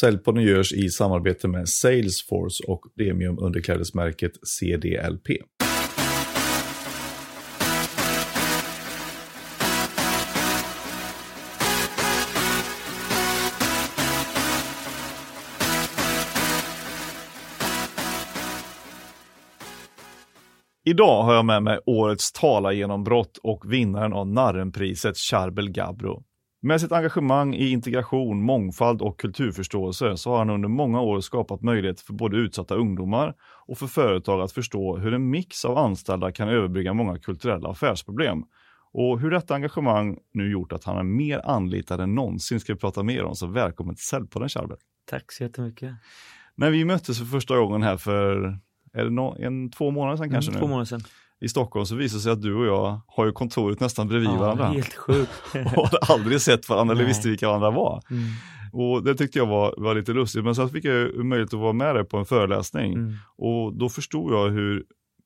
Säljpodden 0.00 0.42
görs 0.42 0.72
i 0.72 0.88
samarbete 0.88 1.48
med 1.48 1.68
Salesforce 1.68 2.64
och 2.66 2.80
premiumunderklädesmärket 2.96 4.32
CDLP. 4.42 5.28
Idag 20.84 21.22
har 21.22 21.34
jag 21.34 21.44
med 21.44 21.62
mig 21.62 21.78
årets 21.86 22.32
talargenombrott 22.32 23.38
och 23.42 23.72
vinnaren 23.72 24.12
av 24.12 24.26
Narrenpriset 24.26 25.16
Charbel 25.16 25.70
Gabro. 25.70 26.22
Med 26.64 26.80
sitt 26.80 26.92
engagemang 26.92 27.54
i 27.54 27.68
integration, 27.70 28.42
mångfald 28.42 29.02
och 29.02 29.20
kulturförståelse 29.20 30.16
så 30.16 30.30
har 30.30 30.38
han 30.38 30.50
under 30.50 30.68
många 30.68 31.00
år 31.00 31.20
skapat 31.20 31.62
möjlighet 31.62 32.00
för 32.00 32.12
både 32.12 32.36
utsatta 32.36 32.74
ungdomar 32.74 33.34
och 33.66 33.78
för 33.78 33.86
företag 33.86 34.40
att 34.40 34.52
förstå 34.52 34.96
hur 34.96 35.14
en 35.14 35.30
mix 35.30 35.64
av 35.64 35.78
anställda 35.78 36.32
kan 36.32 36.48
överbrygga 36.48 36.92
många 36.94 37.18
kulturella 37.18 37.68
affärsproblem. 37.68 38.44
Och 38.92 39.20
hur 39.20 39.30
detta 39.30 39.54
engagemang 39.54 40.18
nu 40.32 40.50
gjort 40.50 40.72
att 40.72 40.84
han 40.84 40.98
är 40.98 41.02
mer 41.02 41.40
anlitad 41.44 42.00
än 42.00 42.14
någonsin 42.14 42.60
ska 42.60 42.72
vi 42.72 42.78
prata 42.78 43.02
mer 43.02 43.24
om, 43.24 43.34
så 43.36 43.46
välkommen 43.46 43.94
till 43.94 44.04
Säljpodden 44.04 44.48
Charbel. 44.48 44.76
Tack 45.10 45.32
så 45.32 45.42
jättemycket. 45.42 45.94
När 46.54 46.70
vi 46.70 46.84
möttes 46.84 47.18
för 47.18 47.24
första 47.26 47.56
gången 47.56 47.82
här 47.82 47.96
för 47.96 48.58
är 48.92 49.04
det 49.04 49.10
no 49.10 49.36
en, 49.38 49.70
två 49.70 49.90
månader 49.90 50.16
sedan 50.16 50.30
kanske 50.30 50.50
Mm, 50.50 50.60
nu? 50.60 50.66
två 50.66 50.68
månader 50.68 50.84
sedan. 50.84 51.00
I 51.42 51.48
Stockholm 51.48 51.86
så 51.86 51.94
visade 51.96 52.18
det 52.18 52.22
sig 52.22 52.32
att 52.32 52.42
du 52.42 52.54
och 52.54 52.66
jag 52.66 53.00
har 53.06 53.26
ju 53.26 53.32
kontoret 53.32 53.80
nästan 53.80 54.08
bredvid 54.08 54.30
varandra. 54.30 54.66
helt 54.66 54.94
sjukt. 54.94 55.30
och 55.76 55.84
hade 55.84 55.98
aldrig 55.98 56.40
sett 56.40 56.68
varandra 56.68 56.94
eller 56.94 57.04
visste 57.04 57.28
vilka 57.28 57.46
varandra 57.46 57.70
var. 57.70 58.02
Mm, 58.10 58.22
Och 58.72 59.04
det 59.04 59.14
tyckte 59.14 59.38
jag 59.38 59.46
var, 59.46 59.74
var 59.76 59.94
lite 59.94 60.12
lustigt. 60.12 60.44
Men 60.44 60.54
sen 60.54 60.68
fick 60.68 60.84
jag 60.84 61.24
möjlighet 61.24 61.54
att 61.54 61.60
vara 61.60 61.72
med 61.72 61.94
dig 61.94 62.04
på 62.04 62.16
en 62.16 62.24
föreläsning. 62.24 62.92
mm, 62.92 63.14
Och 63.36 63.76
då 63.76 63.88
förstod 63.88 64.32
jag 64.32 64.50
hur 64.50 64.84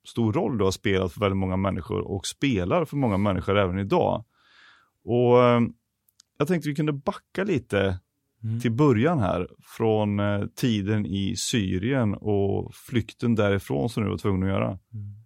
stor 0.08 0.33
roll 0.33 0.58
du 0.58 0.64
har 0.64 0.70
spelat 0.70 1.12
för 1.12 1.20
väldigt 1.20 1.36
många 1.36 1.56
människor 1.56 2.00
och 2.00 2.27
spelar 2.27 2.84
för 2.84 2.97
många 2.97 3.17
människor 3.17 3.58
även 3.58 3.78
idag. 3.78 4.25
Och 5.05 5.45
eh, 5.45 5.61
jag 6.39 6.48
tänkte 6.48 6.69
vi 6.69 6.75
kunde 6.75 6.92
backa 6.92 7.45
lite 7.45 7.98
mm. 8.42 8.61
till 8.61 8.73
början 8.73 9.19
här 9.19 9.48
från 9.77 10.20
eh, 10.20 10.47
tiden 10.56 11.06
i 11.06 11.34
Syrien 11.36 12.14
och 12.14 12.75
flykten 12.75 13.34
därifrån 13.34 13.89
som 13.89 14.03
du 14.05 14.11
var 14.11 14.19
tvungen 14.19 14.42
att 14.42 14.48
göra. 14.48 14.67
Mm. 14.69 15.25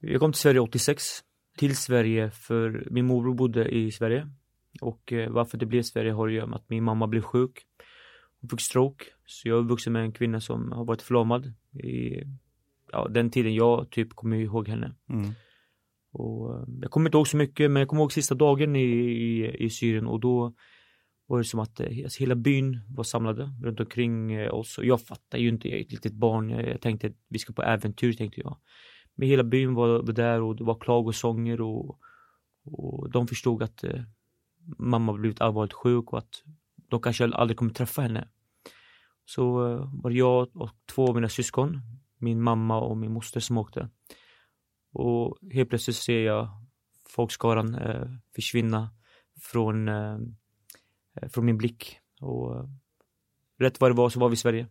Jag 0.00 0.20
kom 0.20 0.32
till 0.32 0.40
Sverige 0.40 0.60
86. 0.60 1.02
Till 1.58 1.76
Sverige 1.76 2.30
för 2.30 2.88
min 2.90 3.06
morbror 3.06 3.34
bodde 3.34 3.68
i 3.68 3.90
Sverige. 3.90 4.28
Och 4.80 5.12
eh, 5.12 5.30
varför 5.30 5.58
det 5.58 5.66
blev 5.66 5.82
Sverige 5.82 6.12
har 6.12 6.28
att 6.28 6.34
göra 6.34 6.46
med 6.46 6.56
att 6.56 6.70
min 6.70 6.84
mamma 6.84 7.06
blev 7.06 7.22
sjuk. 7.22 7.58
Hon 8.40 8.50
fick 8.50 8.60
stroke. 8.60 9.04
Så 9.26 9.48
jag 9.48 9.58
är 9.58 9.62
vuxen 9.62 9.92
med 9.92 10.02
en 10.02 10.12
kvinna 10.12 10.40
som 10.40 10.72
har 10.72 10.84
varit 10.84 11.02
förlamad 11.02 11.52
i 11.84 12.22
ja, 12.92 13.08
den 13.10 13.30
tiden 13.30 13.54
jag 13.54 13.90
typ 13.90 14.14
kommer 14.14 14.36
ihåg 14.36 14.68
henne. 14.68 14.94
Mm. 15.08 15.30
Och 16.12 16.54
eh, 16.54 16.64
jag 16.80 16.90
kommer 16.90 17.08
inte 17.08 17.18
ihåg 17.18 17.28
så 17.28 17.36
mycket 17.36 17.70
men 17.70 17.80
jag 17.80 17.88
kommer 17.88 18.02
ihåg 18.02 18.12
sista 18.12 18.34
dagen 18.34 18.76
i, 18.76 18.84
i, 18.84 19.56
i 19.64 19.70
Syrien 19.70 20.06
och 20.06 20.20
då 20.20 20.54
var 21.26 21.38
det 21.38 21.44
som 21.44 21.60
att 21.60 21.80
eh, 21.80 21.86
alltså, 21.86 22.20
hela 22.20 22.34
byn 22.34 22.80
var 22.88 23.04
samlade 23.04 23.52
runt 23.62 23.80
omkring 23.80 24.50
oss 24.50 24.78
och 24.78 24.84
jag 24.84 25.00
fattade 25.00 25.42
ju 25.42 25.48
inte, 25.48 25.68
jag 25.68 25.78
är 25.78 25.84
ett 25.84 25.92
litet 25.92 26.12
barn, 26.12 26.50
jag, 26.50 26.68
jag 26.68 26.80
tänkte 26.80 27.06
att 27.06 27.16
vi 27.28 27.38
ska 27.38 27.52
på 27.52 27.62
äventyr 27.62 28.12
tänkte 28.12 28.40
jag. 28.40 28.56
Men 29.20 29.28
hela 29.28 29.42
byn 29.42 29.74
var, 29.74 30.12
där 30.12 30.40
och 30.40 30.56
det 30.56 30.64
var 30.64 30.74
klagosånger 30.74 31.60
och, 31.60 31.98
och 32.64 33.10
de 33.10 33.26
förstod 33.26 33.62
att 33.62 33.84
eh, 33.84 34.02
mamma 34.78 35.12
blivit 35.12 35.40
allvarligt 35.40 35.72
sjuk 35.72 36.12
och 36.12 36.18
att 36.18 36.42
de 36.76 37.00
kanske 37.00 37.24
aldrig 37.24 37.56
kommer 37.56 37.72
träffa 37.72 38.02
henne. 38.02 38.28
Så 39.24 39.66
eh, 39.66 39.90
var 40.02 40.10
det 40.10 40.16
jag 40.16 40.56
och 40.56 40.70
två 40.94 41.08
av 41.08 41.14
mina 41.14 41.28
syskon, 41.28 41.80
min 42.18 42.42
mamma 42.42 42.80
och 42.80 42.96
min 42.96 43.12
moster 43.12 43.40
som 43.40 43.58
åkte. 43.58 43.88
Och 44.92 45.38
helt 45.52 45.68
plötsligt 45.68 45.96
ser 45.96 46.20
jag 46.20 46.48
folkskaran 47.08 47.74
eh, 47.74 48.08
försvinna 48.34 48.90
från, 49.40 49.88
eh, 49.88 50.18
från 51.30 51.44
min 51.44 51.58
blick. 51.58 51.98
Och 52.20 52.56
eh, 52.56 52.68
rätt 53.58 53.80
vad 53.80 53.90
det 53.90 53.96
var 53.96 54.08
så 54.08 54.20
var 54.20 54.28
vi 54.28 54.34
i 54.34 54.36
Sverige. 54.36 54.66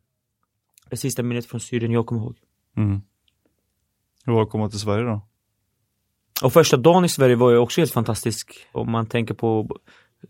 Det 0.90 0.98
sista 0.98 1.24
minnet 1.24 1.46
från 1.46 1.60
Syrien 1.60 1.92
jag 1.92 2.06
kommer 2.06 2.22
ihåg. 2.22 2.40
Mm. 2.78 3.02
Hur 4.30 4.34
var 4.34 4.42
det 4.42 4.46
att 4.46 4.52
komma 4.52 4.70
till 4.70 4.80
Sverige 4.80 5.04
då? 5.04 5.22
Och 6.44 6.54
första 6.54 6.78
dagen 6.78 7.06
i 7.06 7.10
Sverige 7.10 7.36
var 7.36 7.52
ju 7.52 7.58
också 7.58 7.82
helt 7.82 7.94
fantastisk. 7.94 8.68
Om 8.72 8.92
man 8.92 9.06
tänker 9.06 9.34
på, 9.34 9.80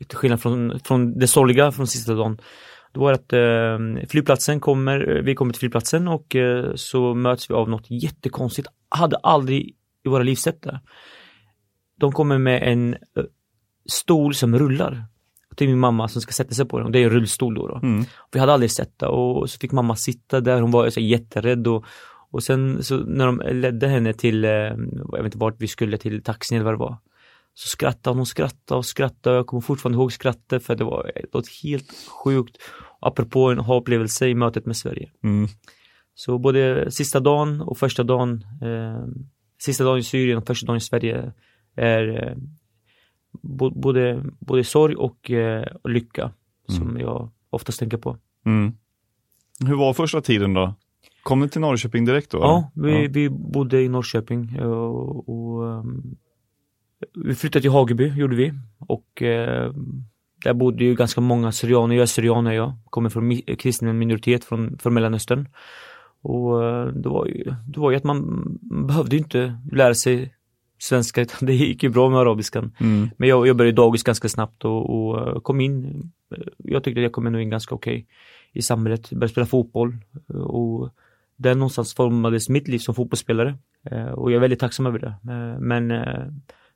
till 0.08 0.18
skillnad 0.18 0.42
från, 0.42 0.80
från 0.80 1.20
det 1.20 1.28
sorgliga 1.28 1.72
från 1.72 1.88
sista 1.88 2.14
dagen. 2.14 2.42
Då 2.92 3.02
var 3.02 3.12
det 3.12 3.16
att 3.16 3.34
eh, 3.34 4.08
flygplatsen 4.10 4.60
kommer, 4.60 5.22
vi 5.24 5.36
kommer 5.36 5.54
till 5.54 5.60
flygplatsen 5.60 6.08
och 6.08 6.36
eh, 6.36 6.76
så 6.76 7.14
möts 7.14 7.50
vi 7.50 7.54
av 7.54 7.70
något 7.70 7.86
jättekonstigt. 7.90 8.68
Hade 8.90 9.18
aldrig 9.18 9.76
i 10.06 10.10
våra 10.10 10.24
liv 10.24 10.36
sett 10.36 10.62
det. 10.62 10.82
De 11.96 12.12
kommer 12.12 12.38
med 12.38 12.64
en 12.64 12.94
eh, 12.94 13.24
stol 13.86 14.34
som 14.34 14.60
rullar. 14.60 15.06
Till 15.56 15.68
min 15.68 15.80
mamma 15.80 16.08
som 16.08 16.22
ska 16.22 16.32
sätta 16.32 16.54
sig 16.54 16.66
på 16.66 16.78
den. 16.78 16.86
Och 16.86 16.92
det 16.92 17.00
är 17.00 17.04
en 17.04 17.10
rullstol 17.10 17.56
då. 17.56 17.68
då. 17.68 17.76
Mm. 17.76 18.06
Vi 18.32 18.40
hade 18.40 18.54
aldrig 18.54 18.72
sett 18.72 19.00
det 19.00 19.08
och 19.08 19.50
så 19.50 19.60
fick 19.60 19.72
mamma 19.72 19.96
sitta 19.96 20.42
där, 20.42 20.62
hon 20.62 20.72
var 20.72 20.90
så 20.90 21.00
jätterädd 21.00 21.68
och, 21.68 21.86
och 22.32 22.44
sen 22.44 22.84
så 22.84 22.98
när 22.98 23.26
de 23.26 23.42
ledde 23.52 23.88
henne 23.88 24.14
till, 24.14 24.46
eh, 24.46 24.52
jag 24.52 25.12
vet 25.12 25.26
inte 25.26 25.38
vart 25.38 25.62
vi 25.62 25.68
skulle, 25.68 25.98
till 25.98 26.24
taxin 26.24 26.58
eller 26.58 26.66
vad 26.66 26.74
det 26.74 26.78
var. 26.78 26.98
Så 27.54 27.68
skrattade 27.68 28.16
hon, 28.16 28.26
skrattade 28.26 28.78
och 28.78 28.86
skrattade 28.86 29.36
och 29.36 29.40
jag 29.40 29.48
kommer 29.48 29.62
fortfarande 29.62 29.98
ihåg 29.98 30.14
skrattet 30.14 30.64
för 30.64 30.76
det 30.76 30.84
var 30.84 31.12
något 31.34 31.48
helt 31.64 31.92
sjukt. 32.24 32.58
Apropå 33.00 33.50
en 33.52 33.60
ha-upplevelse 33.60 34.28
i 34.28 34.36
mötet 34.36 34.66
med 34.66 34.78
Sverige. 34.78 35.12
Mm. 35.24 35.48
Så 36.16 36.38
både 36.38 36.92
sista 36.92 37.20
dagen 37.20 37.62
och 37.62 37.78
första 37.78 38.04
dagen, 38.04 38.46
eh, 38.62 39.06
sista 39.62 39.84
dagen 39.84 40.00
i 40.00 40.04
Syrien 40.04 40.38
och 40.38 40.48
första 40.48 40.66
dagen 40.66 40.78
i 40.78 40.82
Sverige 40.82 41.34
är 41.76 42.28
eh, 42.28 42.38
både, 43.72 44.24
både 44.40 44.64
sorg 44.64 44.96
och 44.96 45.32
eh, 45.32 45.66
lycka 45.84 46.32
som 46.68 47.00
jag 47.00 47.32
oftast 47.50 47.80
tänker 47.80 47.98
på. 47.98 48.18
Mm. 48.46 48.74
Hur 49.66 49.76
var 49.76 49.94
första 49.94 50.22
tiden 50.22 50.54
då? 50.54 50.76
Kom 51.24 51.40
du 51.40 51.48
till 51.48 51.62
Norrköping 51.62 52.06
direkt 52.06 52.32
då? 52.32 52.38
Ja, 52.38 52.72
vi, 52.74 53.04
Ja. 53.04 53.10
vi 53.12 53.30
bodde 53.30 53.82
i 53.82 53.90
Norrköping 53.90 54.56
eh, 54.60 54.64
och, 54.72 55.30
och 55.30 55.64
um, 55.64 56.16
vi 57.16 57.36
flyttade 57.36 57.62
till 57.62 57.72
Hageby, 57.72 58.08
gjorde 58.16 58.36
vi. 58.36 58.54
Och 58.80 59.22
eh, 59.22 59.74
där 60.44 60.54
bodde 60.54 60.84
ju 60.84 60.96
ganska 60.96 61.22
många 61.22 61.52
syrianer, 61.52 61.96
jag 61.96 62.02
är 62.02 62.06
syrian 62.06 62.46
jag, 62.46 62.74
kommer 62.90 63.10
från 63.10 63.32
mi- 63.32 63.56
kristen 63.56 63.98
minoritet 63.98 64.44
från, 64.46 64.78
från 64.78 64.94
Mellanöstern. 64.94 65.48
Och 66.22 66.64
eh, 66.66 66.86
det 66.88 67.10
var 67.10 67.26
ju, 67.26 67.44
det 67.68 67.80
var 67.80 67.92
ju 67.92 67.98
att 67.98 68.04
man 68.04 68.44
behövde 68.88 69.18
inte 69.18 69.60
lära 69.72 69.94
sig 69.96 70.36
svenska 70.78 71.22
utan 71.28 71.48
det 71.48 71.54
gick 71.54 71.84
ju 71.84 71.90
bra 71.90 72.10
med 72.10 72.20
arabiskan. 72.20 72.72
Mm. 72.80 73.10
Men 73.18 73.30
jag, 73.30 73.48
jag 73.48 73.56
började 73.56 73.76
dagis 73.76 74.04
ganska 74.04 74.30
snabbt 74.30 74.66
och, 74.66 74.90
och 75.10 75.28
eh, 75.28 75.40
kom 75.40 75.62
in, 75.62 75.86
eh, 76.36 76.44
jag 76.58 76.84
tyckte 76.84 77.00
att 77.00 77.04
jag 77.04 77.12
kom 77.12 77.36
in 77.36 77.50
ganska 77.50 77.76
okej 77.76 78.06
i 78.54 78.62
samhället, 78.62 79.10
började 79.10 79.30
spela 79.30 79.46
fotboll 79.46 79.98
och 80.28 80.90
där 81.40 81.56
någonstans 81.56 81.94
formades 81.96 82.50
mitt 82.50 82.68
liv 82.68 82.80
som 82.80 82.96
fotbollsspelare. 82.96 83.58
Eh, 83.92 84.06
Och 84.06 84.32
jag 84.32 84.36
är 84.36 84.42
väldigt 84.42 84.60
tacksam 84.60 84.86
över 84.86 85.00
det. 85.00 85.08
Eh, 85.34 85.60
Men 85.60 85.92
eh, 85.92 86.26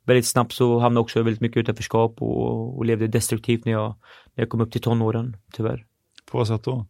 väldigt 0.06 0.26
snabbt 0.26 0.52
så 0.52 0.78
hamnade 0.78 0.98
jag 0.98 1.02
också 1.02 1.22
väldigt 1.22 1.40
mycket 1.40 1.56
utanförskap 1.56 2.22
och, 2.22 2.78
och 2.78 2.84
levde 2.84 3.06
destruktivt 3.06 3.64
när 3.64 3.72
jag, 3.72 3.88
när 4.34 4.42
jag 4.42 4.48
kom 4.48 4.60
upp 4.60 4.72
till 4.72 4.80
tonåren, 4.80 5.36
tyvärr. 5.52 5.84
På 6.30 6.38
vad 6.38 6.48
sätt 6.48 6.64
då? 6.64 6.86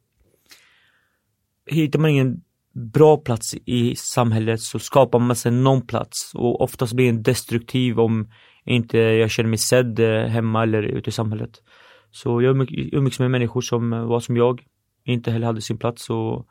Hittar 1.67 1.99
man 1.99 2.11
ingen 2.11 2.43
bra 2.73 3.17
plats 3.17 3.55
i 3.65 3.97
samhället 3.97 4.61
så 4.61 4.79
skapar 4.79 5.19
man 5.19 5.37
sig 5.37 5.53
någon 5.53 5.87
plats 5.87 6.33
och 6.35 6.61
oftast 6.61 6.93
blir 6.93 7.07
den 7.07 7.23
destruktiv 7.23 8.01
om 8.01 8.29
inte 8.65 8.99
jag 8.99 9.31
känner 9.31 9.49
mig 9.51 9.59
sedd 9.59 10.01
hemma 10.29 10.63
eller 10.63 10.83
ute 10.83 11.11
i 11.11 11.13
samhället. 11.13 11.63
Så 12.11 12.43
jag 12.43 12.57
umgick- 12.57 12.89
umgicks 12.93 13.19
med 13.19 13.31
människor 13.31 13.61
som 13.61 13.91
var 13.91 14.21
som 14.21 14.37
jag, 14.37 14.63
inte 15.05 15.31
heller 15.31 15.47
hade 15.47 15.61
sin 15.61 15.79
plats 15.79 16.11
och 16.11 16.47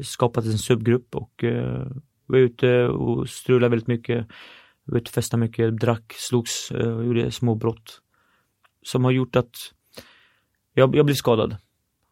skapat 0.00 0.44
en 0.44 0.58
subgrupp 0.58 1.16
och 1.16 1.44
eh, 1.44 1.86
var 2.26 2.38
ute 2.38 2.86
och 2.86 3.28
strulade 3.28 3.70
väldigt 3.70 3.88
mycket. 3.88 4.26
Var 4.84 4.98
ute 4.98 5.08
och 5.08 5.14
festade 5.14 5.40
mycket, 5.40 5.80
drack, 5.80 6.12
slogs, 6.16 6.70
eh, 6.70 7.00
gjorde 7.00 7.30
små 7.30 7.54
brott. 7.54 8.00
Som 8.82 9.04
har 9.04 9.10
gjort 9.10 9.36
att 9.36 9.54
jag, 10.74 10.96
jag 10.96 11.06
blev 11.06 11.14
skadad. 11.14 11.56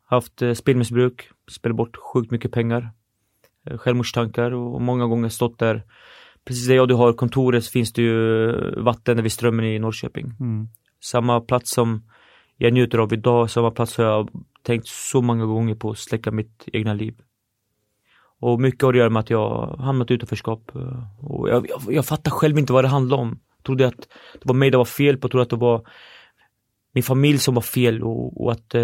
Haft 0.05 0.43
eh, 0.43 0.52
spelmissbruk, 0.52 1.28
spelat 1.50 1.76
bort 1.76 1.96
sjukt 1.96 2.31
mycket 2.31 2.52
pengar. 2.52 2.90
Eh, 3.64 3.78
självmordstankar 3.78 4.50
och 4.52 4.82
många 4.82 5.06
gånger 5.06 5.28
stått 5.28 5.58
där. 5.58 5.82
Precis 6.44 6.67
där 6.67 6.75
jag 6.75 6.82
och 6.82 6.88
du 6.88 6.94
har 6.94 7.12
kontoret 7.12 7.64
så 7.64 7.70
finns 7.70 7.93
det 7.93 8.02
ju 8.02 8.52
vatten 8.76 9.23
vid 9.23 9.32
strömmen 9.32 9.64
i 9.64 9.78
Norrköping. 9.78 10.32
Mm. 10.40 10.69
Samma 11.00 11.40
plats 11.40 11.75
som 11.75 12.02
jag 12.56 12.73
njuter 12.73 12.99
av 12.99 13.12
idag, 13.12 13.50
samma 13.50 13.70
plats 13.70 13.96
har 13.96 14.05
jag 14.05 14.31
tänkt 14.62 14.87
så 14.87 15.23
många 15.23 15.46
gånger 15.46 15.75
på 15.75 15.90
att 15.90 15.99
släcka 15.99 16.31
mitt 16.31 16.69
egna 16.73 16.94
liv. 16.94 17.14
Och 18.40 18.60
mycket 18.60 18.82
har 18.82 18.92
att 18.92 18.98
göra 18.98 19.10
med 19.10 19.20
att 19.20 19.30
jag 19.30 19.76
hamnat 19.78 20.10
i 20.10 20.14
utanförskap. 20.14 20.70
eh, 20.74 21.24
Och 21.24 21.48
jag, 21.48 21.66
jag, 21.68 21.94
jag 21.94 22.06
fattar 22.06 22.30
själv 22.30 22.58
inte 22.58 22.72
vad 22.72 22.84
det 22.84 22.88
handlar 22.88 23.16
om. 23.16 23.38
Jag 23.56 23.64
trodde 23.64 23.86
att 23.86 24.08
det 24.32 24.44
var 24.44 24.54
mig 24.54 24.70
det 24.70 24.76
var 24.76 24.84
fel 24.84 25.16
på, 25.16 25.24
jag 25.24 25.30
trodde 25.30 25.42
att 25.42 25.50
det 25.50 25.56
var 25.56 25.88
min 26.92 27.02
familj 27.02 27.38
som 27.38 27.54
var 27.54 27.62
fel 27.62 28.02
och, 28.02 28.44
och 28.44 28.52
att 28.52 28.74
eh, 28.74 28.82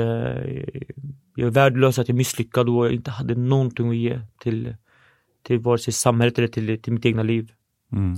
jag 1.36 1.46
är 1.46 1.50
värdelös, 1.50 1.98
att 1.98 2.08
jag 2.08 2.14
är 2.14 2.18
misslyckad 2.18 2.68
och 2.68 2.92
inte 2.92 3.10
hade 3.10 3.34
någonting 3.34 3.88
att 3.88 3.96
ge 3.96 4.20
till, 4.38 4.76
till 5.42 5.58
vare 5.58 5.78
sig 5.78 5.92
samhället 5.92 6.38
eller 6.38 6.48
till, 6.48 6.82
till 6.82 6.92
mitt 6.92 7.06
egna 7.06 7.22
liv. 7.22 7.52
Mm. 7.92 8.16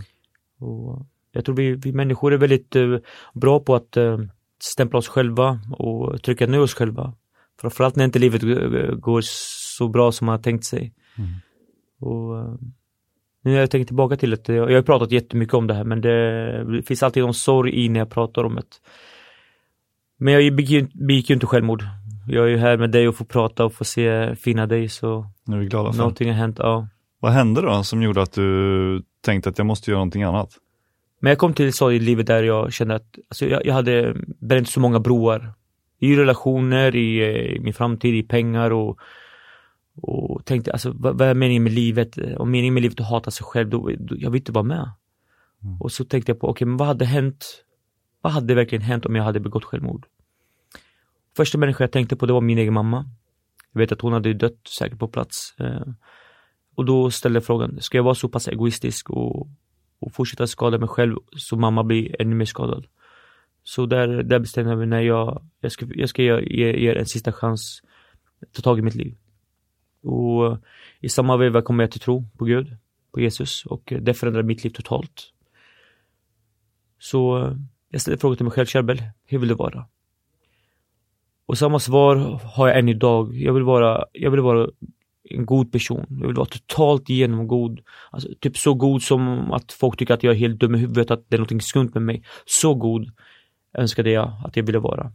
Och 0.59 1.07
jag 1.33 1.45
tror 1.45 1.57
vi, 1.57 1.75
vi 1.75 1.93
människor 1.93 2.33
är 2.33 2.37
väldigt 2.37 2.77
eh, 2.77 2.97
bra 3.35 3.61
på 3.61 3.75
att 3.75 3.97
eh, 3.97 4.19
stämpla 4.59 4.99
oss 4.99 5.09
själva 5.09 5.61
och 5.71 6.23
trycka 6.23 6.47
ner 6.47 6.61
oss 6.61 6.75
själva. 6.75 7.15
Framförallt 7.61 7.97
när 7.97 8.05
inte 8.05 8.19
livet 8.19 8.43
går 9.01 9.23
så 9.77 9.89
bra 9.89 10.13
som 10.13 10.27
man 10.27 10.33
har 10.33 10.43
tänkt 10.43 10.65
sig. 10.65 10.93
Mm. 11.19 11.31
Och, 12.01 12.39
eh, 12.39 12.55
nu 13.45 13.51
när 13.51 13.61
jag 13.61 13.71
tänker 13.71 13.87
tillbaka 13.87 14.17
till 14.17 14.31
det, 14.31 14.49
jag 14.49 14.75
har 14.75 14.83
pratat 14.83 15.13
jättemycket 15.13 15.55
om 15.55 15.67
det 15.67 15.75
här 15.75 15.85
men 15.85 16.01
det, 16.01 16.83
finns 16.87 17.03
alltid 17.03 17.23
någon 17.23 17.35
sorg 17.35 17.85
i 17.85 17.89
när 17.89 18.01
jag 18.01 18.11
pratar 18.11 18.45
om 18.45 18.55
det. 18.55 18.63
Men 20.19 20.35
jag 20.35 20.57
begick 20.57 21.31
ju, 21.31 21.35
inte 21.35 21.47
självmord. 21.47 21.85
Jag 22.29 22.45
är 22.45 22.49
ju 22.49 22.57
här 22.57 22.77
med 22.77 22.91
dig 22.91 23.09
och 23.09 23.17
får 23.17 23.25
prata 23.25 23.65
och 23.65 23.73
få 23.73 23.85
se 23.85 24.37
fina 24.37 24.67
dig 24.67 24.89
så 24.89 25.27
Nu 25.47 25.57
är 25.57 25.61
vi 25.61 25.67
glada 25.67 25.93
för. 25.93 25.99
någonting 25.99 26.29
har 26.29 26.37
hänt, 26.37 26.57
ja. 26.59 26.89
Vad 27.21 27.33
hände 27.33 27.61
då 27.61 27.83
som 27.83 28.03
gjorde 28.03 28.23
att 28.23 28.33
du 28.33 29.03
tänkte 29.25 29.51
att 29.51 29.59
jag 29.59 29.67
måste 29.67 29.91
göra 29.91 29.99
någonting 29.99 30.23
annat? 30.23 30.51
Men 31.21 31.31
jag 31.31 31.39
kom 31.39 31.55
till 31.55 31.69
ett 31.69 31.75
stadie 31.75 31.97
i 31.97 32.01
livet 32.01 32.27
där 32.27 32.43
jag 32.43 32.73
kände 32.73 32.95
att 32.95 33.19
alltså 33.29 33.47
jag, 33.47 33.67
jag 33.67 33.75
hade 33.75 34.15
bränt 34.41 34.69
så 34.69 34.81
många 34.81 35.01
broar. 35.01 35.53
I 36.01 36.17
relationer, 36.17 36.97
i, 36.97 37.19
eh, 37.19 37.57
i 37.57 37.61
min 37.61 37.75
framtid, 37.75 38.15
i 38.15 38.23
pengar 38.23 38.71
och, 38.71 38.99
och 39.97 40.45
tänkte 40.45 40.73
alltså 40.73 40.93
vad, 40.95 41.19
vad 41.19 41.29
är 41.29 41.35
meningen 41.35 41.63
med 41.63 41.73
livet? 41.73 42.19
Om 42.37 42.51
meningen 42.51 42.75
med 42.75 42.83
livet 42.83 43.01
är 43.01 43.05
att 43.05 43.11
hata 43.11 43.31
sig 43.31 43.45
själv, 43.45 43.71
då, 43.71 43.91
då 43.99 44.15
jag 44.19 44.31
vill 44.31 44.41
inte 44.41 44.53
vara 44.53 44.65
med. 44.65 44.91
Mm. 45.63 45.81
Och 45.81 45.93
så 45.93 46.05
tänkte 46.05 46.33
jag 46.33 46.41
på, 46.41 46.49
okej 46.49 46.67
men 46.67 46.77
vad 46.77 46.89
hade 46.89 47.05
hänt? 47.05 47.65
Vad 48.21 48.33
hade 48.33 48.55
verkligen 48.55 48.83
hänt 48.83 49.07
om 49.07 49.17
jag 49.17 49.25
hade 49.25 49.41
begått 49.41 49.65
självmord? 49.65 50.07
Första 51.37 51.59
människan 51.59 51.85
jag 51.85 51.93
tänkte 51.93 52.17
på 52.17 52.27
det 52.27 52.33
var 52.33 52.41
min 52.41 52.59
egen 52.59 52.75
mamma. 52.75 53.05
Jag 53.73 53.81
vet 53.81 53.93
att 53.93 54.01
hon 54.01 54.13
hade 54.13 54.35
dött 54.35 54.61
säkert 54.79 54.99
på 54.99 55.09
plats. 55.09 55.55
Eh, 55.59 55.83
Och 56.77 56.85
då 56.85 57.11
ställde 57.11 57.37
jag 57.37 57.45
frågan, 57.45 57.81
ska 57.81 57.99
jag 57.99 58.05
vara 58.05 58.15
så 58.15 58.29
pass 58.29 58.49
egoistisk 58.49 59.11
och, 59.11 59.49
och 59.99 60.13
fortsätta 60.13 60.47
skada 60.47 60.79
mig 60.79 60.89
själv 60.89 61.17
så 61.37 61.57
mamma 61.57 61.85
blir 61.85 62.21
ännu 62.21 62.35
mer 62.35 62.45
skadad? 62.45 62.87
Så 63.63 63.87
där, 63.87 64.23
där 64.23 64.39
bestämde 64.39 64.71
jag 64.71 64.79
mig 64.79 64.87
när 64.87 65.01
jag, 65.01 65.43
jag 65.61 65.73
ska, 65.73 65.87
jag 65.95 66.09
ska 66.09 66.23
ge 66.23 66.41
ge 66.41 66.91
er 66.91 66.97
en 66.97 67.07
sista 67.07 67.33
chans, 67.33 67.83
ta 68.53 68.63
tag 68.63 68.79
i 68.79 68.83
mitt 68.83 68.95
liv. 68.95 69.17
Och 70.05 70.47
eh, 70.47 70.59
i 71.01 71.09
samma 71.09 71.37
veva 71.37 71.63
kom 71.63 71.81
jag 71.81 71.91
till 71.91 72.01
tro 72.01 72.25
på 72.39 72.45
Gud, 72.45 72.77
på 73.13 73.21
Jesus 73.21 73.67
och 73.67 73.93
eh, 73.93 74.01
det 74.01 74.15
förändrade 74.15 74.47
mitt 74.47 74.65
liv 74.65 74.71
totalt. 74.71 75.33
Så 76.99 77.39
eh, 77.39 77.53
jag 77.89 78.01
ställde 78.01 78.19
frågan 78.19 78.37
till 78.37 78.45
mig 78.45 78.53
själv, 78.53 78.67
Kärbel, 78.67 79.03
hur 79.27 79.39
vill 79.39 79.49
du 79.49 79.55
vara? 79.55 79.87
Och 81.47 81.59
samma 81.59 81.79
svar 81.79 82.17
har 82.57 82.69
jag 82.69 82.79
än 82.79 82.89
idag. 82.89 83.35
Jag 83.37 83.53
vill 83.53 83.63
vara, 83.63 84.05
jag 84.13 84.31
vill 84.31 84.41
vara 84.41 84.71
en 85.31 85.47
god 85.47 85.73
person. 85.73 86.07
Jag 86.09 86.27
vill 86.27 86.37
vara 86.37 86.47
totalt 86.47 87.09
genomgod. 87.09 87.81
Alltså, 88.11 88.29
typ 88.41 88.57
så 88.57 88.75
god 88.75 89.03
som 89.03 89.53
att 89.53 89.73
folk 89.73 89.99
tycker 89.99 90.15
att 90.15 90.23
jag 90.23 90.35
är 90.35 90.39
helt 90.39 90.61
dum 90.61 90.75
i 90.75 90.79
huvudet, 90.79 91.11
att 91.11 91.25
det 91.29 91.37
är 91.37 91.41
något 91.41 91.63
skumt 91.63 91.91
med 91.95 92.03
mig. 92.03 92.23
Så 92.45 92.75
god 92.75 93.11
önskade 93.79 94.11
jag 94.11 94.33
att 94.45 94.57
jag 94.57 94.65
ville 94.65 94.79
vara. 94.79 95.13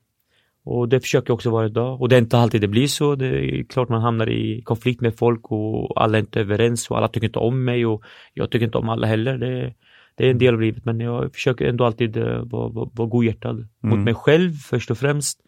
Och 0.72 0.90
det 0.90 1.00
försöker 1.00 1.30
jag 1.30 1.36
också 1.36 1.50
vara 1.50 1.66
idag. 1.66 2.02
Och 2.02 2.10
det 2.10 2.16
är 2.16 2.20
inte 2.20 2.38
alltid 2.38 2.62
det 2.62 2.68
blir 2.68 2.88
så. 2.88 3.16
Det 3.16 3.28
är 3.28 3.64
klart 3.64 3.90
man 3.90 4.02
hamnar 4.02 4.30
i 4.30 4.62
konflikt 4.62 5.02
med 5.02 5.18
folk 5.18 5.52
och 5.52 6.02
alla 6.02 6.18
är 6.18 6.22
inte 6.22 6.40
överens 6.40 6.90
och 6.92 6.98
alla 6.98 7.08
tycker 7.08 7.28
inte 7.28 7.40
om 7.40 7.66
mig 7.66 7.86
och 7.86 8.04
jag 8.34 8.52
tycker 8.52 8.66
inte 8.66 8.78
om 8.78 8.90
alla 8.90 9.08
heller. 9.08 9.38
Det, 9.38 9.74
det 10.16 10.26
är 10.26 10.32
en 10.32 10.38
del 10.38 10.54
av 10.54 10.62
livet 10.62 10.86
men 10.86 11.00
jag 11.00 11.34
försöker 11.34 11.66
ändå 11.66 11.86
alltid 11.86 12.18
eh, 12.18 12.44
vara, 12.44 12.70
vara, 12.70 12.90
vara 12.94 13.08
godhjärtad 13.08 13.56
Mm. 13.56 13.98
mot 13.98 14.06
mig 14.06 14.14
själv 14.14 14.52
först 14.54 14.92
och 14.92 14.98
främst. 14.98 15.40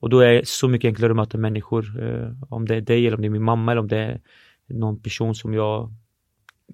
Och 0.00 0.10
då 0.10 0.20
är 0.20 0.32
det 0.32 0.48
så 0.48 0.68
mycket 0.68 0.88
enklare 0.88 1.10
att 1.12 1.16
möta 1.16 1.38
människor. 1.38 1.84
Eh, 2.04 2.32
om 2.48 2.66
det 2.66 2.76
är 2.76 2.80
dig 2.80 3.06
eller 3.06 3.16
om 3.16 3.22
det 3.22 3.28
är 3.28 3.30
min 3.30 3.44
mamma 3.44 3.72
eller 3.72 3.80
om 3.82 3.88
det 3.88 3.98
är 3.98 4.20
någon 4.68 5.02
person 5.02 5.34
som 5.34 5.54
jag 5.54 5.94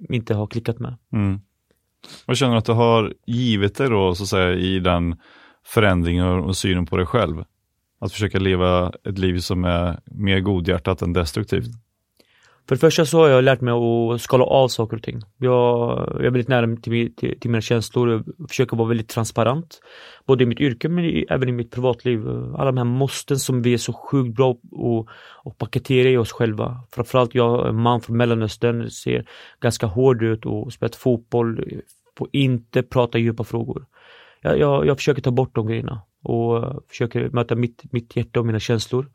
inte 0.09 0.35
har 0.35 0.47
klickat 0.47 0.79
med. 0.79 0.97
Mm. 1.13 1.41
Vad 2.27 2.37
känner 2.37 2.53
du 2.53 2.59
att 2.59 2.65
du 2.65 2.73
har 2.73 3.15
givit 3.27 3.77
dig 3.77 3.89
då, 3.91 4.15
så 4.15 4.23
att 4.23 4.29
säga, 4.29 4.55
i 4.55 4.79
den 4.79 5.17
förändringen 5.65 6.27
och 6.27 6.57
synen 6.57 6.87
på 6.87 6.97
dig 6.97 7.07
själv? 7.07 7.45
Att 7.99 8.13
försöka 8.13 8.39
leva 8.39 8.93
ett 9.09 9.19
liv 9.19 9.39
som 9.39 9.65
är 9.65 10.01
mer 10.05 10.41
godhjärtat 10.41 11.03
än 11.03 11.13
destruktivt. 11.13 11.69
För 12.69 12.75
det 12.75 12.81
första 12.81 13.05
så 13.07 13.19
har 13.19 13.29
jag 13.29 13.45
lärt 13.45 13.61
mig 13.61 13.75
att 13.75 14.21
skala 14.21 14.45
av 14.45 14.69
saker 14.69 14.97
och 14.97 15.03
ting. 15.03 15.21
Jag, 15.37 15.51
jag 16.15 16.25
är 16.25 16.31
väldigt 16.31 16.49
nära 16.49 16.77
till, 16.77 17.15
till, 17.17 17.41
till 17.41 17.51
mina 17.51 17.61
känslor 17.61 18.09
och 18.09 18.49
försöker 18.49 18.77
vara 18.77 18.89
väldigt 18.89 19.09
transparent. 19.09 19.81
Både 20.27 20.45
i 20.45 20.47
mitt 20.47 20.61
yrke 20.61 20.89
men 20.89 21.05
i, 21.05 21.27
även 21.31 21.49
i 21.49 21.53
mitt 21.53 21.71
privatliv. 21.71 22.29
Alla 22.29 22.65
de 22.65 22.77
här 22.77 22.85
måsten 22.85 23.39
som 23.39 23.63
vi 23.63 23.73
är 23.75 23.79
så 23.79 23.93
sjukt 23.93 24.37
bra 24.37 24.55
på 24.55 25.07
att- 25.09 25.47
att 25.53 25.59
paketera 25.59 26.09
i 26.09 26.17
oss 26.17 26.33
själva. 26.33 26.81
Framförallt 26.91 27.35
jag, 27.35 27.69
en 27.69 27.77
man 27.77 28.01
från 28.01 28.17
Mellanöstern, 28.17 28.91
ser 28.91 29.27
ganska 29.61 29.87
hård 29.87 30.23
ut 30.23 30.47
och 30.47 30.73
spelat 30.73 30.97
fotboll, 30.97 31.81
får 32.19 32.29
inte 32.33 32.83
prata 32.83 33.19
djupa 33.19 33.45
frågor. 33.45 33.87
Jag, 34.43 34.59
jag, 34.59 34.87
jag 34.87 34.97
försöker 34.97 35.23
ta 35.23 35.31
bort 35.31 35.55
de 35.55 35.67
grejerna 35.67 36.01
och 36.27 36.85
försöker 36.89 37.31
möta 37.31 37.55
mitt, 37.55 37.93
mitt 37.93 38.17
hjärta 38.17 38.41
och 38.41 38.47
mina 38.47 38.61
känslor. 38.61 39.11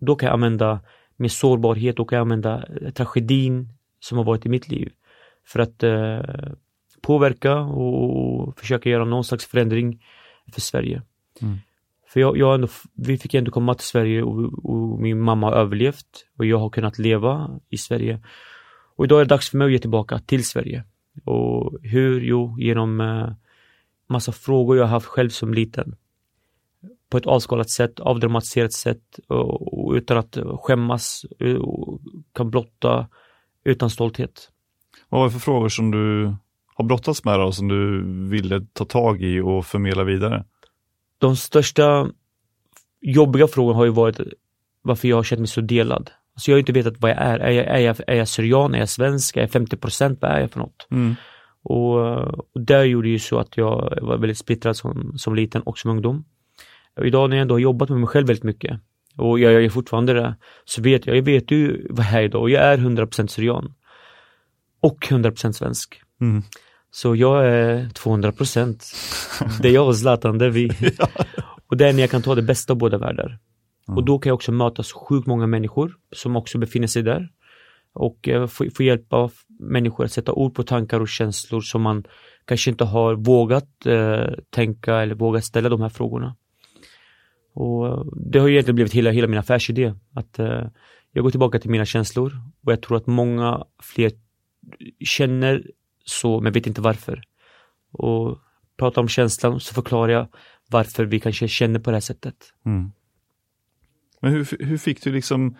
Då 0.00 0.16
kan 0.16 0.26
jag 0.26 0.34
använda 0.34 0.80
min 1.16 1.30
sårbarhet 1.30 2.00
och 2.00 2.10
kan 2.10 2.16
jag 2.16 2.24
använda 2.24 2.64
eh, 2.80 2.90
tragedin 2.90 3.68
som 4.00 4.18
har 4.18 4.24
varit 4.24 4.46
i 4.46 4.48
mitt 4.48 4.68
liv 4.68 4.92
för 5.46 5.60
att 5.60 5.82
eh, 5.82 6.52
påverka 7.02 7.58
och 7.58 8.58
försöka 8.58 8.90
göra 8.90 9.04
någon 9.04 9.24
slags 9.24 9.46
förändring 9.46 10.04
för 10.52 10.60
Sverige. 10.60 11.02
Mm. 11.42 11.58
För 12.08 12.20
jag, 12.20 12.36
jag 12.36 12.54
ändå, 12.54 12.68
vi 12.94 13.18
fick 13.18 13.34
ändå 13.34 13.50
komma 13.50 13.74
till 13.74 13.86
Sverige 13.86 14.22
och, 14.22 14.64
och 14.64 15.00
min 15.00 15.20
mamma 15.20 15.46
har 15.46 15.56
överlevt 15.56 16.26
och 16.38 16.46
jag 16.46 16.58
har 16.58 16.70
kunnat 16.70 16.98
leva 16.98 17.60
i 17.68 17.78
Sverige. 17.78 18.20
Och 18.96 19.04
idag 19.04 19.20
är 19.20 19.24
det 19.24 19.28
dags 19.28 19.50
för 19.50 19.58
mig 19.58 19.64
att 19.64 19.72
ge 19.72 19.78
tillbaka 19.78 20.18
till 20.18 20.44
Sverige. 20.44 20.84
Och 21.24 21.78
hur? 21.82 22.20
Jo, 22.20 22.56
genom 22.58 23.00
eh, 23.00 23.32
massa 24.08 24.32
frågor 24.32 24.76
jag 24.76 24.84
har 24.84 24.90
haft 24.90 25.06
själv 25.06 25.28
som 25.28 25.54
liten 25.54 25.96
på 27.12 27.18
ett 27.18 27.26
avskalat 27.26 27.70
sätt, 27.70 28.00
avdramatiserat 28.00 28.72
sätt 28.72 29.18
och, 29.28 29.92
utan 29.92 30.18
att 30.18 30.38
skämmas 30.60 31.24
och 31.60 32.00
kan 32.34 32.50
blotta 32.50 33.08
utan 33.64 33.90
stolthet. 33.90 34.50
Vad 35.08 35.20
var 35.20 35.26
det 35.26 35.32
för 35.32 35.40
frågor 35.40 35.68
som 35.68 35.90
du 35.90 36.34
har 36.74 36.84
brottats 36.84 37.24
med 37.24 37.40
och 37.40 37.54
som 37.54 37.68
du 37.68 38.04
ville 38.28 38.66
ta 38.72 38.84
tag 38.84 39.22
i 39.22 39.40
och 39.40 39.66
förmedla 39.66 40.04
vidare? 40.04 40.44
De 41.18 41.36
största 41.36 42.08
jobbiga 43.00 43.48
frågorna 43.48 43.76
har 43.76 43.84
ju 43.84 43.90
varit 43.90 44.20
varför 44.82 45.08
jag 45.08 45.16
har 45.16 45.22
känt 45.22 45.40
mig 45.40 45.48
så 45.48 45.60
delad. 45.60 46.10
Alltså 46.34 46.50
jag 46.50 46.56
har 46.56 46.60
inte 46.60 46.72
vetat 46.72 46.94
vad 46.98 47.10
jag 47.10 47.18
är. 47.18 47.38
Är 47.38 47.50
jag, 47.50 47.66
är 47.66 47.78
jag, 47.78 47.96
är 48.06 48.14
jag 48.14 48.28
syrian? 48.28 48.74
Är 48.74 48.78
jag 48.78 48.88
svensk? 48.88 49.36
Är 49.36 49.40
jag 49.40 49.50
50 49.50 49.76
procent? 49.76 50.18
Vad 50.22 50.30
är 50.30 50.40
jag 50.40 50.50
för 50.50 50.60
något? 50.60 50.86
Mm. 50.90 51.14
Och, 51.62 51.96
och 52.54 52.60
där 52.60 52.84
gjorde 52.84 53.08
ju 53.08 53.18
så 53.18 53.38
att 53.38 53.56
jag 53.56 53.98
var 54.02 54.18
väldigt 54.18 54.38
splittrad 54.38 54.76
som, 54.76 55.12
som 55.16 55.34
liten 55.34 55.62
och 55.62 55.78
som 55.78 55.90
ungdom. 55.90 56.24
Och 56.98 57.06
idag 57.06 57.30
när 57.30 57.36
jag 57.36 57.42
ändå 57.42 57.54
har 57.54 57.60
jobbat 57.60 57.88
med 57.88 57.98
mig 57.98 58.08
själv 58.08 58.26
väldigt 58.26 58.44
mycket 58.44 58.80
och 59.16 59.38
jag 59.38 59.62
gör 59.62 59.68
fortfarande 59.68 60.12
det, 60.12 60.36
så 60.64 60.82
vet 60.82 61.06
jag, 61.06 61.16
jag 61.16 61.22
vet 61.22 61.50
ju 61.50 61.86
vad 61.90 62.06
jag 62.06 62.12
är 62.14 62.22
idag 62.22 62.42
och 62.42 62.50
jag 62.50 62.62
är 62.62 62.78
100% 62.78 63.26
syrian. 63.26 63.74
Och 64.80 64.98
100% 65.10 65.52
svensk. 65.52 66.00
Mm. 66.20 66.42
Så 66.90 67.16
jag 67.16 67.46
är 67.46 67.84
200%. 67.84 69.60
Det 69.62 69.68
är 69.68 69.72
jag 69.72 69.86
och 69.86 69.96
Zlatan, 69.96 70.38
det 70.38 70.44
är 70.44 70.50
vi. 70.50 70.70
Och 71.66 71.76
det 71.76 71.88
är 71.88 71.92
när 71.92 72.00
jag 72.00 72.10
kan 72.10 72.22
ta 72.22 72.34
det 72.34 72.42
bästa 72.42 72.72
av 72.72 72.76
båda 72.76 72.98
världar. 72.98 73.38
Och 73.86 74.04
då 74.04 74.18
kan 74.18 74.30
jag 74.30 74.34
också 74.34 74.52
möta 74.52 74.82
så 74.82 74.98
sjukt 74.98 75.26
många 75.26 75.46
människor 75.46 75.94
som 76.12 76.36
också 76.36 76.58
befinner 76.58 76.86
sig 76.86 77.02
där. 77.02 77.28
Och 77.94 78.28
eh, 78.28 78.46
få, 78.46 78.64
få 78.76 78.82
hjälpa 78.82 79.30
människor 79.60 80.04
att 80.04 80.12
sätta 80.12 80.32
ord 80.32 80.54
på 80.54 80.62
tankar 80.62 81.00
och 81.00 81.08
känslor 81.08 81.60
som 81.60 81.82
man 81.82 82.04
kanske 82.44 82.70
inte 82.70 82.84
har 82.84 83.14
vågat 83.14 83.86
eh, 83.86 84.34
tänka 84.50 84.96
eller 84.96 85.14
vågat 85.14 85.44
ställa 85.44 85.68
de 85.68 85.80
här 85.80 85.88
frågorna. 85.88 86.36
Och 87.54 88.06
det 88.30 88.38
har 88.38 88.48
ju 88.48 88.54
egentligen 88.54 88.74
blivit 88.74 88.92
hela, 88.92 89.10
hela 89.10 89.26
min 89.26 89.38
affärsidé. 89.38 89.94
Att 90.14 90.38
eh, 90.38 90.64
jag 91.12 91.24
går 91.24 91.30
tillbaka 91.30 91.58
till 91.58 91.70
mina 91.70 91.84
känslor 91.84 92.32
och 92.64 92.72
jag 92.72 92.82
tror 92.82 92.96
att 92.96 93.06
många 93.06 93.64
fler 93.82 94.12
känner 95.04 95.62
så 96.04 96.40
men 96.40 96.52
vet 96.52 96.66
inte 96.66 96.80
varför. 96.80 97.22
Och 97.92 98.38
pratar 98.78 99.02
om 99.02 99.08
känslan 99.08 99.60
så 99.60 99.74
förklarar 99.74 100.12
jag 100.12 100.28
varför 100.70 101.04
vi 101.04 101.20
kanske 101.20 101.48
känner 101.48 101.80
på 101.80 101.90
det 101.90 101.96
här 101.96 102.00
sättet. 102.00 102.36
Mm. 102.66 102.92
Men 104.20 104.32
hur, 104.32 104.64
hur 104.64 104.78
fick 104.78 105.04
du 105.04 105.12
liksom 105.12 105.56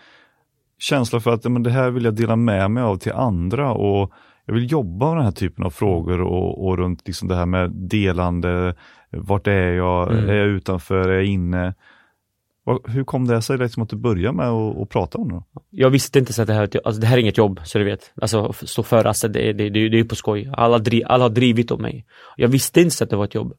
känsla 0.77 1.19
för 1.19 1.33
att 1.33 1.43
men 1.43 1.63
det 1.63 1.71
här 1.71 1.91
vill 1.91 2.05
jag 2.05 2.15
dela 2.15 2.35
med 2.35 2.71
mig 2.71 2.83
av 2.83 2.97
till 2.97 3.11
andra 3.11 3.73
och 3.73 4.11
jag 4.45 4.53
vill 4.53 4.71
jobba 4.71 5.07
med 5.07 5.17
den 5.17 5.25
här 5.25 5.31
typen 5.31 5.65
av 5.65 5.69
frågor 5.69 6.21
och, 6.21 6.67
och 6.67 6.77
runt 6.77 7.07
liksom 7.07 7.27
det 7.27 7.35
här 7.35 7.45
med 7.45 7.71
delande, 7.71 8.75
vart 9.13 9.47
är 9.47 9.73
jag, 9.73 10.11
Mm. 10.11 10.29
är 10.29 10.33
jag 10.33 10.47
utanför, 10.47 11.09
är 11.09 11.13
jag 11.13 11.25
inne? 11.25 11.73
Hur 12.87 13.03
kom 13.03 13.27
det 13.27 13.41
sig 13.41 13.57
liksom 13.57 13.83
att 13.83 13.89
du 13.89 13.95
började 13.95 14.37
med 14.37 14.47
att, 14.47 14.77
att 14.77 14.89
prata 14.89 15.17
om 15.17 15.29
det? 15.29 15.41
Jag 15.69 15.89
visste 15.89 16.19
inte 16.19 16.33
så 16.33 16.41
att 16.41 16.47
det 16.47 16.53
här, 16.53 16.69
alltså 16.83 17.01
det 17.01 17.07
här 17.07 17.17
är 17.17 17.21
inget 17.21 17.37
jobb, 17.37 17.59
så 17.63 17.77
du 17.77 17.85
vet. 17.85 18.11
Alltså 18.21 18.53
stå 18.53 18.83
för 18.83 19.05
alltså, 19.05 19.27
det, 19.27 19.53
det, 19.53 19.69
det, 19.69 19.89
det 19.89 19.95
är 19.95 20.01
ju 20.01 20.05
på 20.05 20.15
skoj. 20.15 20.51
Alla, 20.53 20.79
dri, 20.79 21.03
alla 21.03 21.23
har 21.23 21.29
drivit 21.29 21.71
om 21.71 21.81
mig. 21.81 22.05
Jag 22.37 22.47
visste 22.47 22.81
inte 22.81 22.95
så 22.95 23.03
att 23.03 23.09
det 23.09 23.15
var 23.15 23.25
ett 23.25 23.35
jobb. 23.35 23.53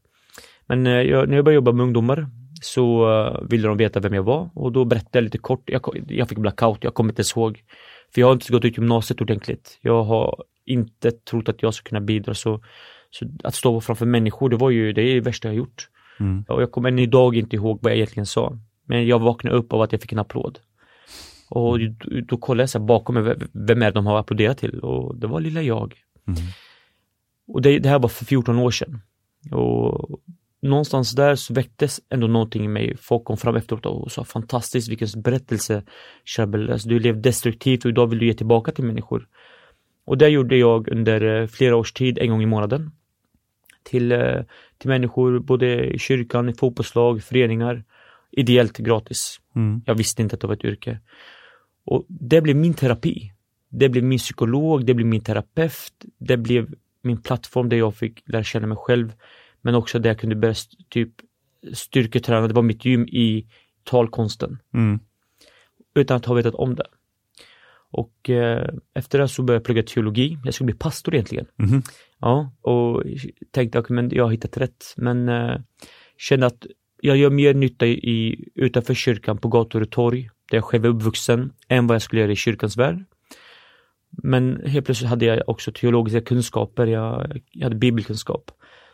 Men 0.67 0.87
eh, 0.87 0.93
jag, 0.93 1.29
när 1.29 1.37
jag 1.37 1.45
började 1.45 1.55
jobba 1.55 1.73
med 1.73 1.85
ungdomar 1.85 2.29
så 2.63 3.09
uh, 3.09 3.49
ville 3.49 3.69
de 3.69 3.77
veta 3.77 4.01
vem 4.01 4.15
jag 4.15 4.23
var 4.23 4.51
och 4.55 4.73
då 4.73 4.85
berättade 4.85 5.19
jag 5.19 5.25
lite 5.25 5.39
kort. 5.39 5.63
Jag, 5.67 6.05
jag 6.09 6.29
fick 6.29 6.39
blackout, 6.39 6.85
jag 6.85 6.95
kommer 6.95 7.13
inte 7.13 7.23
ihåg. 7.37 7.63
För 8.15 8.21
jag 8.21 8.29
har 8.29 8.33
inte 8.33 8.53
gått 8.53 8.65
ut 8.65 8.77
gymnasiet 8.77 9.21
ordentligt. 9.21 9.79
Jag 9.81 10.05
har 10.05 10.45
inte 10.67 11.11
trott 11.11 11.49
att 11.49 11.63
jag 11.63 11.75
ska 11.75 11.89
kunna 11.89 12.01
bidra 12.01 12.35
så, 12.35 12.61
så 13.15 13.27
att 13.45 13.55
stå 13.55 13.81
framför 13.81 14.07
människor, 14.07 14.49
det 14.49 14.57
var 14.57 14.71
ju 14.71 14.93
det, 14.93 15.03
är 15.03 15.15
det 15.15 15.21
värsta 15.21 15.49
jag 15.49 15.55
gjort. 15.55 15.89
Mm. 16.21 16.45
Och 16.49 16.63
jag 16.63 16.73
kommer 16.73 16.89
än 16.89 16.99
idag 16.99 17.37
inte 17.37 17.57
ihåg 17.57 17.79
vad 17.83 17.93
jag 17.93 17.97
egentligen 17.97 18.27
sa. 18.27 18.59
Men 18.87 19.07
jag 19.07 19.19
vaknade 19.19 19.57
upp 19.57 19.73
av 19.73 19.83
att 19.83 19.93
jag 19.93 20.01
fick 20.01 20.13
en 20.13 20.19
applåd. 20.19 20.59
Och 21.49 21.79
då, 21.81 21.95
då 22.29 22.37
kollade 22.37 22.63
jag 22.63 22.71
så 22.71 22.79
bakom 22.79 23.15
mig, 23.15 23.37
vem 23.53 23.83
är 23.83 23.87
det 23.87 23.91
de 23.91 24.07
har 24.07 24.19
applåderat 24.19 24.59
till? 24.59 24.81
Och 24.81 25.17
det 25.17 25.27
var 25.27 25.41
lilla 25.41 25.63
jag. 25.63 25.95
Mm. 26.27 26.41
Och 27.49 27.63
det, 27.63 27.79
det, 27.79 27.89
här 27.89 27.99
var 27.99 28.09
för 28.09 28.25
14 28.25 28.59
år 28.59 28.71
sedan. 28.71 29.01
Och 29.51 30.21
någonstans 30.63 31.13
där 31.13 31.35
så 31.35 31.55
väcktes 31.55 32.01
ändå 32.11 32.27
någonting 32.27 32.65
i 32.65 32.69
mig. 32.69 32.97
Folk 32.97 33.25
kom 33.25 33.37
fram 33.37 33.57
efteråt 33.57 33.87
och 33.87 34.13
sa 34.13 34.25
fantastiskt 34.25 34.89
vilken 34.89 35.09
berättelse 35.23 35.83
Charbel, 36.25 36.71
alltså, 36.71 36.89
du 36.89 36.99
levde 36.99 37.21
destruktivt 37.21 37.85
och 37.85 37.91
idag 37.91 38.07
vill 38.07 38.19
du 38.19 38.27
ge 38.27 38.35
tillbaka 38.35 38.73
till 38.73 38.85
människor. 38.85 39.29
Och 40.05 40.19
det 40.19 40.29
gjorde 40.29 40.57
jag 40.57 40.89
under 40.89 41.41
eh, 41.41 41.47
flera 41.47 41.77
års 41.77 41.93
tid, 41.93 42.19
en 42.19 42.31
gång 42.31 42.43
i 42.43 42.47
månaden. 42.47 42.91
Till, 43.85 44.13
eh, 44.13 44.41
till 44.79 44.89
människor, 44.89 45.39
både 45.39 45.85
i 45.85 45.99
kyrkan, 45.99 46.49
i 46.49 46.55
fotbollslag, 46.55 47.23
föreningar. 47.23 47.85
Ideellt 48.31 48.79
gratis. 48.79 49.41
Mm. 49.57 49.83
Jag 49.87 49.95
visste 49.95 50.23
inte 50.23 50.35
att 50.35 50.41
det 50.41 50.47
var 50.47 50.55
ett 50.55 50.65
yrke. 50.65 51.01
Och 51.85 52.05
det 52.09 52.41
blev 52.41 52.57
min 52.57 52.75
terapi. 52.75 53.33
Det 53.69 53.89
blev 53.89 54.05
min 54.05 54.19
psykolog, 54.19 54.87
det 54.87 54.95
blev 54.95 55.07
min 55.07 55.21
terapeut, 55.21 56.05
det 56.19 56.37
blev 56.37 56.75
min 57.03 57.23
plattform 57.23 57.69
där 57.69 57.77
jag 57.77 57.95
fick 57.95 58.23
lära 58.29 58.43
känna 58.43 58.67
mig 58.67 58.77
själv. 58.77 59.13
Men 59.61 59.75
också 59.75 59.99
där 59.99 60.11
jag 60.11 60.19
kunde 60.19 60.37
börja 60.37 60.55
typ 60.89 61.11
styrketräna, 61.73 62.49
det 62.49 62.55
var 62.55 62.63
mitt 62.63 62.85
gym 62.85 63.09
i 63.09 63.47
talkonsten. 63.85 64.59
Mm. 64.75 65.01
Utan 65.95 66.17
att 66.17 66.25
ha 66.25 66.35
vetat 66.35 66.55
om 66.55 66.75
det. 66.75 66.87
Och 67.91 68.31
eh, 68.31 68.69
efter 68.95 69.19
det 69.19 69.29
så 69.29 69.43
började 69.43 69.61
jag 69.61 69.65
plugga 69.65 69.83
teologi. 69.83 70.39
Jag 70.45 70.55
skulle 70.55 70.67
bli 70.67 70.75
pastor 70.75 71.15
egentligen. 71.15 71.47
Mm. 71.59 71.83
Ja, 72.25 72.53
och 72.61 73.03
tänkte 73.51 73.79
att 73.79 73.91
okay, 73.91 74.09
jag 74.11 74.25
har 74.25 74.31
hittat 74.31 74.57
rätt. 74.57 74.95
Men 74.97 75.29
eh, 75.29 75.57
kände 76.19 76.47
att 76.47 76.67
jag 77.01 77.17
gör 77.17 77.31
mer 77.31 77.55
nytta 77.55 77.87
i, 77.87 78.49
utanför 78.55 78.95
kyrkan 78.95 79.39
på 79.39 79.49
gator 79.49 79.83
och 79.83 79.91
torg, 79.91 80.31
där 80.51 80.57
jag 80.57 80.65
själv 80.65 80.85
är 80.85 80.89
uppvuxen, 80.89 81.53
än 81.69 81.87
vad 81.87 81.95
jag 81.95 82.03
skulle 82.03 82.23
göra 82.23 82.33
i 82.33 82.37
kyrkans 82.37 82.77
värld. 82.77 83.05
Men 84.23 84.67
helt 84.67 84.87
plötsligt 84.87 85.11
hade 85.11 85.25
jag 85.25 85.49
också 85.49 85.73
teologiska 85.73 86.21
kunskaper, 86.21 86.87
jag, 86.87 87.41
jag 87.51 87.65
hade 87.65 87.77
bibelkunskap. 87.77 88.51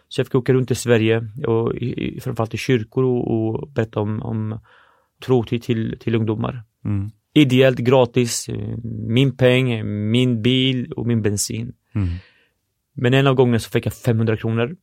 Så 0.08 0.20
jag 0.20 0.26
fick 0.26 0.34
åka 0.34 0.52
runt 0.52 0.70
i 0.70 0.74
Sverige, 0.74 1.28
och 1.46 1.74
i, 1.74 2.20
framförallt 2.20 2.54
i 2.54 2.56
kyrkor 2.56 3.04
och, 3.04 3.30
och 3.30 3.68
berätta 3.68 4.00
om, 4.00 4.22
om 4.22 4.60
tro 5.26 5.44
till, 5.44 5.60
till, 5.60 5.98
till 6.00 6.14
ungdomar. 6.14 6.62
Mm. 6.84 7.10
Ideellt, 7.34 7.78
gratis, 7.78 8.46
min 9.08 9.36
peng, 9.36 9.82
min 10.10 10.42
bil 10.42 10.92
och 10.92 11.06
min 11.06 11.22
bensin. 11.22 11.72
Mm. 11.94 12.08
Men 13.00 13.14
en 13.14 13.26
av 13.26 13.34
gångerna 13.34 13.58
så 13.58 13.70
fick 13.70 13.86
jag 13.86 13.92
500 13.92 14.36
kronor. 14.36 14.76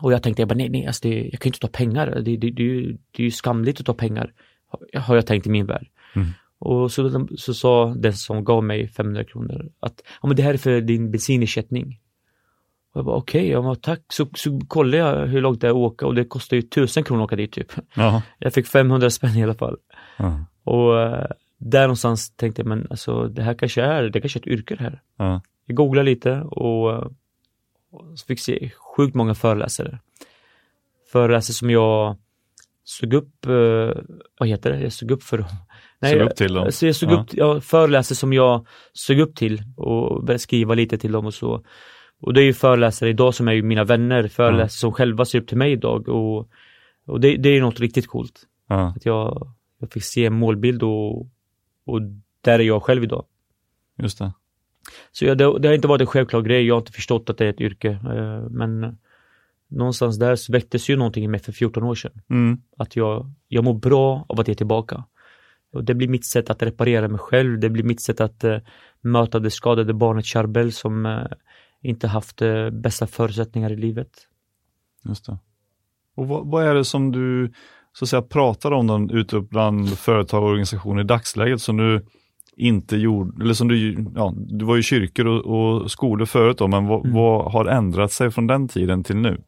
Och 0.00 0.12
jag 0.12 0.22
tänkte, 0.22 0.42
jag 0.42 0.48
bara, 0.48 0.54
nej, 0.54 0.68
nej, 0.68 0.86
alltså 0.86 1.08
det, 1.08 1.28
jag 1.32 1.40
kan 1.40 1.48
inte 1.48 1.58
ta 1.58 1.68
pengar. 1.68 2.06
Det, 2.06 2.36
det, 2.36 2.50
det, 2.50 2.50
det 3.10 3.22
är 3.22 3.24
ju 3.24 3.30
skamligt 3.30 3.80
att 3.80 3.86
ta 3.86 3.94
pengar, 3.94 4.32
har 4.94 5.14
jag 5.14 5.26
tänkt 5.26 5.46
i 5.46 5.50
min 5.50 5.66
värld. 5.66 5.86
Mm. 6.14 6.28
Och 6.58 6.92
så, 6.92 7.28
så 7.36 7.54
sa 7.54 7.94
den 7.96 8.12
som 8.12 8.44
gav 8.44 8.64
mig 8.64 8.88
500 8.88 9.24
kronor 9.24 9.70
att 9.80 10.02
ja, 10.22 10.28
men 10.28 10.36
det 10.36 10.42
här 10.42 10.54
är 10.54 10.58
för 10.58 10.80
din 10.80 11.10
bensinersättning. 11.10 12.00
Och 12.92 12.98
jag 12.98 13.04
bara 13.04 13.16
okej, 13.16 13.56
okay, 13.56 13.68
ja, 13.68 13.74
tack. 13.74 14.00
Så, 14.08 14.26
så 14.34 14.60
kollade 14.68 14.96
jag 14.96 15.26
hur 15.26 15.40
långt 15.40 15.60
det 15.60 15.66
är 15.66 15.70
att 15.70 15.76
åka 15.76 16.06
och 16.06 16.14
det 16.14 16.24
kostar 16.24 16.56
ju 16.56 16.62
tusen 16.62 17.04
kronor 17.04 17.22
att 17.22 17.26
åka 17.26 17.36
dit 17.36 17.52
typ. 17.52 17.72
Jaha. 17.94 18.22
Jag 18.38 18.54
fick 18.54 18.66
500 18.66 19.10
spänn 19.10 19.36
i 19.36 19.42
alla 19.42 19.54
fall. 19.54 19.76
Jaha. 20.18 20.44
Och 20.64 21.00
äh, 21.00 21.26
där 21.58 21.82
någonstans 21.82 22.30
tänkte 22.30 22.62
jag, 22.62 22.68
men 22.68 22.86
alltså 22.90 23.28
det 23.28 23.42
här 23.42 23.54
kanske 23.54 23.82
är, 23.82 24.02
det 24.02 24.20
kanske 24.20 24.38
är 24.38 24.40
ett 24.40 24.46
yrke 24.46 24.74
det 24.74 24.82
här. 24.82 25.02
Jaha. 25.18 25.40
Jag 25.66 25.76
googlade 25.76 26.10
lite 26.10 26.40
och, 26.40 27.12
och 27.90 28.18
så 28.18 28.26
fick 28.26 28.40
se 28.40 28.70
sjukt 28.96 29.14
många 29.14 29.34
föreläsare. 29.34 29.98
Föreläsare 31.12 31.54
som 31.54 31.70
jag 31.70 32.16
såg 32.84 33.14
upp, 33.14 33.46
eh, 33.46 34.02
vad 34.38 34.48
heter 34.48 34.70
det, 34.72 34.80
jag 34.80 34.92
såg 34.92 35.10
upp 35.10 35.22
för 35.22 35.38
Nej, 35.98 36.12
såg 36.12 36.22
upp 36.22 36.36
till 36.36 36.54
dem? 36.54 36.72
Så 36.72 36.86
jag 36.86 36.96
såg 36.96 37.10
ja. 37.10 37.20
upp, 37.20 37.34
jag 37.34 37.64
föreläser 37.64 38.14
som 38.14 38.32
jag 38.32 38.66
såg 38.92 39.18
upp 39.18 39.36
till 39.36 39.62
och 39.76 40.24
började 40.24 40.38
skriva 40.38 40.74
lite 40.74 40.98
till 40.98 41.12
dem 41.12 41.26
och 41.26 41.34
så. 41.34 41.64
Och 42.20 42.34
det 42.34 42.40
är 42.40 42.44
ju 42.44 42.52
föreläsare 42.52 43.10
idag 43.10 43.34
som 43.34 43.48
är 43.48 43.52
ju 43.52 43.62
mina 43.62 43.84
vänner, 43.84 44.28
föreläsare 44.28 44.62
ja. 44.62 44.68
som 44.68 44.92
själva 44.92 45.24
ser 45.24 45.40
upp 45.40 45.48
till 45.48 45.56
mig 45.56 45.72
idag 45.72 46.08
och, 46.08 46.48
och 47.06 47.20
det, 47.20 47.36
det 47.36 47.48
är 47.48 47.60
något 47.60 47.80
riktigt 47.80 48.06
coolt. 48.06 48.42
Ja. 48.68 48.92
Att 48.96 49.06
jag, 49.06 49.54
jag 49.80 49.92
fick 49.92 50.04
se 50.04 50.26
en 50.26 50.34
målbild 50.34 50.82
och, 50.82 51.20
och 51.86 52.02
där 52.40 52.58
är 52.58 52.64
jag 52.64 52.82
själv 52.82 53.04
idag. 53.04 53.24
Just 53.98 54.18
det. 54.18 54.32
Så 55.12 55.24
jag, 55.24 55.38
det, 55.38 55.58
det, 55.58 55.68
har 55.68 55.74
inte 55.74 55.88
varit 55.88 56.00
en 56.00 56.06
självklar 56.06 56.42
grej, 56.42 56.66
jag 56.66 56.74
har 56.74 56.80
inte 56.80 56.92
förstått 56.92 57.30
att 57.30 57.38
det 57.38 57.44
är 57.44 57.50
ett 57.50 57.60
yrke. 57.60 57.88
Eh, 57.88 58.50
men 58.50 58.98
någonstans 59.68 60.18
där 60.18 60.52
väcktes 60.52 60.90
ju 60.90 60.96
någonting 60.96 61.24
i 61.24 61.28
mig 61.28 61.40
för 61.40 61.52
14 61.52 61.82
år 61.82 61.94
sedan. 61.94 62.12
Mm. 62.30 62.58
Att 62.76 62.96
jag, 62.96 63.30
jag 63.48 63.64
mår 63.64 63.74
bra 63.74 64.26
av 64.28 64.40
att 64.40 64.48
ge 64.48 64.54
tillbaka. 64.54 65.04
Och 65.72 65.84
det 65.84 65.94
blir 65.94 66.08
mitt 66.08 66.26
sätt 66.26 66.50
att 66.50 66.62
reparera 66.62 67.08
mig 67.08 67.18
själv, 67.18 67.60
det 67.60 67.70
blir 67.70 67.84
mitt 67.84 68.00
sätt 68.00 68.20
att 68.20 68.44
uh, 68.44 68.58
möta 69.00 69.38
det 69.38 69.50
skadade 69.50 69.94
barnet 69.94 70.26
Charbel 70.26 70.72
som 70.72 71.06
uh, 71.06 71.26
inte 71.82 72.08
haft 72.08 72.42
uh, 72.42 72.70
bästa 72.70 73.06
förutsättningar 73.06 73.72
i 73.72 73.76
livet. 73.76 74.10
Just 75.04 75.26
det. 75.26 75.38
Och 76.14 76.28
vad, 76.28 76.46
vad, 76.46 76.64
är 76.64 76.74
det 76.74 76.84
som 76.84 77.12
du 77.12 77.52
så 77.92 78.04
att 78.04 78.08
säga 78.08 78.22
pratar 78.22 78.72
om 78.72 78.86
den 78.86 79.10
ute 79.10 79.40
bland 79.40 79.98
företag 79.98 80.42
och 80.42 80.48
organisationer 80.48 81.00
i 81.00 81.04
dagsläget 81.04 81.60
som 81.60 81.76
du 81.76 82.06
inte 82.56 82.96
gjorde, 82.96 83.44
eller 83.44 83.54
som 83.54 83.68
du, 83.68 84.06
ja, 84.14 84.34
du 84.36 84.64
var 84.64 84.76
ju 84.76 84.82
kyrkor 84.82 85.26
och, 85.26 85.44
och 85.46 85.90
skolor 85.90 86.26
förut 86.26 86.58
då, 86.58 86.68
men 86.68 86.86
vad, 86.86 87.04
mm. 87.04 87.16
vad, 87.16 87.52
har 87.52 87.64
ändrat 87.64 88.12
sig 88.12 88.30
från 88.30 88.46
den 88.46 88.68
tiden 88.68 89.04
till 89.04 89.16
nu? 89.16 89.40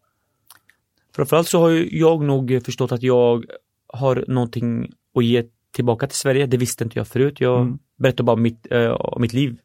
Framförallt 1.17 1.49
så 1.49 1.61
har 1.61 1.87
jag 1.91 2.23
nog 2.23 2.61
förstått 2.65 2.93
att 2.93 3.03
jag 3.03 3.45
har 3.87 4.25
någonting 4.29 4.93
att 5.15 5.25
ge 5.25 5.45
tillbaka 5.73 6.07
till 6.07 6.19
Sverige. 6.19 6.47
Det 6.47 6.57
visste 6.57 6.85
inte 6.85 6.99
jag 6.99 7.09
förut. 7.09 7.41
Jag 7.41 7.61
mm. 7.61 7.79
berättade 7.97 8.23
bara 8.23 8.37
mitt, 8.37 8.67
äh, 8.71 8.91
om 8.91 9.23
mitt 9.23 9.33
liv 9.33 9.59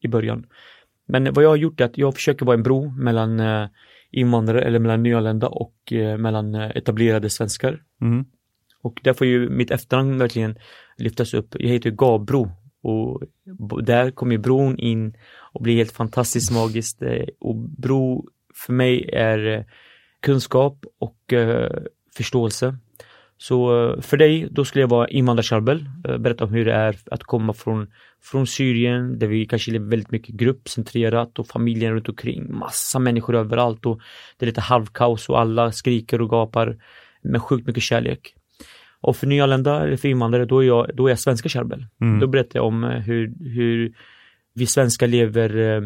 i 0.00 0.08
början. 0.08 0.46
Men 1.06 1.32
vad 1.32 1.44
jag 1.44 1.48
har 1.48 1.56
gjort 1.56 1.80
är 1.80 1.84
att 1.84 1.98
jag 1.98 2.14
försöker 2.14 2.46
vara 2.46 2.56
en 2.56 2.62
bro 2.62 2.90
mellan 2.90 3.40
äh, 3.40 3.68
invandrare 4.10 4.62
eller 4.62 4.78
mellan 4.78 5.02
nyanlända 5.02 5.48
och 5.48 5.92
äh, 5.92 6.16
mellan 6.18 6.54
etablerade 6.54 7.30
svenskar. 7.30 7.82
Mm. 8.00 8.24
Och 8.82 9.00
där 9.02 9.12
får 9.12 9.26
ju 9.26 9.48
mitt 9.48 9.70
efternamn 9.70 10.18
verkligen 10.18 10.58
lyftas 10.96 11.34
upp. 11.34 11.56
Jag 11.58 11.68
heter 11.68 11.90
Gabro 11.90 12.50
och 12.82 13.22
där 13.82 14.10
kommer 14.10 14.38
bron 14.38 14.78
in 14.78 15.16
och 15.52 15.62
blir 15.62 15.76
helt 15.76 15.92
fantastiskt 15.92 16.52
magiskt. 16.52 17.02
Eh, 17.02 17.26
och 17.40 17.56
bro 17.56 18.28
för 18.54 18.72
mig 18.72 19.10
är 19.12 19.46
eh, 19.46 19.64
kunskap 20.22 20.84
och 21.00 21.32
eh, 21.32 21.70
förståelse. 22.16 22.76
Så 23.38 23.96
för 24.02 24.16
dig, 24.16 24.48
då 24.50 24.64
skulle 24.64 24.82
jag 24.82 24.88
vara 24.88 25.08
invandrarcharbel, 25.08 25.88
berätta 26.18 26.44
om 26.44 26.50
hur 26.50 26.64
det 26.64 26.72
är 26.72 26.96
att 27.10 27.22
komma 27.22 27.52
från, 27.52 27.90
från 28.22 28.46
Syrien, 28.46 29.18
där 29.18 29.26
vi 29.26 29.46
kanske 29.46 29.70
lever 29.70 29.86
väldigt 29.86 30.10
mycket 30.10 30.34
gruppcentrerat 30.34 31.38
och 31.38 31.46
familjen 31.46 31.92
runt 31.92 32.08
omkring, 32.08 32.58
massa 32.58 32.98
människor 32.98 33.36
överallt 33.36 33.86
och 33.86 34.00
det 34.36 34.44
är 34.44 34.46
lite 34.46 34.60
halvkaos 34.60 35.28
och 35.28 35.40
alla 35.40 35.72
skriker 35.72 36.20
och 36.20 36.30
gapar 36.30 36.76
med 37.22 37.42
sjukt 37.42 37.66
mycket 37.66 37.82
kärlek. 37.82 38.34
Och 39.02 39.16
för 39.16 39.26
nyanlända 39.26 39.82
eller 39.82 39.96
för 39.96 40.08
invandrare, 40.08 40.44
då 40.44 40.62
är 40.62 40.66
jag, 40.66 40.90
då 40.94 41.06
är 41.06 41.10
jag 41.10 41.18
svenska 41.18 41.48
charbel. 41.48 41.86
Mm. 42.00 42.20
Då 42.20 42.26
berättar 42.26 42.58
jag 42.58 42.66
om 42.66 42.84
eh, 42.84 42.90
hur, 42.90 43.32
hur 43.54 43.94
vi 44.54 44.66
svenskar 44.66 45.06
lever 45.06 45.82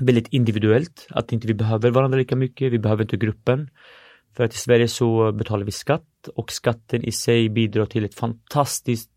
väldigt 0.00 0.28
individuellt, 0.28 1.06
att 1.10 1.32
inte 1.32 1.46
vi 1.46 1.54
behöver 1.54 1.90
varandra 1.90 2.18
lika 2.18 2.36
mycket, 2.36 2.72
vi 2.72 2.78
behöver 2.78 3.02
inte 3.02 3.16
gruppen. 3.16 3.70
För 4.36 4.44
att 4.44 4.54
i 4.54 4.56
Sverige 4.56 4.88
så 4.88 5.32
betalar 5.32 5.64
vi 5.64 5.72
skatt 5.72 6.28
och 6.34 6.52
skatten 6.52 7.04
i 7.04 7.12
sig 7.12 7.48
bidrar 7.48 7.86
till 7.86 8.04
ett 8.04 8.14
fantastiskt 8.14 9.10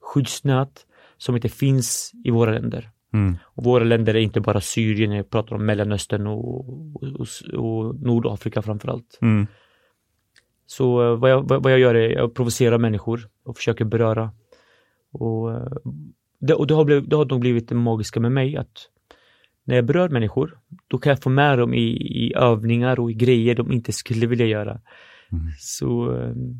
skyddsnät 0.00 0.86
som 1.16 1.34
inte 1.34 1.48
finns 1.48 2.12
i 2.24 2.30
våra 2.30 2.52
länder. 2.52 2.90
Mm. 3.12 3.36
Och 3.42 3.64
våra 3.64 3.84
länder 3.84 4.14
är 4.14 4.20
inte 4.20 4.40
bara 4.40 4.60
Syrien, 4.60 5.12
jag 5.12 5.30
pratar 5.30 5.56
om 5.56 5.66
Mellanöstern 5.66 6.26
och, 6.26 6.68
och, 7.02 7.26
och 7.54 8.00
Nordafrika 8.00 8.62
framförallt. 8.62 9.18
Mm. 9.20 9.46
Så 10.70 11.02
eh, 11.02 11.18
vad 11.18 11.30
jag, 11.30 11.62
vad 11.62 11.72
jag 11.72 11.78
gör 11.78 11.94
är 11.94 12.08
att 12.08 12.16
jag 12.16 12.34
provocerar 12.34 12.78
människor 12.78 13.28
och 13.44 13.56
försöker 13.56 13.84
beröra. 13.84 14.30
Och 15.12 15.52
eh, 15.52 15.72
det, 16.38 16.54
och 16.54 16.66
det, 16.66 16.74
har 16.74 16.84
blivit, 16.84 17.10
det 17.10 17.16
har 17.16 17.24
nog 17.24 17.40
blivit 17.40 17.68
det 17.68 17.74
magiska 17.74 18.20
med 18.20 18.32
mig 18.32 18.56
att 18.56 18.88
när 19.64 19.74
jag 19.74 19.84
berör 19.84 20.08
människor, 20.08 20.58
då 20.88 20.98
kan 20.98 21.10
jag 21.10 21.22
få 21.22 21.30
med 21.30 21.58
dem 21.58 21.74
i, 21.74 21.88
i 22.24 22.34
övningar 22.36 23.00
och 23.00 23.10
i 23.10 23.14
grejer 23.14 23.54
de 23.54 23.72
inte 23.72 23.92
skulle 23.92 24.26
vilja 24.26 24.46
göra. 24.46 24.80
Mm. 25.32 25.44
Så 25.58 26.10
ehm, 26.10 26.54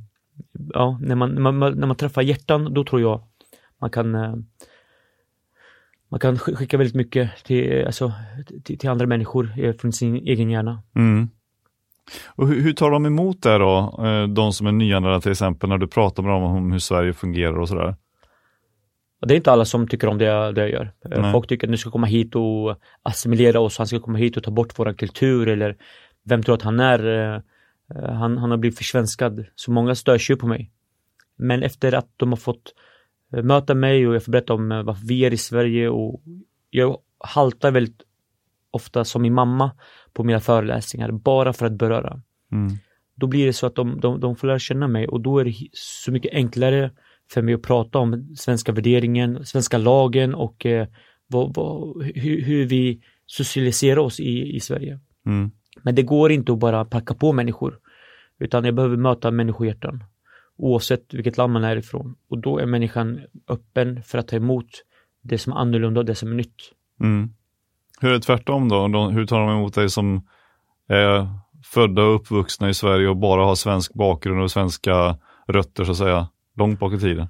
ja, 0.75 0.99
när 1.03 1.15
man, 1.15 1.31
när, 1.31 1.53
man, 1.53 1.79
när 1.79 1.87
man 1.87 1.97
träffar 1.97 2.23
hjärtan, 2.23 2.75
då 2.75 2.85
tror 2.85 3.01
jag 3.01 3.23
man 3.81 3.91
kan 3.91 4.15
eh, 4.15 4.35
man 6.09 6.21
kan 6.21 6.39
skicka 6.39 6.77
väldigt 6.77 6.97
mycket 6.97 7.45
till, 7.45 7.87
alltså, 7.87 8.13
till, 8.65 8.79
till 8.79 8.91
andra 8.91 9.07
människor 9.07 9.55
eh, 9.59 9.73
från 9.73 9.93
sin 9.93 10.17
egen 10.17 10.51
hjärna. 10.51 10.83
Mm. 10.97 11.29
Och 12.27 12.49
hur, 12.49 12.63
hur 12.63 12.73
tar 12.73 12.91
de 12.91 13.07
emot 13.07 13.43
det 13.43 13.59
då, 13.59 14.01
eh, 14.05 14.29
de 14.29 14.53
som 14.53 14.67
är 14.67 14.73
nyanlända 14.73 15.21
till 15.21 15.33
exempel, 15.33 15.69
när 15.69 15.79
du 15.79 15.87
pratar 15.87 16.23
med 16.23 16.33
dem 16.33 16.43
om 16.43 16.73
hur 16.73 16.79
Sverige 16.79 17.13
fungerar 17.13 17.59
och 17.59 17.69
sådär? 17.69 17.97
Det 19.27 19.35
är 19.35 19.37
inte 19.37 19.53
alla 19.53 19.65
som 19.65 19.89
tycker 19.89 20.07
om 20.09 20.19
det 20.19 20.25
jag, 20.25 20.55
det 20.55 20.61
jag 20.61 20.71
gör. 20.71 20.93
Eh, 21.11 21.21
Nej. 21.23 21.33
Folk 21.33 21.49
tycker 21.49 21.67
att 21.67 21.71
nu 21.71 21.77
ska 21.77 21.91
komma 21.91 22.07
hit 22.07 22.35
och 22.35 22.77
assimilera 23.03 23.61
oss, 23.61 23.79
han 23.79 23.87
ska 23.87 24.01
komma 24.01 24.19
hit 24.19 24.37
och 24.37 24.43
ta 24.43 24.51
bort 24.51 24.79
vår 24.79 24.93
kultur 24.93 25.49
eller 25.49 25.77
vem 26.25 26.43
tror 26.43 26.55
att 26.55 26.63
han 26.63 26.81
är? 26.81 27.35
Eh, 27.35 27.41
Han, 28.15 28.39
han 28.39 28.51
har 28.51 28.59
blivit 28.59 28.79
försvenskad. 28.79 29.45
Så 29.55 29.71
många 29.71 29.95
störs 29.95 30.31
ju 30.31 30.37
på 30.37 30.47
mig. 30.47 30.71
Men 31.39 31.63
efter 31.63 31.95
att 31.95 32.09
de 32.17 32.29
har 32.29 32.37
fått 32.37 32.75
möta 33.43 33.75
mig 33.75 34.09
och 34.09 34.15
jag 34.15 34.25
får 34.25 34.33
berätta 34.33 34.55
om 34.55 34.69
varför 34.69 35.07
vi 35.07 35.25
är 35.25 35.33
i 35.33 35.37
Sverige 35.37 35.89
och 35.89 36.23
jag 36.71 36.99
haltar 37.25 37.71
väldigt 37.71 38.03
ofta 38.71 39.05
som 39.05 39.23
min 39.23 39.35
mamma 39.35 39.71
på 40.13 40.25
mina 40.25 40.41
föreläsningar 40.41 41.11
bara 41.13 41.53
för 41.53 41.67
att 41.67 41.73
beröra. 41.73 42.23
Mm. 42.53 42.73
Då 43.17 43.27
blir 43.27 43.47
det 43.47 43.53
så 43.53 43.67
att 43.67 43.75
de, 43.75 44.01
de, 44.01 44.21
de 44.21 44.37
får 44.37 44.47
lära 44.47 44.59
känna 44.59 44.89
mig 44.89 45.09
och 45.09 45.21
då 45.21 45.39
är 45.39 45.45
det 45.45 45.55
så 45.73 46.13
mycket 46.13 46.35
enklare 46.35 46.91
för 47.31 47.43
mig 47.43 47.55
att 47.55 47.63
prata 47.63 47.99
om 47.99 48.35
svenska 48.37 48.73
värderingen, 48.73 49.45
svenska 49.45 49.79
lagen 49.79 50.35
och 50.35 50.67
eh, 50.67 50.89
vad, 51.27 51.55
vad, 51.55 52.03
hur, 52.03 52.43
hur 52.43 52.67
vi 52.67 53.01
socialiserar 53.27 53.99
oss 53.99 54.21
i, 54.21 54.57
i 54.57 54.61
Sverige. 54.61 55.01
Mm. 55.27 55.51
Men 55.83 55.95
det 55.95 56.03
går 56.03 56.33
inte 56.33 56.53
att 56.53 56.59
bara 56.59 56.85
packa 56.85 57.15
på 57.15 57.33
människor. 57.33 57.79
Utan 58.39 58.65
jag 58.65 58.75
behöver 58.75 58.97
möta 58.97 59.31
människohjärtan. 59.31 60.05
Oavsett 60.57 61.15
vilket 61.15 61.37
land 61.37 61.53
man 61.53 61.65
är 61.65 61.77
ifrån. 61.77 62.15
Och 62.29 62.39
då 62.39 62.59
är 62.59 62.67
människan 62.67 63.21
öppen 63.49 64.03
för 64.03 64.19
att 64.19 64.29
ta 64.29 64.37
emot 64.37 64.67
det 65.23 65.39
som 65.39 65.53
är 65.53 65.57
annorlunda 65.57 66.01
och 66.01 66.07
det 66.07 66.15
som 66.15 66.31
är 66.31 66.35
nytt. 66.35 66.73
Mm. 67.01 67.31
Hur 68.01 68.09
är 68.09 68.13
det 68.15 68.21
tvärtom 68.21 68.69
då? 68.69 68.89
De, 68.89 69.13
hur 69.13 69.27
tar 69.27 69.41
de 69.41 69.51
emot 69.51 69.75
dig 69.75 69.91
som 69.91 70.27
är 70.89 71.29
födda 71.65 72.03
och 72.03 72.15
uppvuxna 72.15 72.69
i 72.69 72.75
Sverige 72.75 73.09
och 73.09 73.17
bara 73.17 73.45
har 73.45 73.55
svensk 73.55 73.95
bakgrund 73.95 74.43
och 74.43 74.51
svenska 74.51 75.17
rötter 75.49 75.85
så 75.85 75.91
att 75.91 75.99
säga, 75.99 76.29
långt 76.57 76.81
bak 76.81 76.93
i 76.93 76.99
tiden? 76.99 77.29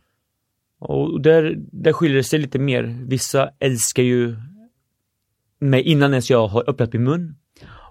Och 0.81 1.21
där, 1.21 1.55
där 1.59 1.93
skiljer 1.93 2.17
det 2.17 2.25
sig 2.25 2.39
lite 2.39 2.59
mer. 2.59 3.05
Vissa 3.09 3.51
älskar 3.59 4.03
ju 4.03 4.37
mig 5.61 5.83
innan 5.83 6.11
ens 6.11 6.31
jag 6.31 6.47
har 6.49 6.71
öppnat 6.71 6.93
min 6.93 7.05
mun. 7.05 7.35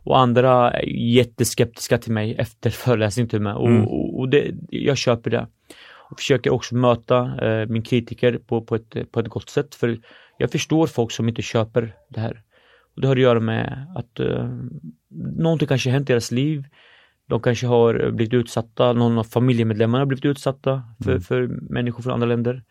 Och 0.04 0.20
andra 0.20 0.72
är 0.72 0.86
jätteskeptiska 0.90 1.98
till 1.98 2.12
mig 2.12 2.36
efter 2.36 2.70
föreläsningen 2.70 3.30
till 3.30 3.42
mig. 3.42 3.54
Och, 3.54 3.68
Mm. 3.68 3.88
och, 3.88 4.20
och 4.20 4.30
det, 4.30 4.52
jag 4.70 4.98
köper 4.98 5.30
det. 5.30 5.48
Och 6.10 6.18
försöker 6.20 6.50
också 6.50 6.76
möta 6.76 7.46
eh, 7.46 7.68
min 7.68 7.84
kritiker 7.84 8.40
på, 8.48 8.62
på, 8.62 8.76
ett, 8.76 9.12
på 9.12 9.20
ett 9.20 9.28
gott 9.28 9.50
sätt. 9.50 9.76
För 9.76 10.00
jag 10.38 10.52
förstår 10.52 10.88
folk 10.88 11.12
som 11.12 11.30
inte 11.30 11.42
köper 11.42 11.96
det 12.10 12.20
här. 12.20 12.42
Och 12.98 13.02
det 13.02 13.08
har 13.08 13.16
att 13.16 13.22
göra 13.22 13.40
med 13.40 13.88
att 13.96 14.20
eh, 14.20 14.50
någonting 15.38 15.68
kanske 15.68 15.90
hänt 15.90 16.10
i 16.10 16.14
deras 16.14 16.32
liv. 16.32 16.66
De 17.28 17.42
kanske 17.42 17.68
har 17.68 18.12
blivit 18.12 18.34
utsatta, 18.34 18.94
någon 18.94 19.18
av 19.18 19.24
familjemedlemmarna 19.24 20.02
har 20.02 20.06
blivit 20.06 20.26
utsatta 20.26 20.84
för, 21.04 21.12
Mm. 21.12 21.22
för 21.22 21.48
människor 21.48 22.04
från 22.04 22.14
andra 22.14 22.28
länder. 22.28 22.64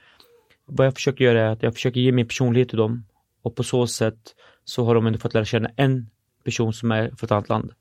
Vad 0.67 0.87
jag 0.87 0.95
försöker 0.95 1.25
göra 1.25 1.41
är 1.43 1.49
att 1.49 1.63
jag 1.63 1.75
försöker 1.75 2.01
ge 2.01 2.13
min 2.13 2.27
personlighet 2.27 2.69
till 2.69 2.79
dem 2.79 3.05
och 3.43 3.57
på 3.57 3.63
så 3.63 3.87
sätt 3.87 4.35
så 4.65 4.85
har 4.85 4.95
de 4.95 5.07
ändå 5.07 5.19
fått 5.19 5.35
lära 5.35 5.45
känna 5.45 5.71
en 5.77 6.11
person 6.45 6.73
som 6.73 6.91
är 6.93 7.09
från 7.09 7.27
ett 7.27 7.33
annat 7.33 7.49
land. 7.49 7.73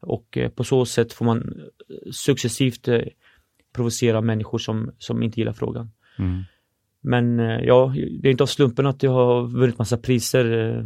Och 0.00 0.38
eh, 0.38 0.50
på 0.50 0.64
så 0.64 0.86
sätt 0.86 1.12
får 1.12 1.24
man 1.24 1.38
eh, 1.38 2.10
successivt 2.12 2.88
eh, 2.88 3.00
provocera 3.74 4.20
människor 4.20 4.58
som, 4.58 4.90
som 4.98 5.22
inte 5.22 5.40
gillar 5.40 5.52
frågan. 5.52 5.90
Mm. 6.18 6.42
Men 7.02 7.40
eh, 7.40 7.60
ja, 7.60 7.94
det 8.20 8.28
är 8.28 8.30
inte 8.30 8.42
av 8.42 8.46
slumpen 8.46 8.86
att 8.86 9.02
jag 9.02 9.10
har 9.10 9.46
vunnit 9.46 9.78
massa 9.78 9.96
priser. 9.96 10.76
eh, 10.76 10.84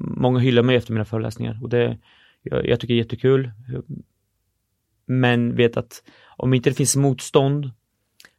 Många 0.00 0.38
hyllar 0.38 0.62
mig 0.62 0.76
efter 0.76 0.92
mina 0.92 1.04
föreläsningar 1.04 1.58
och 1.62 1.68
det, 1.68 1.98
jag, 2.42 2.66
jag 2.66 2.80
tycker 2.80 2.94
det 2.94 2.98
är 3.00 3.04
jättekul. 3.04 3.50
Men 5.06 5.56
vet 5.56 5.76
att 5.76 6.02
om 6.36 6.54
inte 6.54 6.70
det 6.70 6.74
finns 6.74 6.96
motstånd 6.96 7.70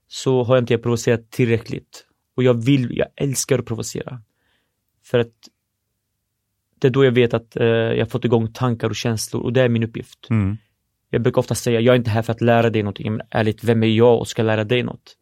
så 0.07 0.43
har 0.43 0.55
jag 0.55 0.61
inte 0.61 0.77
provocerat 0.77 1.31
tillräckligt. 1.31 2.05
Och 2.35 2.43
jag 2.43 2.65
vill, 2.65 2.97
jag 2.97 3.07
älskar 3.15 3.59
att 3.59 3.65
provocera. 3.65 4.21
För 5.03 5.19
att 5.19 5.33
det 6.79 6.87
är 6.87 6.91
då 6.91 7.05
jag 7.05 7.11
vet 7.11 7.33
att 7.33 7.55
eh, 7.55 7.67
jag 7.67 8.11
fått 8.11 8.25
igång 8.25 8.53
tankar 8.53 8.89
och 8.89 8.95
känslor 8.95 9.43
och 9.43 9.53
det 9.53 9.61
är 9.61 9.69
min 9.69 9.83
uppgift. 9.83 10.27
Mm. 10.29 10.57
Jag 11.09 11.21
brukar 11.21 11.39
ofta 11.39 11.55
säga, 11.55 11.79
jag 11.79 11.93
är 11.93 11.97
inte 11.97 12.09
här 12.09 12.21
för 12.21 12.33
att 12.33 12.41
lära 12.41 12.69
dig 12.69 12.83
någonting, 12.83 13.11
men 13.11 13.27
ärligt, 13.31 13.63
vem 13.63 13.83
är 13.83 13.87
jag 13.87 14.19
och 14.19 14.27
ska 14.27 14.43
lära 14.43 14.63
dig 14.63 14.83
något? 14.83 15.15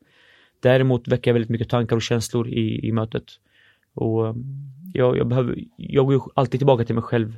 Däremot 0.60 1.08
väcker 1.08 1.32
jag 1.32 1.34
väldigt 1.34 1.50
mycket 1.50 1.70
tankar 1.70 1.96
och 1.96 2.02
känslor 2.02 2.48
i, 2.48 2.88
i 2.88 2.92
mötet. 2.92 3.24
Och 3.94 4.26
um, 4.26 4.46
jag, 4.94 5.18
jag, 5.18 5.28
behöver, 5.28 5.56
jag 5.76 6.06
går 6.06 6.32
alltid 6.36 6.60
tillbaka 6.60 6.86
till 6.86 6.96
mig 6.96 7.04
själv. 7.04 7.38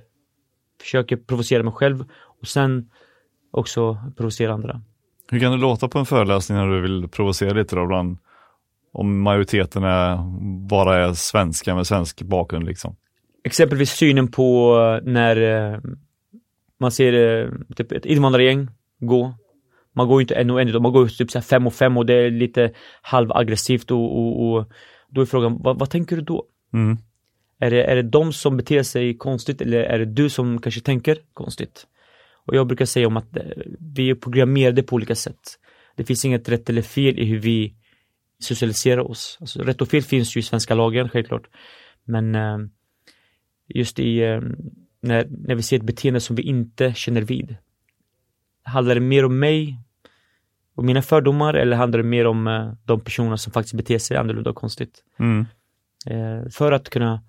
Försöker 0.81 1.17
provocera 1.17 1.63
mig 1.63 1.73
själv 1.73 2.05
och 2.41 2.47
sen 2.47 2.89
också 3.51 3.97
provocera 4.17 4.53
andra. 4.53 4.81
Hur 5.31 5.39
kan 5.39 5.51
det 5.51 5.57
låta 5.57 5.87
på 5.87 5.99
en 5.99 6.05
föreläsning 6.05 6.57
när 6.57 6.67
du 6.67 6.81
vill 6.81 7.07
provocera 7.07 7.53
lite 7.53 7.75
då 7.75 7.85
bland, 7.85 8.17
om 8.91 9.21
majoriteten 9.21 9.83
är, 9.83 10.17
bara 10.67 11.05
är 11.05 11.13
svenska 11.13 11.75
med 11.75 11.87
svensk 11.87 12.21
bakgrund 12.21 12.65
liksom? 12.65 12.95
Exempelvis 13.43 13.91
synen 13.91 14.31
på 14.31 14.77
eh, 14.79 15.11
när 15.11 15.71
eh, 15.73 15.79
man 16.79 16.91
ser 16.91 17.13
eh, 17.13 17.51
typ 17.75 17.91
ett 17.91 18.05
invandrargäng 18.05 18.67
gå. 18.99 19.33
Man 19.95 20.07
går 20.07 20.19
ju 20.19 20.23
inte 20.23 20.35
en 20.35 20.49
och 20.49 20.61
en, 20.61 20.67
utan 20.67 20.81
man 20.81 20.91
går 20.91 21.07
typ 21.07 21.31
så 21.31 21.41
fem 21.41 21.67
och 21.67 21.73
fem 21.73 21.97
och 21.97 22.05
det 22.05 22.13
är 22.13 22.31
lite 22.31 22.71
halvaggressivt 23.01 23.91
och, 23.91 24.19
och, 24.19 24.45
och 24.45 24.71
då 25.09 25.21
är 25.21 25.25
frågan, 25.25 25.57
vad, 25.61 25.79
vad 25.79 25.89
tänker 25.89 26.15
du 26.15 26.21
då? 26.21 26.45
Mm. 26.73 26.97
Är 27.59 27.71
det, 27.71 27.83
är 27.83 27.95
det 27.95 28.01
de 28.01 28.33
som 28.33 28.57
beter 28.57 28.83
sig 28.83 29.17
konstigt 29.17 29.61
eller 29.61 29.79
är 29.79 29.99
det 29.99 30.05
du 30.05 30.29
som 30.29 30.61
kanske 30.61 30.81
tänker 30.81 31.17
konstigt? 31.33 31.87
Och 32.45 32.55
jag 32.55 32.67
brukar 32.67 32.85
säga 32.85 33.07
om 33.07 33.17
att 33.17 33.37
eh, 33.37 33.43
vi 33.79 34.09
är 34.09 34.15
programmerade 34.15 34.83
på 34.83 34.95
olika 34.95 35.15
sätt. 35.15 35.59
Det 35.95 36.03
finns 36.03 36.25
inget 36.25 36.49
rätt 36.49 36.69
eller 36.69 36.81
fel 36.81 37.19
i 37.19 37.25
hur 37.25 37.39
vi 37.39 37.73
socialiserar 38.39 39.11
oss. 39.11 39.37
Alltså, 39.41 39.63
rätt 39.63 39.81
och 39.81 39.87
fel 39.87 40.01
finns 40.01 40.35
ju 40.35 40.39
i 40.39 40.43
svenska 40.43 40.75
lagen 40.75 41.09
självklart. 41.09 41.47
Men 42.03 42.35
eh, 42.35 42.57
just 43.67 43.99
i 43.99 44.19
eh, 44.19 44.41
när, 45.01 45.27
när 45.29 45.55
vi 45.55 45.61
ser 45.61 45.77
ett 45.77 45.83
beteende 45.83 46.19
som 46.19 46.35
vi 46.35 46.43
inte 46.43 46.93
känner 46.93 47.21
vid. 47.21 47.55
Handlar 48.63 48.95
det 48.95 49.01
mer 49.01 49.25
om 49.25 49.39
mig 49.39 49.79
och 50.75 50.85
mina 50.85 51.01
fördomar 51.01 51.53
eller 51.53 51.77
handlar 51.77 51.97
det 51.97 52.09
mer 52.09 52.27
om 52.27 52.47
eh, 52.47 52.73
de 52.85 52.99
personer 52.99 53.35
som 53.35 53.53
faktiskt 53.53 53.75
beter 53.75 53.99
sig 53.99 54.17
annorlunda 54.17 54.49
och 54.49 54.55
konstigt? 54.55 55.03
Mm. 55.19 55.45
Eh, 56.05 56.49
för 56.51 56.71
att 56.71 56.89
kunna 56.89 57.23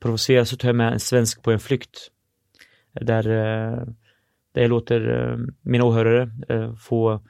provocera 0.00 0.44
så 0.44 0.56
tar 0.56 0.68
jag 0.68 0.76
med 0.76 0.92
en 0.92 1.00
svensk 1.00 1.42
på 1.42 1.50
en 1.50 1.60
flykt. 1.60 2.10
Där, 2.92 3.28
eh, 3.28 3.86
där 4.52 4.62
jag 4.62 4.68
låter 4.68 5.38
mina 5.62 5.84
åhörare 5.84 6.30
få 6.80 7.22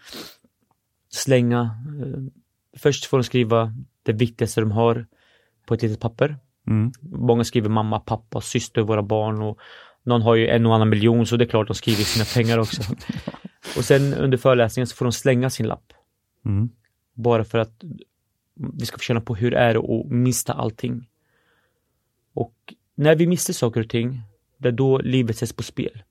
slänga, 1.08 1.70
först 2.76 3.04
får 3.04 3.18
de 3.18 3.24
skriva 3.24 3.74
det 4.02 4.12
viktigaste 4.12 4.60
de 4.60 4.70
har 4.70 5.06
på 5.66 5.74
ett 5.74 5.82
litet 5.82 6.00
papper. 6.00 6.38
Mm. 6.66 6.92
Många 7.00 7.44
skriver 7.44 7.68
mamma, 7.68 8.00
pappa, 8.00 8.40
syster, 8.40 8.82
våra 8.82 9.02
barn 9.02 9.42
och 9.42 9.58
någon 10.02 10.22
har 10.22 10.34
ju 10.34 10.48
en 10.48 10.66
och 10.66 10.74
annan 10.74 10.88
miljon 10.88 11.26
så 11.26 11.36
det 11.36 11.44
är 11.44 11.48
klart 11.48 11.68
de 11.68 11.74
skriver 11.74 12.04
sina 12.04 12.24
pengar 12.24 12.58
också. 12.58 12.82
Och 13.76 13.84
sen 13.84 14.14
under 14.14 14.38
föreläsningen 14.38 14.86
så 14.86 14.96
får 14.96 15.04
de 15.04 15.12
slänga 15.12 15.50
sin 15.50 15.66
lapp. 15.66 15.92
Mm. 16.44 16.68
Bara 17.14 17.44
för 17.44 17.58
att 17.58 17.84
vi 18.54 18.86
ska 18.86 18.98
få 18.98 19.02
känna 19.02 19.20
på 19.20 19.34
hur 19.34 19.50
det 19.50 19.58
är 19.58 20.00
att 20.00 20.10
mista 20.10 20.52
allting. 20.52 21.08
Och 22.34 22.54
när 22.94 23.16
vi 23.16 23.26
mister 23.26 23.52
saker 23.52 23.80
och 23.80 23.88
ting, 23.88 24.20
det 24.58 24.68
är 24.68 24.72
då 24.72 24.98
livet 24.98 25.36
sätts 25.36 25.52
på 25.52 25.62
spel. 25.62 26.02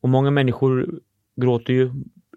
Och 0.00 0.08
många 0.08 0.30
människor 0.30 1.00
gråter 1.36 1.72
ju 1.72 1.90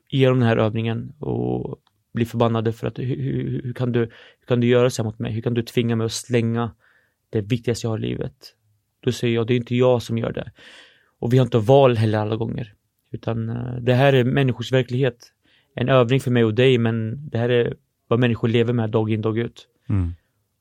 genom 0.09 0.39
den 0.39 0.47
här 0.47 0.57
övningen 0.57 1.13
och 1.19 1.81
blir 2.13 2.25
förbannade 2.25 2.73
för 2.73 2.87
att 2.87 2.99
hur, 2.99 3.05
hur, 3.05 3.61
hur, 3.63 3.73
kan 3.73 3.91
du, 3.91 3.99
hur 4.39 4.47
kan 4.47 4.59
du 4.59 4.67
göra 4.67 4.89
så 4.89 5.03
här 5.03 5.09
mot 5.09 5.19
mig? 5.19 5.31
Hur 5.31 5.41
kan 5.41 5.53
du 5.53 5.63
tvinga 5.63 5.95
mig 5.95 6.05
att 6.05 6.11
slänga 6.11 6.71
det 7.29 7.41
viktigaste 7.41 7.85
jag 7.87 7.91
har 7.91 7.97
i 7.97 8.01
livet? 8.01 8.55
Då 9.05 9.11
säger 9.11 9.35
jag, 9.35 9.47
det 9.47 9.53
är 9.53 9.57
inte 9.57 9.75
jag 9.75 10.01
som 10.01 10.17
gör 10.17 10.31
det. 10.31 10.51
Och 11.19 11.33
vi 11.33 11.37
har 11.37 11.45
inte 11.45 11.57
val 11.57 11.97
heller 11.97 12.19
alla 12.19 12.35
gånger. 12.35 12.73
Utan 13.11 13.49
eh, 13.49 13.75
det 13.81 13.93
här 13.93 14.13
är 14.13 14.23
människors 14.23 14.71
verklighet. 14.71 15.31
En 15.75 15.89
övning 15.89 16.19
för 16.19 16.31
mig 16.31 16.43
och 16.43 16.53
dig, 16.53 16.77
men 16.77 17.29
det 17.29 17.37
här 17.37 17.49
är 17.49 17.75
vad 18.07 18.19
människor 18.19 18.47
lever 18.47 18.73
med 18.73 18.89
dag 18.89 19.09
in, 19.11 19.21
dag 19.21 19.37
ut. 19.37 19.67
Mm. 19.89 20.13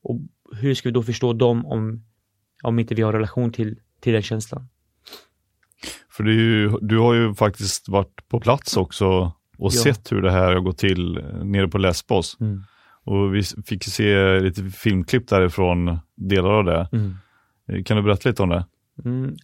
Och 0.02 0.20
hur 0.52 0.74
ska 0.74 0.88
vi 0.88 0.92
då 0.92 1.02
förstå 1.02 1.32
dem 1.32 1.66
om, 1.66 2.04
om 2.62 2.78
inte 2.78 2.94
vi 2.94 3.02
har 3.02 3.12
relation 3.12 3.52
till, 3.52 3.76
till 4.00 4.12
den 4.12 4.22
känslan? 4.22 4.68
För 6.10 6.24
ju, 6.24 6.70
du 6.80 6.98
har 6.98 7.14
ju 7.14 7.34
faktiskt 7.34 7.88
varit 7.88 8.28
på 8.28 8.40
plats 8.40 8.76
också 8.76 9.06
och 9.58 9.72
Ja. 9.72 9.82
sett 9.82 10.12
hur 10.12 10.22
det 10.22 10.30
här 10.30 10.52
har 10.54 10.60
gått 10.60 10.78
till 10.78 11.16
eh, 11.16 11.44
nere 11.44 11.68
på 11.68 11.78
Lesbos. 11.78 12.36
Mm. 12.40 12.62
Och 13.04 13.34
vi 13.34 13.42
fick 13.42 13.84
se 13.84 14.40
lite 14.40 14.64
filmklipp 14.64 15.28
därifrån, 15.28 15.98
delar 16.14 16.50
av 16.50 16.64
det. 16.64 16.88
Mm. 16.92 17.14
Kan 17.84 17.96
du 17.96 18.02
berätta 18.02 18.28
lite 18.28 18.42
om 18.42 18.48
det? 18.48 18.66
Mm. 19.04 19.36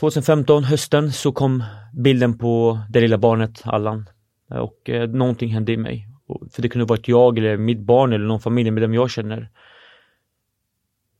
2015, 0.00 0.64
hösten, 0.64 1.12
så 1.12 1.32
kom 1.32 1.64
bilden 1.92 2.38
på 2.38 2.80
det 2.90 3.00
lilla 3.00 3.18
barnet 3.18 3.62
Allan. 3.64 4.08
Och 4.48 4.90
eh, 4.90 5.08
någonting 5.08 5.50
hände 5.50 5.72
i 5.72 5.76
mig. 5.76 6.08
För 6.52 6.62
det 6.62 6.68
kunde 6.68 6.84
varit 6.84 7.08
jag 7.08 7.38
eller 7.38 7.56
mitt 7.56 7.80
barn 7.80 8.12
eller 8.12 8.26
någon 8.26 8.40
familjemedlem 8.40 8.94
jag 8.94 9.10
känner. 9.10 9.50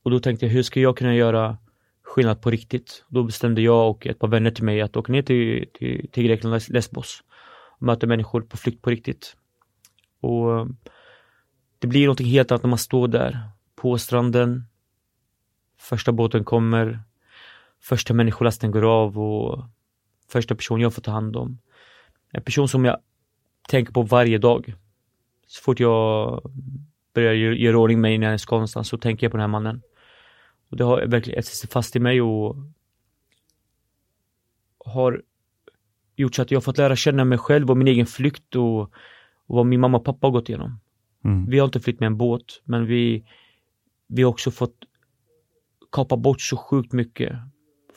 Och 0.03 0.11
då 0.11 0.19
tänkte 0.19 0.45
jag, 0.45 0.53
hur 0.53 0.63
ska 0.63 0.79
jag 0.79 0.97
kunna 0.97 1.15
göra 1.15 1.57
skillnad 2.03 2.41
på 2.41 2.49
riktigt. 2.49 3.05
Då 3.07 3.23
bestämde 3.23 3.61
jag 3.61 3.89
och 3.89 4.07
ett 4.07 4.19
par 4.19 4.27
vänner 4.27 4.51
till 4.51 4.63
mig 4.63 4.81
att 4.81 4.97
åka 4.97 5.11
ner 5.11 5.21
till, 5.21 5.65
till, 5.73 6.09
till 6.11 6.23
Grekland, 6.23 6.61
Lesbos 6.69 7.23
och 7.77 7.83
möta 7.83 8.07
människor 8.07 8.41
på 8.41 8.57
flykt 8.57 8.81
på 8.81 8.89
riktigt. 8.89 9.35
Och 10.21 10.59
eh, 10.59 10.65
det 11.79 11.87
blir 11.87 12.05
någonting 12.05 12.27
helt 12.27 12.51
annat 12.51 12.63
när 12.63 12.69
man 12.69 12.79
står 12.79 13.07
där 13.07 13.39
på 13.75 13.97
stranden. 13.97 14.63
Första 15.83 16.11
båten 16.11 16.43
kommer, 16.43 16.99
första 17.81 18.13
människolasten 18.13 18.71
går 18.71 18.83
av 18.83 19.19
och 19.19 19.65
första 20.29 20.55
person 20.55 20.81
jag 20.81 20.93
får 20.93 21.01
ta 21.01 21.11
hand 21.11 21.35
om. 21.35 21.57
En 22.31 22.43
person 22.43 22.67
som 22.67 22.85
jag 22.85 22.97
tänker 23.67 23.93
på 23.93 24.01
varje 24.01 24.37
dag. 24.37 24.75
Så 25.47 25.61
fort 25.63 25.79
jag 25.79 26.41
börjar 27.13 27.33
göra 27.33 27.77
ordning 27.77 28.01
mig 28.01 28.17
när 28.17 28.31
jag 28.31 28.39
ska 28.39 28.55
någonstans 28.55 28.87
så 28.87 28.97
tänker 28.97 29.25
jag 29.25 29.31
på 29.31 29.37
den 29.37 29.41
här 29.43 29.59
mannen. 29.59 29.81
Och 30.69 30.77
det 30.77 30.83
har 30.83 31.05
verkligen 31.05 31.39
etsat 31.39 31.53
sig 31.53 31.69
fast 31.69 31.95
i 31.95 31.99
mig 31.99 32.21
och 32.21 32.55
har 34.85 35.21
gjort 36.15 36.35
så 36.35 36.41
att 36.41 36.51
jag 36.51 36.63
fått 36.63 36.77
lära 36.77 36.95
känna 36.95 37.25
mig 37.25 37.37
själv 37.37 37.69
och 37.69 37.77
min 37.77 37.87
egen 37.87 38.05
flykt 38.05 38.55
och, 38.55 38.81
och 39.45 39.55
vad 39.55 39.65
min 39.65 39.79
mamma 39.79 39.97
och 39.97 40.05
pappa 40.05 40.27
har 40.27 40.31
gått 40.31 40.49
igenom. 40.49 40.79
Mm. 41.23 41.45
Vi 41.45 41.59
har 41.59 41.65
inte 41.65 41.79
flytt 41.79 41.99
med 41.99 42.07
en 42.07 42.17
båt, 42.17 42.61
men 42.63 42.85
vi, 42.85 43.25
vi 44.07 44.23
har 44.23 44.29
också 44.29 44.51
fått 44.51 44.75
kapa 45.93 46.17
bort 46.17 46.41
så 46.41 46.57
sjukt 46.57 46.93
mycket. 46.93 47.33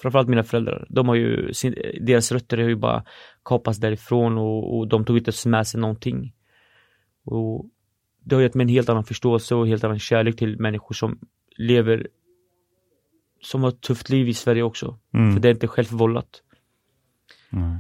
Framförallt 0.03 0.29
mina 0.29 0.43
föräldrar. 0.43 0.87
De 0.89 1.09
har 1.09 1.15
ju, 1.15 1.55
sin, 1.55 1.75
deras 2.01 2.33
rötter 2.33 2.59
har 2.59 2.69
ju 2.69 2.77
bara 2.77 3.05
kapats 3.45 3.79
därifrån 3.79 4.39
och, 4.39 4.79
och 4.79 4.89
de 4.89 5.05
tog 5.05 5.19
inte 5.19 5.49
med 5.49 5.67
sig 5.67 5.81
någonting. 5.81 6.35
Och 7.25 7.67
det 8.25 8.35
har 8.35 8.43
gett 8.43 8.55
mig 8.55 8.65
en 8.65 8.69
helt 8.69 8.89
annan 8.89 9.05
förståelse 9.05 9.55
och 9.55 9.69
helt 9.69 9.85
annan 9.85 9.99
kärlek 9.99 10.37
till 10.37 10.61
människor 10.61 10.95
som 10.95 11.19
lever 11.57 12.09
som 13.43 13.63
har 13.63 13.69
ett 13.69 13.81
tufft 13.81 14.09
liv 14.09 14.29
i 14.29 14.35
Sverige 14.35 14.63
också. 14.63 14.99
Mm. 15.15 15.33
För 15.33 15.41
det 15.41 15.49
är 15.49 15.53
inte 15.53 15.69
självförvållat. 15.69 16.43
Mm. 17.53 17.79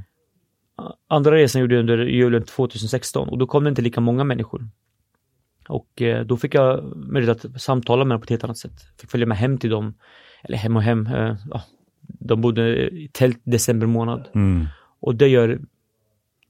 Andra 1.09 1.35
resan 1.35 1.61
gjorde 1.61 1.74
jag 1.74 1.81
under 1.81 1.98
julen 1.98 2.44
2016 2.44 3.29
och 3.29 3.38
då 3.38 3.46
kom 3.46 3.64
det 3.64 3.70
inte 3.70 3.83
lika 3.83 4.00
många 4.00 4.24
människor. 4.24 4.68
Och 5.68 6.02
eh, 6.02 6.24
då 6.24 6.37
fick 6.37 6.55
jag 6.55 6.96
möjlighet 6.96 7.44
att 7.44 7.62
samtala 7.62 8.05
med 8.05 8.14
dem 8.14 8.20
på 8.20 8.24
ett 8.24 8.31
helt 8.31 8.44
annat 8.44 8.59
sätt. 8.59 8.87
Fick 9.00 9.11
följa 9.11 9.26
med 9.26 9.38
hem 9.38 9.59
till 9.59 9.70
dem. 9.70 9.94
Eller 10.42 10.59
hem 10.59 10.76
och 10.76 10.83
hem. 10.83 11.07
Eh, 11.07 11.37
ja, 11.50 11.62
de 12.00 12.40
bodde 12.40 12.90
i 12.90 13.11
tält 13.12 13.40
december 13.44 13.87
månad. 13.87 14.29
Mm. 14.35 14.66
Och 15.00 15.14
det 15.14 15.29
gör 15.29 15.61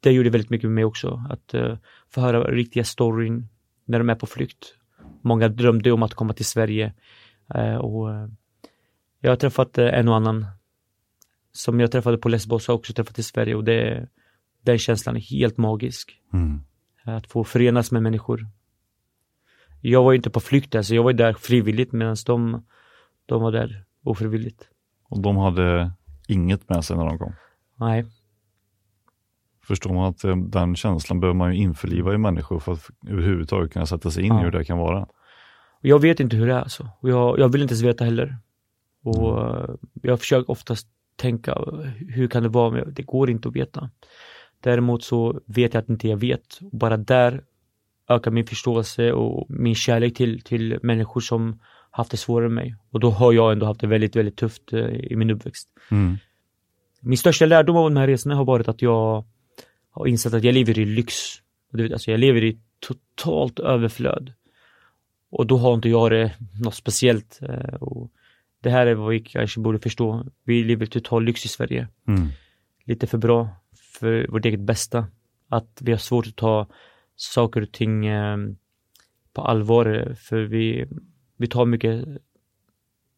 det 0.01 0.13
gjorde 0.13 0.31
väldigt 0.31 0.51
mycket 0.51 0.65
med 0.65 0.75
mig 0.75 0.85
också. 0.85 1.23
Att 1.31 1.55
uh, 1.55 1.77
få 2.11 2.21
höra 2.21 2.51
riktiga 2.51 2.85
storyn 2.85 3.49
när 3.85 3.99
de 3.99 4.11
är 4.11 4.15
på 4.15 4.27
flykt. 4.27 4.75
Många 5.23 5.49
drömde 5.49 5.93
om 5.93 6.03
att 6.03 6.15
komma 6.15 6.33
till 6.33 6.45
Sverige. 6.45 6.93
Och 7.81 8.09
Jag 9.21 9.31
har 9.31 9.37
träffat 9.37 9.79
en 9.79 10.09
och 10.09 10.17
annan 10.17 10.47
som 11.53 11.81
jag 11.81 11.93
träffade 11.93 12.19
på 12.19 12.29
Lesbos 12.29 12.69
har 12.69 12.75
också 12.75 12.93
träffat 12.93 13.19
i 13.19 13.23
Sverige 13.23 13.55
och 13.55 13.65
det, 13.65 14.09
den 14.61 14.79
känslan 14.79 15.17
är 15.17 15.21
helt 15.21 15.57
magisk. 15.57 16.21
Mm. 16.33 16.61
Att 17.05 17.27
få 17.27 17.45
förenas 17.45 17.93
med 17.93 18.03
människor. 18.03 18.47
Jag 19.89 20.03
var 20.03 20.13
inte 20.13 20.31
på 20.31 20.41
flykt, 20.41 20.75
alltså 20.75 20.95
jag 20.95 21.03
var 21.03 21.13
där 21.13 21.33
frivilligt 21.33 21.93
medan 21.93 22.17
de, 22.27 22.65
de 23.27 23.43
var 23.43 23.53
där 23.53 23.85
ofrivilligt. 24.05 24.69
Och 25.09 25.21
de 25.21 25.37
hade 25.37 25.93
inget 26.29 26.69
med 26.69 26.85
sig 26.85 26.97
när 26.97 27.07
de 27.07 27.19
kom? 27.19 27.33
Nej. 27.77 28.05
Förstår 29.67 29.95
man 29.95 30.05
att 30.05 30.25
eh, 30.25 30.37
den 30.37 30.77
känslan 30.77 31.21
behöver 31.21 31.39
man 31.39 31.55
ju 31.55 31.63
införliva 31.63 32.15
i 32.15 32.19
människor 32.19 32.59
för 32.59 32.73
att 32.73 32.91
överhuvudtaget 33.09 33.73
kunna 33.73 33.87
sätta 33.87 34.11
sig 34.11 34.25
in 34.25 34.33
ja. 34.35 34.41
i 34.41 34.45
hur 34.45 34.51
det 34.51 34.65
kan 34.65 34.79
vara. 34.79 35.07
Jag 35.81 35.99
vet 35.99 36.21
inte 36.21 36.37
hur 36.37 36.47
det 36.47 36.55
är 36.55 36.61
alltså. 36.61 36.89
Jag, 37.03 37.39
jag 37.39 37.49
vill 37.49 37.63
inte 37.63 37.73
ens 37.73 37.85
veta 37.85 38.05
heller. 38.05 38.37
Och 39.05 39.41
mm. 39.41 39.63
Eh, 39.63 39.75
jag 40.03 40.21
försöker 40.21 40.51
oftast 40.51 40.89
tänka, 41.17 41.55
hur 42.09 42.29
kan 42.29 42.43
det 42.43 42.49
vara? 42.49 42.71
Men 42.71 42.95
det 42.95 43.03
går 43.03 43.31
inte 43.31 43.49
att 43.49 43.57
veta. 43.57 43.91
Däremot 44.61 45.03
så 45.03 45.41
vet 45.47 45.75
jag 45.75 45.83
att 45.83 45.89
inte 45.89 46.09
jag 46.09 46.17
vet. 46.17 46.59
Och 46.73 46.79
bara 46.79 46.97
där 46.97 47.43
ökar 48.09 48.31
min 48.31 48.47
förståelse 48.47 49.13
och 49.13 49.47
min 49.51 49.75
kärlek 49.75 50.15
till, 50.15 50.41
till 50.41 50.79
människor 50.83 51.21
som 51.21 51.61
haft 51.91 52.11
det 52.11 52.17
svårare 52.17 52.47
än 52.47 52.55
mig. 52.55 52.75
Och 52.91 53.01
då 53.01 53.11
har 53.11 53.33
jag 53.33 53.53
ändå 53.53 53.67
haft 53.67 53.81
det 53.81 53.87
väldigt, 53.87 54.17
väldigt 54.17 54.37
tufft 54.37 54.73
eh, 54.73 54.81
i 54.81 55.17
min 55.17 55.31
uppväxt. 55.31 55.69
Mm. 55.91 56.17
Min 57.01 57.19
största 57.19 57.47
lärdom 57.47 57.77
av 57.77 57.91
de 57.91 57.97
här 57.97 58.07
resorna 58.07 58.35
har 58.35 58.45
varit 58.45 58.69
att 58.69 58.83
jag 58.83 59.25
har 59.91 60.07
insett 60.07 60.35
att 60.35 60.45
jag 60.45 60.55
lever 60.55 60.79
i 60.79 60.85
lyx. 60.85 61.15
Alltså 61.93 62.11
jag 62.11 62.21
lever 62.21 62.45
i 62.45 62.59
totalt 62.81 63.61
överflöd. 63.61 64.33
Och 65.31 65.47
då 65.47 65.57
har 65.57 65.75
inte 65.75 65.89
jag 65.89 66.11
det 66.11 66.33
något 66.63 66.75
speciellt. 66.75 67.39
Eh, 67.43 67.75
och 67.75 68.11
det 68.63 68.71
här 68.71 68.87
är 68.87 68.95
vad 68.95 69.11
vi 69.11 69.21
kanske 69.21 69.61
borde 69.61 69.79
förstå. 69.79 70.27
Vi 70.45 70.65
lever 70.65 70.87
i 70.87 70.89
total 70.89 71.25
lyx 71.25 71.45
i 71.45 71.49
Sverige. 71.49 71.89
Mm. 72.09 72.29
Lite 72.85 73.07
för 73.07 73.19
bra 73.19 73.49
för 74.01 74.27
vårt 74.29 74.45
eget 74.45 74.61
bästa. 74.61 75.07
Att 75.49 75.79
vi 75.81 75.93
har 75.93 75.99
svårt 75.99 76.27
att 76.27 76.37
ta 76.37 76.67
saker 77.17 77.63
och 77.63 77.73
ting 77.73 78.07
eh, 78.07 78.37
på 79.33 79.43
allvar. 79.43 80.15
För 80.19 80.39
vi, 80.39 80.87
vi 81.37 81.47
tar 81.47 81.67
mycket, 81.67 82.05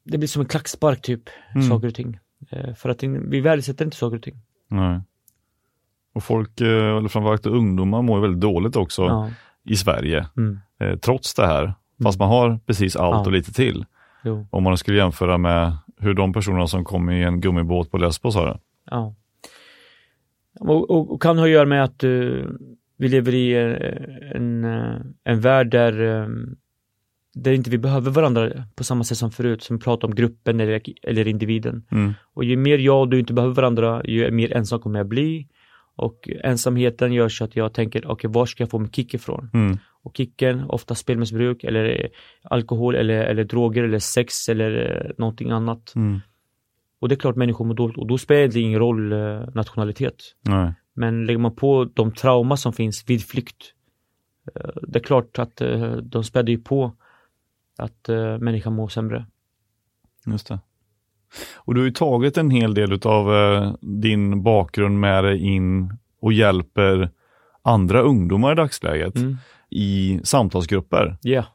det 0.04 0.18
blir 0.18 0.28
som 0.28 0.42
en 0.42 0.48
klackspark 0.48 1.02
typ, 1.02 1.22
mm. 1.54 1.68
saker 1.68 1.88
och 1.88 1.94
ting. 1.94 2.18
Eh, 2.50 2.74
för 2.74 2.88
att 2.88 3.02
vi 3.02 3.40
värdesätter 3.40 3.84
inte 3.84 3.96
saker 3.96 4.16
och 4.16 4.22
ting. 4.22 4.36
Nej. 4.68 5.00
Och 6.14 6.22
folk, 6.22 6.60
eh, 6.60 6.96
eller 6.96 7.08
framförallt 7.08 7.46
ungdomar, 7.46 8.02
mår 8.02 8.20
väldigt 8.20 8.40
dåligt 8.40 8.76
också 8.76 9.02
ja. 9.02 9.30
i 9.64 9.76
Sverige. 9.76 10.26
Mm. 10.36 10.58
Trots 11.00 11.34
det 11.34 11.46
här. 11.46 11.74
Fast 12.02 12.18
man 12.18 12.28
har 12.28 12.60
precis 12.66 12.96
allt 12.96 13.14
ja. 13.14 13.26
och 13.26 13.32
lite 13.32 13.52
till. 13.52 13.84
Jo. 14.24 14.46
Om 14.50 14.62
man 14.62 14.78
skulle 14.78 14.96
jämföra 14.96 15.38
med 15.38 15.76
hur 15.96 16.14
de 16.14 16.32
personerna 16.32 16.66
som 16.66 16.84
kom 16.84 17.10
i 17.10 17.22
en 17.22 17.40
gummibåt 17.40 17.90
på 17.90 17.98
Lesbos 17.98 18.34
har 18.34 18.46
det. 18.46 18.58
Ja. 18.90 19.14
Och, 20.60 20.90
och, 20.90 21.12
och 21.12 21.22
kan 21.22 21.38
ha 21.38 21.44
att 21.44 21.50
göra 21.50 21.66
med 21.66 21.84
att 21.84 22.04
uh, 22.04 22.46
vi 22.98 23.08
lever 23.08 23.34
i 23.34 23.54
en, 23.54 24.64
en, 24.64 25.14
en 25.24 25.40
värld 25.40 25.70
där, 25.70 26.00
um, 26.00 26.56
där 27.34 27.52
inte 27.52 27.70
vi 27.70 27.78
behöver 27.78 28.10
varandra 28.10 28.64
på 28.76 28.84
samma 28.84 29.04
sätt 29.04 29.18
som 29.18 29.30
förut, 29.30 29.62
som 29.62 29.78
pratar 29.78 30.08
om 30.08 30.14
gruppen 30.14 30.60
eller, 30.60 30.82
eller 31.02 31.28
individen. 31.28 31.86
Mm. 31.90 32.14
Och 32.34 32.44
ju 32.44 32.56
mer 32.56 32.78
jag 32.78 33.00
och 33.00 33.08
du 33.08 33.18
inte 33.18 33.32
behöver 33.32 33.54
varandra, 33.54 34.02
ju 34.04 34.30
mer 34.30 34.52
ensam 34.52 34.80
kommer 34.80 34.98
jag 34.98 35.08
bli. 35.08 35.48
Och 35.96 36.28
ensamheten 36.44 37.12
gör 37.12 37.28
så 37.28 37.44
att 37.44 37.56
jag 37.56 37.74
tänker, 37.74 38.00
okej, 38.00 38.12
okay, 38.12 38.30
var 38.30 38.46
ska 38.46 38.62
jag 38.62 38.70
få 38.70 38.78
min 38.78 38.92
kick 38.92 39.14
ifrån? 39.14 39.50
Mm. 39.54 39.78
Och 40.02 40.16
kicken, 40.16 40.64
ofta 40.64 40.94
spelmissbruk 40.94 41.64
eller 41.64 42.10
alkohol 42.42 42.94
eller, 42.94 43.24
eller 43.24 43.44
droger 43.44 43.84
eller 43.84 43.98
sex 43.98 44.48
eller 44.48 45.04
eh, 45.04 45.10
någonting 45.18 45.50
annat. 45.50 45.94
Mm. 45.96 46.20
Och 47.00 47.08
det 47.08 47.14
är 47.14 47.16
klart 47.16 47.36
människor 47.36 47.64
mår 47.64 47.74
dåligt 47.74 47.96
och 47.96 48.06
då 48.06 48.18
spelar 48.18 48.48
det 48.48 48.60
ingen 48.60 48.78
roll 48.78 49.12
eh, 49.12 49.18
nationalitet. 49.54 50.14
Nej. 50.40 50.72
Men 50.98 51.26
lägger 51.26 51.38
man 51.38 51.54
på 51.54 51.88
de 51.94 52.12
trauma 52.12 52.56
som 52.56 52.72
finns 52.72 53.04
vid 53.06 53.24
flykt, 53.24 53.72
eh, 54.54 54.70
det 54.82 54.98
är 54.98 55.02
klart 55.02 55.38
att 55.38 55.62
de 56.02 56.24
späder 56.24 56.50
ju 56.50 56.58
på 56.58 56.92
att 57.78 58.08
människan 58.40 58.72
mår 58.72 58.88
sämre. 58.88 59.26
Just 60.26 60.48
det. 60.48 60.58
Och 61.56 61.74
du 61.74 61.80
har 61.80 61.86
ju 61.86 61.92
tagit 61.92 62.36
en 62.36 62.50
hel 62.50 62.74
del 62.74 63.00
av 63.04 63.34
eh, 63.34 63.74
din 63.80 64.42
bakgrund 64.42 65.00
med 65.00 65.24
dig 65.24 65.38
in 65.38 65.92
och 66.20 66.32
hjälper 66.32 67.10
andra 67.62 68.00
ungdomar 68.00 68.52
i 68.52 68.54
dagsläget 68.54 69.16
mm. 69.16 69.36
i 69.70 70.20
samtalsgrupper. 70.24 71.16
Yeah. 71.24 71.46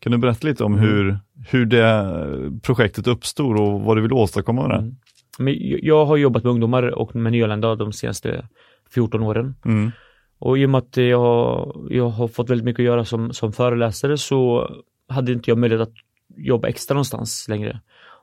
Kan 0.00 0.12
du 0.12 0.18
berätta 0.18 0.48
lite 0.48 0.64
om 0.64 0.72
mm. 0.72 0.84
hur, 0.84 1.18
hur 1.50 1.66
det 1.66 2.60
projektet 2.62 3.06
uppstod 3.06 3.60
och 3.60 3.80
vad 3.80 3.96
du 3.96 4.00
vill 4.00 4.12
åstadkomma 4.12 4.62
med 4.62 4.70
det? 4.70 4.82
Mm. 4.82 4.96
Men 5.38 5.54
jag 5.82 6.06
har 6.06 6.16
jobbat 6.16 6.44
med 6.44 6.50
ungdomar 6.50 6.82
och 6.82 7.16
med 7.16 7.32
nyanlända 7.32 7.74
de 7.74 7.92
senaste 7.92 8.48
14 8.90 9.22
åren. 9.22 9.54
Mm. 9.64 9.90
Och 10.38 10.58
i 10.58 10.66
och 10.66 10.70
med 10.70 10.78
att 10.78 10.96
jag, 10.96 11.86
jag 11.90 12.08
har 12.08 12.28
fått 12.28 12.50
väldigt 12.50 12.64
mycket 12.64 12.80
att 12.80 12.86
göra 12.86 13.04
som, 13.04 13.32
som 13.32 13.52
föreläsare 13.52 14.18
så 14.18 14.70
hade 15.08 15.32
inte 15.32 15.50
jag 15.50 15.58
möjlighet 15.58 15.88
att 15.88 15.94
jobba 16.36 16.68
extra 16.68 16.94
någonstans 16.94 17.48
längre. 17.48 17.80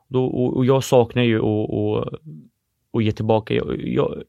Då, 0.07 0.25
och, 0.25 0.57
och 0.57 0.65
jag 0.65 0.83
saknar 0.83 1.23
ju 1.23 1.39
att 2.93 3.03
ge 3.03 3.11
tillbaka. 3.11 3.53
Jag, 3.53 3.81
jag, 3.87 4.23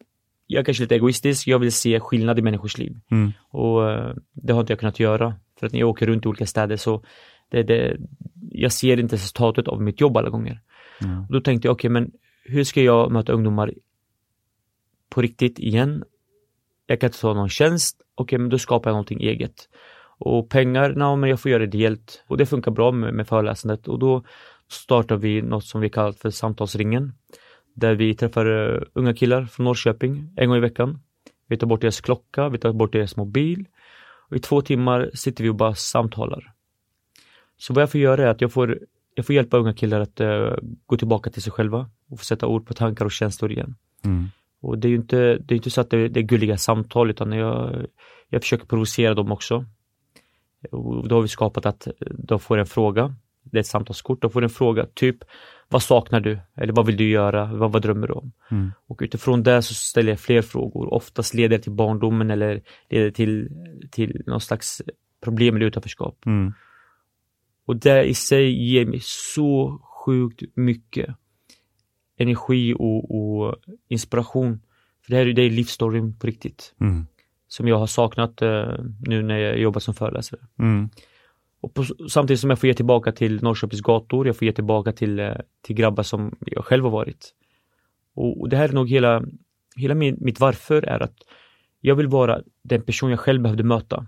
jag 0.47 0.61
är 0.61 0.65
kanske 0.65 0.83
lite 0.83 0.95
egoistisk, 0.95 1.49
jag 1.49 1.59
vill 1.59 1.73
se 1.73 2.01
skillnad 2.01 2.39
i 2.39 2.43
människors 2.43 2.79
liv. 2.79 2.99
Mm. 3.11 3.33
Och 3.51 3.91
eh, 3.91 4.15
det 4.33 4.53
har 4.53 4.61
inte 4.61 4.73
jag 4.73 4.81
kunnat 4.81 5.01
göra. 5.01 5.35
För 5.59 5.67
att 5.67 5.73
när 5.73 5.81
jag 5.81 5.89
åker 5.89 6.07
runt 6.07 6.25
i 6.25 6.29
olika 6.29 6.47
städer 6.47 6.77
så 6.77 7.05
det, 7.49 7.63
det, 7.63 7.97
jag 8.51 8.73
ser 8.73 9.01
inte 9.01 9.15
resultatet 9.15 9.69
av 9.69 9.83
mitt 9.83 10.01
jobb 10.01 10.17
alla 10.17 10.31
gånger. 10.31 10.61
Mm. 11.05 11.21
Och 11.21 11.33
då 11.33 11.41
tänkte 11.41 11.69
jag, 11.69 11.73
okej 11.73 11.89
okay, 11.89 12.03
men 12.03 12.13
hur 12.45 12.65
ska 12.65 12.83
jag 12.83 13.13
möta 13.13 13.33
ungdomar 13.33 13.75
på 15.09 15.23
riktigt 15.23 15.59
igen? 15.59 16.05
Jag 16.87 17.01
kan 17.01 17.09
inte 17.09 17.21
ta 17.21 17.35
någon 17.35 17.49
tjänst, 17.49 17.97
okej 18.15 18.25
okay, 18.25 18.39
men 18.39 18.49
då 18.49 18.59
skapar 18.59 18.91
jag 18.91 18.95
någonting 18.95 19.21
eget. 19.21 19.69
Och 20.19 20.49
pengarna, 20.49 20.89
nej 20.89 21.17
men 21.17 21.31
jag 21.31 21.41
får 21.41 21.51
göra 21.51 21.67
det 21.67 21.77
ideellt. 21.77 22.25
Och 22.27 22.37
det 22.37 22.47
funkar 22.47 22.71
bra 22.71 22.93
med, 22.93 23.15
med 23.15 23.29
föreläsandet 23.29 23.89
och 23.89 23.99
då 23.99 24.25
startar 24.69 25.17
vi 25.17 25.43
något 25.43 25.65
som 25.65 25.81
vi 25.81 25.91
kallar 25.91 26.13
för 26.13 26.31
Samtalsringen. 26.31 27.13
Där 27.75 27.95
vi 27.95 28.15
träffar 28.15 28.47
uh, 28.47 28.83
unga 28.93 29.15
killar 29.15 29.45
från 29.45 29.65
Norrköping 29.65 30.33
en 30.37 30.49
gång 30.49 30.59
i 30.59 30.61
veckan. 30.61 30.99
Vi 31.49 31.57
tar 31.57 31.67
bort 31.67 31.81
deras 31.81 32.01
klocka, 32.01 32.49
vi 32.49 32.59
tar 32.59 32.73
bort 32.73 32.93
deras 32.93 33.17
mobil. 33.17 33.65
Och 34.29 34.37
I 34.37 34.39
två 34.39 34.63
timmar 34.63 35.11
sitter 35.15 35.45
vi 35.45 35.51
och 35.51 35.55
bara 35.55 35.75
samtalar. 35.75 36.53
Så 37.59 37.75
vad 37.75 37.83
jag 37.83 37.91
får 37.91 38.01
göra 38.01 38.23
är 38.23 38.27
att 38.27 38.41
jag 38.41 38.53
får, 38.53 38.79
jag 39.15 39.27
får 39.27 39.35
hjälpa 39.35 39.57
unga 39.57 39.75
killar 39.75 40.01
att 40.01 40.21
uh, 40.21 40.55
gå 40.87 40.97
tillbaka 40.97 41.31
till 41.31 41.43
sig 41.43 41.53
själva. 41.53 41.91
och 42.11 42.19
få 42.19 42.25
sätta 42.25 42.47
ord 42.47 42.67
på 42.67 42.75
tankar 42.75 43.05
och 43.05 43.13
känslor 43.13 43.53
igen. 43.53 43.75
Mm. 44.05 44.31
Och 44.67 44.79
det 44.79 44.89
är 44.89 44.91
ju 44.91 44.97
inte, 44.97 45.39
det 45.39 45.55
är 45.55 45.57
inte 45.57 45.71
så 45.71 45.81
att 45.81 45.91
det, 45.91 46.09
det 46.09 46.21
är 46.21 46.25
gulliga 46.25 46.57
samtal 46.57 47.11
utan 47.11 47.33
jag, 47.33 47.87
jag 48.29 48.43
försöker 48.43 48.67
provocera 48.67 49.15
dem 49.15 49.33
också. 49.33 49.65
Och 50.71 51.09
då 51.09 51.15
har 51.15 51.23
vi 51.23 51.29
skapat 51.29 51.67
att 51.67 51.89
de 52.19 52.41
får 52.41 52.59
en 52.59 52.67
fråga, 52.67 53.15
det 53.43 53.59
är 53.59 53.61
ett 53.61 53.67
samtalskort, 53.67 54.23
de 54.23 54.31
får 54.31 54.43
en 54.43 54.51
fråga, 54.51 54.87
typ 54.95 55.17
vad 55.69 55.83
saknar 55.83 56.21
du? 56.21 56.39
Eller 56.57 56.73
vad 56.73 56.87
vill 56.87 56.97
du 56.97 57.09
göra? 57.09 57.45
Vad, 57.55 57.73
vad 57.73 57.83
drömmer 57.83 58.07
du 58.07 58.13
om? 58.13 58.33
Mm. 58.51 58.73
Och 58.87 58.99
utifrån 59.03 59.43
det 59.43 59.63
så 59.63 59.75
ställer 59.75 60.13
jag 60.13 60.21
fler 60.21 60.43
frågor. 60.43 60.95
Oftast 60.95 61.35
leder 61.35 61.57
det 61.57 61.63
till 61.63 61.73
barndomen 61.73 62.31
eller 62.31 62.63
leder 62.91 63.11
till, 63.11 63.49
till 63.91 64.23
någon 64.27 64.41
slags 64.41 64.83
problem 65.25 65.57
eller 65.57 65.67
utanförskap. 65.67 66.27
Mm. 66.27 66.53
Och 67.67 67.77
det 67.77 68.05
i 68.05 68.15
sig 68.15 68.73
ger 68.73 68.87
mig 68.87 69.01
så 69.03 69.81
sjukt 70.05 70.43
mycket 70.55 71.17
energi 72.17 72.75
och, 72.75 73.17
och 73.17 73.55
inspiration. 73.89 74.61
För 75.03 75.11
det 75.11 75.17
här 75.17 75.27
är, 75.27 75.33
det 75.33 75.43
är 75.43 75.51
livsstoryn 75.51 76.19
på 76.19 76.27
riktigt. 76.27 76.75
Mm. 76.81 77.07
Som 77.49 77.69
jag 77.69 77.79
har 77.79 77.87
saknat 77.87 78.43
eh, 78.43 78.73
nu 79.01 79.23
när 79.23 79.39
jag 79.39 79.59
jobbar 79.59 79.81
som 79.81 79.95
föreläsare. 79.95 80.41
Mm. 80.59 80.89
Och 81.61 81.75
på, 81.75 81.85
samtidigt 82.09 82.41
som 82.41 82.51
jag 82.51 82.59
får 82.59 82.67
ge 82.67 82.75
tillbaka 82.75 83.13
till 83.13 83.43
Norrköpings 83.43 83.81
gator, 83.81 84.27
jag 84.27 84.37
får 84.37 84.47
ge 84.47 84.53
tillbaka 84.53 84.93
till, 84.93 85.19
eh, 85.19 85.33
till 85.63 85.77
grabbar 85.77 86.03
som 86.03 86.37
jag 86.41 86.65
själv 86.65 86.85
har 86.85 86.91
varit. 86.91 87.35
Och, 88.15 88.41
och 88.41 88.49
det 88.49 88.57
här 88.57 88.69
är 88.69 88.73
nog 88.73 88.91
hela, 88.91 89.23
hela 89.77 89.95
min, 89.95 90.17
mitt 90.21 90.41
varför 90.41 90.83
är 90.83 91.03
att 91.03 91.17
jag 91.81 91.95
vill 91.95 92.09
vara 92.09 92.43
den 92.63 92.83
person 92.83 93.11
jag 93.11 93.21
själv 93.21 93.43
behövde 93.43 93.65
möta. 93.65 94.07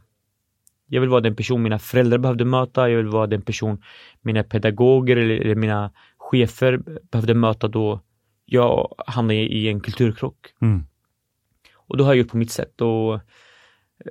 Jag 0.87 1.01
vill 1.01 1.11
vara 1.11 1.21
den 1.21 1.37
person 1.37 1.63
mina 1.63 1.79
föräldrar 1.79 2.19
behövde 2.19 2.45
möta, 2.45 2.91
jag 2.91 2.97
vill 2.97 3.07
vara 3.07 3.27
den 3.27 3.43
person 3.43 3.83
mina 4.21 4.43
pedagoger 4.43 5.17
eller, 5.17 5.35
eller 5.35 5.55
mina 5.55 5.91
chefer 6.31 6.81
behövde 7.11 7.35
möta 7.35 7.69
då 7.69 8.01
jag 8.47 8.95
hamnade 9.07 9.35
i, 9.35 9.69
en 9.69 9.81
kulturkrock. 9.81 10.37
Mm. 10.61 10.85
Och 11.77 11.97
då 11.97 12.05
har 12.05 12.11
jag 12.11 12.19
gjort 12.19 12.31
på 12.31 12.37
mitt 12.37 12.51
sätt 12.51 12.81
och 12.81 13.21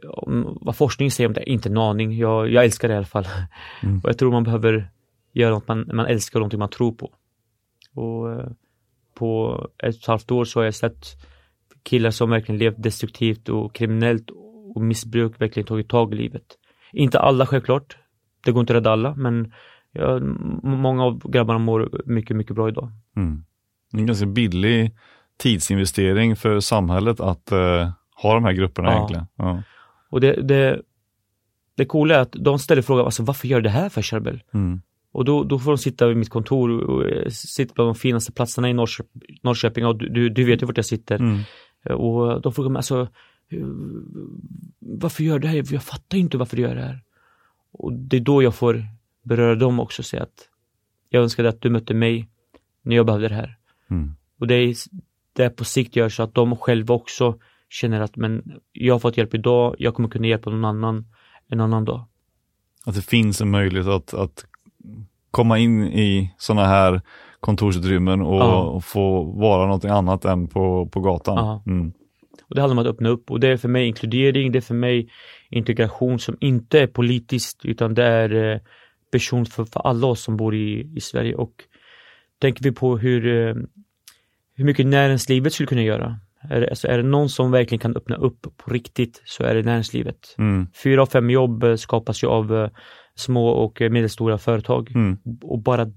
om, 0.08 0.58
vad 0.62 0.75
forskningen 0.75 1.12
säger 1.12 1.27
om 1.27 1.34
det, 1.34 1.49
inte 1.49 1.69
en 1.69 1.77
aning. 1.77 2.17
Jag, 2.17 2.51
jag 2.51 2.63
älskar 2.63 2.88
det 2.88 2.93
i 2.93 2.97
alla 2.97 3.06
fall. 3.06 3.27
Mm. 3.84 3.99
Och 4.03 4.10
jag 4.10 4.17
tror 4.17 4.32
man 4.32 4.43
behöver 4.43 4.91
göra 5.34 5.53
något 5.53 5.67
man, 5.67 5.89
man 5.93 6.06
älskar 6.06 6.39
och 6.39 6.41
någonting 6.41 6.60
man 6.60 6.69
tror 6.69 6.91
på. 6.91 7.13
Och 7.93 8.32
eh, 8.32 8.49
på 9.13 9.62
ett 9.77 9.95
och 9.95 10.01
ett 10.01 10.08
halvt 10.08 10.32
år 10.32 10.45
så 10.45 10.60
har 10.60 10.65
jag 10.65 10.75
sett 10.75 11.06
killar 11.84 12.12
som 12.12 12.30
verkligen 12.30 12.60
levt 12.60 12.84
destruktivt 12.84 13.49
och 13.49 13.75
kriminellt 13.75 14.30
och 14.75 14.82
missbruk 14.82 15.41
verkligen 15.41 15.67
tagit 15.67 15.89
tag 15.89 16.13
i 16.13 16.17
livet. 16.17 16.45
Inte 16.91 17.19
alla 17.19 17.45
självklart. 17.45 17.97
Det 18.45 18.51
går 18.51 18.62
inte 18.62 18.73
att 18.73 18.77
rädda 18.77 18.91
alla 18.91 19.15
men 19.15 19.53
ja, 19.91 20.19
många 20.63 21.04
av 21.04 21.32
grabbarna 21.32 21.60
mår 21.60 22.02
mycket, 22.06 22.36
mycket 22.38 22.56
bra 22.56 22.69
idag. 22.69 22.91
Mm. 23.15 23.43
En 23.93 24.06
ganska 24.06 24.26
billig 24.26 24.95
tidsinvestering 25.38 26.36
för 26.36 26.60
samhället 26.60 27.19
att 27.19 27.52
eh, 27.52 27.89
ha 28.21 28.34
de 28.34 28.43
här 28.43 28.54
grupperna 28.54 28.89
Ja. 28.89 28.95
egentligen. 28.95 29.26
Ja. 29.36 29.63
Och 30.10 30.21
det, 30.21 30.41
det, 30.41 30.82
det 31.76 31.86
coola 31.86 32.15
är 32.15 32.19
att 32.19 32.32
de 32.32 32.60
ställer 32.60 32.82
frågan, 32.82 33.06
alltså, 33.06 33.23
varför 33.23 33.47
gör 33.47 33.58
du 33.58 33.63
det 33.63 33.69
här 33.69 33.89
för 33.89 34.02
Charbel? 34.02 34.43
Mm. 34.54 34.82
Och 35.12 35.26
då, 35.26 35.43
då 35.43 35.60
får 35.60 35.71
de 35.71 35.78
sitta 35.78 36.08
vid 36.08 36.17
mitt 36.17 36.30
kontor 36.30 36.80
och 36.80 37.10
eh, 37.10 37.30
sitta 37.30 37.73
på 37.73 37.82
de 37.82 37.95
finaste 37.95 38.32
platserna 38.32 38.69
i 38.69 38.73
Norrköp, 38.73 39.08
Norrköping 39.43 39.86
och 39.86 39.97
du, 39.97 40.30
du, 40.30 40.43
vet 40.43 40.62
ju 40.62 40.65
vart 40.65 40.78
jag 40.78 40.86
sitter. 40.86 41.15
Mm. 41.15 41.41
Och 42.00 42.41
de 42.41 42.54
frågar 42.54 42.69
mig 42.69 42.80
alltså, 42.80 43.08
varför 44.80 45.23
gör 45.23 45.39
du 45.39 45.39
det 45.39 45.47
här? 45.47 45.73
Jag 45.73 45.84
fattar 45.84 46.17
inte 46.17 46.38
varför 46.38 46.56
du 46.56 46.62
gör 46.62 46.76
det 46.76 46.82
här. 46.82 47.02
Och 47.71 47.93
det 47.93 48.17
är 48.17 48.21
då 48.21 48.43
jag 48.43 48.56
får 48.56 48.86
beröra 49.27 49.55
dem 49.55 49.79
också 49.79 50.01
och 50.01 50.05
säga 50.05 50.23
att 50.23 50.49
jag 51.09 51.23
önskade 51.23 51.49
att 51.49 51.61
du 51.61 51.69
mötte 51.69 51.93
mig 51.93 52.29
när 52.81 52.95
jag 52.95 53.05
behövde 53.05 53.27
det 53.27 53.35
här. 53.35 53.57
Mm. 53.89 54.15
Och 54.39 54.47
det 54.47 54.55
är 54.55 54.75
det 55.33 55.49
på 55.49 55.65
sikt 55.65 55.95
gör 55.95 56.09
så 56.09 56.23
att 56.23 56.35
de 56.35 56.55
själva 56.55 56.95
också 56.95 57.35
känner 57.69 58.01
att 58.01 58.15
men 58.15 58.59
jag 58.71 58.93
har 58.93 58.99
fått 58.99 59.17
hjälp 59.17 59.33
idag, 59.33 59.75
jag 59.79 59.93
kommer 59.93 60.09
kunna 60.09 60.27
hjälpa 60.27 60.49
någon 60.49 60.65
annan 60.65 61.05
en 61.47 61.59
annan 61.59 61.85
dag. 61.85 62.05
Att 62.85 62.95
det 62.95 63.01
finns 63.01 63.41
en 63.41 63.51
möjlighet 63.51 63.87
att, 63.87 64.13
att 64.13 64.45
komma 65.31 65.57
in 65.57 65.83
i 65.83 66.33
sådana 66.37 66.67
här 66.67 67.01
kontorsutrymmen 67.39 68.21
och, 68.21 68.41
Ja. 68.41 68.63
och 68.63 68.83
få 68.83 69.23
vara 69.23 69.65
någonting 69.65 69.89
annat 69.89 70.25
än 70.25 70.47
på, 70.47 70.89
på 70.91 70.99
gatan. 70.99 71.61
Mm. 71.65 71.93
Och 72.49 72.55
det 72.55 72.61
handlar 72.61 72.75
om 72.75 72.87
att 72.87 72.93
öppna 72.93 73.09
upp 73.09 73.31
och 73.31 73.39
det 73.39 73.47
är 73.47 73.57
för 73.57 73.69
mig 73.69 73.87
inkludering, 73.87 74.51
det 74.51 74.59
är 74.59 74.61
för 74.61 74.75
mig 74.75 75.09
integration 75.49 76.19
som 76.19 76.37
inte 76.39 76.79
är 76.79 76.87
politiskt 76.87 77.65
utan 77.65 77.93
det 77.93 78.03
är 78.03 78.61
person 79.17 79.45
för, 79.45 79.65
för 79.65 79.80
alla 79.80 80.08
oss 80.08 80.23
som 80.23 80.38
bor 80.38 80.56
i, 80.56 80.91
i 80.95 81.01
Sverige 81.01 81.36
och 81.36 81.63
tänker 82.39 82.63
vi 82.63 82.71
på 82.71 82.97
hur, 82.97 83.27
eh, 83.27 83.56
hur 84.56 84.65
mycket 84.65 84.86
näringslivet 84.86 85.53
skulle 85.53 85.67
kunna 85.67 85.84
göra. 85.84 86.19
Är 86.49 86.62
det, 86.62 86.69
alltså 86.69 86.88
är 86.88 86.97
det 86.97 87.03
någon 87.03 87.30
som 87.30 87.51
verkligen 87.51 87.80
kan 87.80 87.95
öppna 87.95 88.15
upp 88.15 88.47
på 88.58 88.71
riktigt 88.71 89.21
så 89.25 89.43
är 89.43 89.56
det 89.56 89.63
näringslivet. 89.63 90.36
Mm. 90.38 90.67
Fyra 90.84 91.01
av 91.01 91.06
fem 91.06 91.30
jobb 91.30 91.63
eh, 91.63 91.75
skapas 91.75 92.23
ju 92.23 92.27
av 92.27 92.56
eh, 92.56 92.69
små 93.15 93.47
och 93.49 93.82
medelstora 93.82 94.38
företag 94.38 94.91
Mm. 94.95 95.17
och 95.41 95.60
bara, 95.60 95.91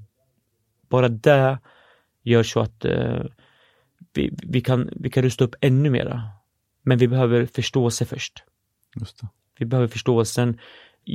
bara 0.89 1.09
det 1.09 1.59
gör 2.23 2.43
så 2.43 2.61
att 2.61 2.85
eh, 2.85 3.23
vi, 4.15 4.31
vi, 4.43 4.61
kan, 4.61 4.91
vi 4.97 5.11
kan 5.11 5.23
rusta 5.23 5.45
upp 5.45 5.55
ännu 5.61 5.91
mera. 5.91 6.23
Men 6.83 6.99
vi 6.99 7.09
behöver 7.09 7.47
förståelse 7.47 8.05
först. 8.05 8.45
Vi 9.59 9.67
behöver 9.67 9.89
förståelsen 9.89 10.59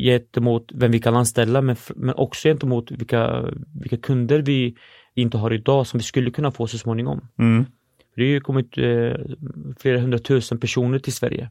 gentemot 0.04 0.72
vem 0.74 0.92
vi 0.92 1.00
kan 1.00 1.16
anställa 1.16 1.62
men, 1.62 1.76
men 1.96 2.16
också 2.16 2.48
gentemot 2.48 2.92
vilka, 2.92 3.46
vilka 3.82 3.98
kunder 3.98 4.40
vi 4.42 4.76
inte 5.14 5.38
har 5.38 5.54
idag 5.54 5.88
som 5.88 5.98
vi 5.98 6.04
skulle 6.04 6.32
kunna 6.32 6.52
få 6.52 6.68
så 6.68 6.78
småningom. 6.78 7.28
Mm. 7.40 7.66
Det 8.16 8.22
har 8.22 8.28
ju 8.28 8.40
kommit 8.40 8.78
eh, 8.78 9.14
flera 9.80 10.00
hundratusen 10.00 10.60
personer 10.60 11.00
till 11.00 11.14
Sverige. 11.14 11.50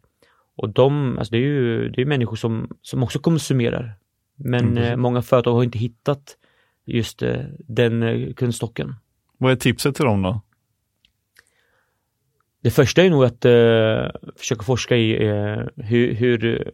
Och 0.56 0.68
de, 0.68 1.18
alltså 1.18 1.32
det 1.32 1.38
är 1.38 1.42
ju 1.42 1.88
det 1.88 2.02
är 2.02 2.06
människor 2.06 2.36
som, 2.36 2.76
som 2.82 3.02
också 3.02 3.18
konsumerar. 3.18 3.94
Men 4.36 4.64
Mm, 4.64 4.84
eh, 4.84 4.96
många 4.96 5.22
företag 5.22 5.54
har 5.54 5.64
inte 5.64 5.78
hittat 5.78 6.36
just 6.84 7.22
eh, 7.22 7.40
den 7.58 8.02
eh, 8.02 8.32
kundstocken. 8.32 8.94
Vad 9.38 9.52
är 9.52 9.56
tipset 9.56 9.94
till 9.94 10.04
dem 10.04 10.22
då? 10.22 10.40
Det 12.62 12.70
första 12.70 13.02
är 13.02 13.10
nog 13.10 13.24
att 13.24 13.44
eh, 13.44 14.30
försöka 14.36 14.62
forska 14.62 14.96
i 14.96 15.26
eh, 15.26 15.62
hur, 15.76 16.14
hur, 16.14 16.70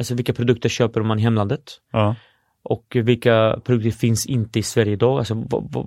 alltså 0.00 0.14
vilka 0.14 0.32
produkter 0.32 0.68
köper 0.68 1.02
man 1.02 1.18
i 1.18 1.22
hemlandet 1.22 1.80
Ja. 1.92 2.16
och 2.62 2.96
vilka 2.96 3.60
produkter 3.64 3.90
finns 3.90 4.26
inte 4.26 4.58
i 4.58 4.62
Sverige 4.62 4.92
idag, 4.92 5.18
alltså 5.18 5.34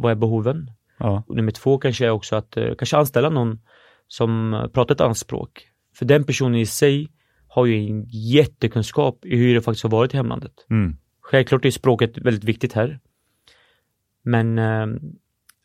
vad, 0.02 0.12
är 0.12 0.16
behoven? 0.16 0.72
Ja. 1.00 1.24
Nummer 1.28 1.52
två 1.52 1.78
kanske 1.78 2.06
är 2.06 2.10
också 2.10 2.36
att 2.36 2.58
eh, 2.58 2.76
kanske 2.78 2.98
anställa 2.98 3.30
någon 3.30 3.60
som 4.08 4.54
eh, 4.54 4.68
pratar 4.68 4.96
ett 4.96 5.02
annat 5.02 5.18
språk. 5.18 5.68
För 5.96 6.06
den 6.06 6.24
personen 6.24 6.56
i 6.56 6.66
sig 6.66 7.12
har 7.48 7.66
ju 7.66 7.90
en 7.90 8.06
jättekunskap 8.10 9.26
i 9.26 9.38
hur 9.38 9.56
det 9.56 9.62
faktiskt 9.62 9.84
har 9.84 9.90
varit 9.90 10.14
i 10.14 10.18
hemlandet. 10.18 10.54
Mm. 10.70 10.98
Självklart 11.22 11.66
är 11.66 11.72
språket 11.72 12.18
väldigt 12.18 12.44
viktigt 12.44 12.74
här. 12.74 13.00
Men 14.24 14.60
eh, 14.60 14.88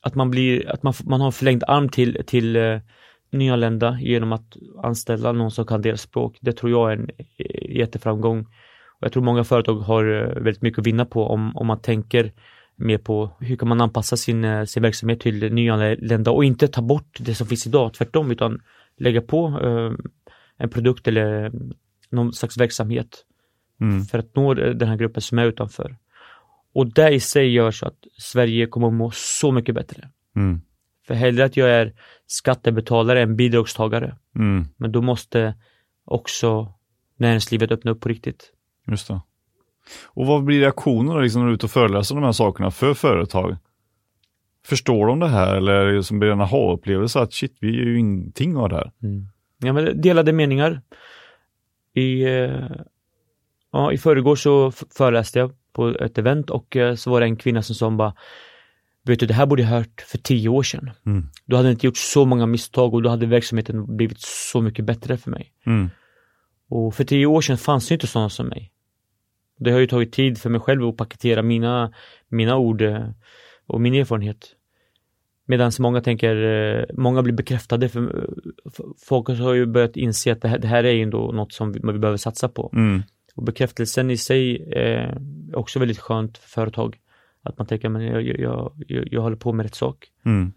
att 0.03 0.15
man 0.15 0.31
blir, 0.31 0.69
att 0.73 0.83
man, 0.83 0.95
man 1.05 1.21
har 1.21 1.27
en 1.27 1.33
förlängd 1.33 1.65
arm 1.65 1.89
till, 1.89 2.23
till 2.27 2.57
eh, 2.57 2.81
nyanlända 3.31 3.99
genom 4.01 4.33
att 4.33 4.57
anställa 4.83 5.33
någon 5.33 5.51
som 5.51 5.67
kan 5.67 5.83
deras 5.83 6.03
språk. 6.03 6.39
Det 6.41 6.53
tror 6.53 6.71
jag 6.71 6.93
är 6.93 6.97
en 6.97 7.11
eh, 7.37 7.77
jätteframgång. 7.77 8.41
Och 8.41 9.03
jag 9.05 9.13
tror 9.13 9.23
många 9.23 9.45
företag 9.45 9.75
har 9.75 10.05
eh, 10.05 10.43
väldigt 10.43 10.63
mycket 10.63 10.79
att 10.79 10.87
vinna 10.87 11.05
på 11.05 11.27
om, 11.27 11.57
om 11.57 11.67
man 11.67 11.81
tänker 11.81 12.33
mer 12.77 12.99
på 12.99 13.31
hur 13.41 13.57
kan 13.57 13.69
man 13.69 13.81
anpassa 13.81 14.17
sin, 14.17 14.45
eh, 14.45 14.65
sin 14.65 14.83
verksamhet 14.83 15.21
till 15.21 15.53
nyanlända 15.53 16.31
och 16.31 16.45
inte 16.45 16.69
ta 16.69 16.83
bort 16.83 17.17
det 17.21 17.35
som 17.35 17.47
finns 17.47 17.67
idag, 17.67 17.95
tvärtom, 17.95 18.31
utan 18.31 18.61
lägga 18.99 19.21
på 19.21 19.61
eh, 19.63 19.93
en 20.57 20.69
produkt 20.71 21.09
eller 21.09 21.53
någon 22.11 22.33
slags 22.33 22.59
verksamhet 22.59 23.25
Mm. 23.81 24.05
för 24.05 24.19
att 24.19 24.37
nå 24.37 24.55
den 24.55 24.89
här 24.89 24.97
gruppen 24.97 25.23
som 25.23 25.39
är 25.39 25.47
utanför. 25.47 25.97
Och 26.75 26.93
det 26.93 27.11
i 27.11 27.21
sig 27.21 27.53
gör 27.53 27.71
så 27.71 27.87
att 27.87 27.99
Sverige 28.19 28.67
kommer 28.67 28.87
att 28.87 28.95
må 28.95 29.11
så 29.11 29.53
mycket 29.53 29.75
bättre. 29.75 30.09
Mm. 30.37 30.61
För 31.09 31.15
hellre 31.15 31.45
att 31.45 31.57
jag 31.57 31.71
är 31.71 31.93
skattebetalare 32.27 33.23
än 33.23 33.37
bidragstagare. 33.37 34.17
Mm. 34.37 34.67
Men 34.77 34.93
då 34.93 35.03
måste 35.03 35.55
också 36.05 36.75
näringslivet 37.17 37.73
öppna 37.73 37.91
upp 37.91 38.01
på 38.01 38.09
riktigt. 38.09 38.53
Just 38.91 39.09
det. 39.09 39.21
Och 40.05 40.27
vad 40.27 40.45
blir 40.45 40.61
reaktionerna 40.61 41.21
liksom 41.21 41.41
när 41.41 41.47
du 41.47 41.53
är 41.53 41.55
ute 41.55 41.67
och 41.67 41.71
föreläser 41.71 42.15
de 42.15 42.25
här 42.25 42.33
sakerna 42.33 42.71
för 42.71 42.95
företag? 42.95 43.57
Förstår 44.67 45.07
de 45.07 45.21
det 45.21 45.29
här 45.29 45.57
eller 45.57 45.73
är 45.73 45.93
det 45.93 46.03
som 46.03 46.19
blir 46.19 46.31
en 46.31 46.41
aha-upplevelse 46.41 47.21
att 47.21 47.33
shit, 47.33 47.57
vi 47.61 47.69
är 47.69 47.85
ju 47.85 47.99
ingenting 47.99 48.57
av 48.57 48.69
det 48.69 48.77
här? 48.77 48.93
Ja, 49.59 49.73
men 49.73 50.01
delade 50.01 50.33
meningar. 50.33 50.83
I, 51.95 52.23
eh, 52.23 52.71
ja, 53.73 53.93
i 53.93 53.99
förrgår 53.99 54.37
så 54.37 54.71
föreläste 54.71 55.39
jag 55.39 55.53
på 55.73 55.89
ett 55.89 56.19
event 56.19 56.51
och 56.51 56.77
eh, 56.77 56.95
så 56.95 57.11
var 57.11 57.21
det 57.21 57.27
en 57.27 57.37
kvinna 57.37 57.63
som 57.63 57.75
sa 57.75 57.91
bara 57.91 58.15
Vet 59.09 59.21
du, 59.21 59.27
det 59.27 59.35
här 59.35 59.47
borde 59.47 59.63
jag 59.63 59.69
hört 59.69 60.01
för 60.07 60.19
tio 60.19 60.49
år 60.49 60.63
sedan. 60.63 60.91
Mm. 61.07 61.25
Då 61.47 61.57
hade 61.57 61.69
jag 61.69 61.75
inte 61.75 61.87
gjort 61.87 61.97
så 61.97 62.25
många 62.25 62.47
misstag 62.47 62.95
och 62.95 63.03
då 63.03 63.09
hade 63.09 63.27
verksamheten 63.27 63.97
blivit 63.97 64.21
så 64.21 64.61
mycket 64.61 64.85
bättre 64.85 65.17
för 65.17 65.31
mig. 65.31 65.53
Mm. 65.67 65.91
Och 66.69 66.95
för 66.95 67.05
tio 67.05 67.27
år 67.27 67.41
sedan 67.41 67.59
fanns 67.59 67.89
det 67.89 67.95
inte 67.95 68.07
sådana 68.07 68.29
som 68.29 68.49
mig. 68.49 68.73
Det 69.59 69.71
har 69.71 69.79
ju 69.79 69.87
tagit 69.87 70.13
tid 70.13 70.39
för 70.39 70.51
mig 70.51 70.61
själv 70.61 70.89
att 70.89 70.97
paketera 70.97 71.43
mina, 71.43 71.93
mina 72.29 72.57
ord 72.57 72.83
eh, 72.83 73.09
och 73.67 73.81
min 73.81 73.95
erfarenhet. 73.95 74.55
Medan 75.47 75.73
många 75.79 76.01
tänker, 76.01 76.37
eh, 76.37 76.85
många 76.95 77.23
blir 77.23 77.35
bekräftade 77.35 77.89
för, 77.89 78.29
för 78.73 78.87
folk 79.07 79.29
har 79.29 79.55
ju 79.55 79.67
börjat 79.67 79.97
inse 79.97 80.33
att 80.33 80.43
det 80.43 80.49
här, 80.49 80.59
det 80.59 80.69
här 80.69 80.85
är 80.85 81.03
ändå 81.03 81.33
något 81.33 81.53
som 81.53 81.73
vi, 81.73 81.81
vi 81.83 81.99
behöver 81.99 82.17
satsa 82.17 82.49
på. 82.49 82.71
Mm. 82.75 83.03
Och 83.35 83.43
bekräftelsen 83.43 84.11
i 84.11 84.17
sig 84.17 84.73
är 84.73 85.19
också 85.55 85.79
väldigt 85.79 85.99
skönt 85.99 86.39
för 86.39 86.49
företag. 86.49 86.99
Att 87.49 87.59
man 87.59 87.67
tänker, 87.67 87.89
men 87.89 88.03
jag, 88.03 88.23
jag, 88.23 88.73
jag, 88.87 89.09
jag 89.11 89.23
håller 89.23 89.37
på 89.37 89.53
med 89.53 89.65
rätt 89.65 89.75
sak. 89.75 90.09
Mm. 90.25 90.53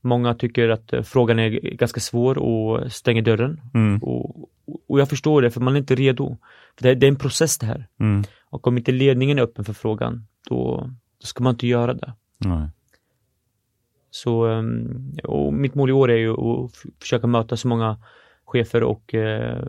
Många 0.00 0.34
tycker 0.34 0.68
att 0.68 0.92
eh, 0.92 1.02
frågan 1.02 1.38
är 1.38 1.50
ganska 1.50 2.00
svår 2.00 2.38
och 2.38 2.92
stänger 2.92 3.22
dörren. 3.22 3.60
Mm. 3.74 4.02
Och, 4.02 4.50
och 4.88 5.00
jag 5.00 5.08
förstår 5.08 5.42
det, 5.42 5.50
för 5.50 5.60
man 5.60 5.74
är 5.74 5.78
inte 5.78 5.94
redo. 5.94 6.36
För 6.76 6.82
det, 6.82 6.90
är, 6.90 6.94
det 6.94 7.06
är 7.06 7.08
en 7.08 7.16
process 7.16 7.58
det 7.58 7.66
här. 7.66 7.86
Mm. 8.00 8.24
Och 8.50 8.66
om 8.66 8.78
inte 8.78 8.92
ledningen 8.92 9.38
är 9.38 9.42
öppen 9.42 9.64
för 9.64 9.72
frågan, 9.72 10.26
då, 10.48 10.90
då 11.20 11.26
ska 11.26 11.44
man 11.44 11.54
inte 11.54 11.66
göra 11.66 11.94
det. 11.94 12.12
Nej. 12.38 12.68
Så, 14.10 14.46
ehm, 14.46 15.12
och 15.24 15.52
mitt 15.52 15.74
mål 15.74 15.90
i 15.90 15.92
år 15.92 16.10
är 16.10 16.16
ju 16.16 16.32
att 16.32 16.70
försöka 17.00 17.26
möta 17.26 17.56
så 17.56 17.68
många 17.68 17.98
chefer 18.44 18.82
och 18.82 19.14
eh, 19.14 19.66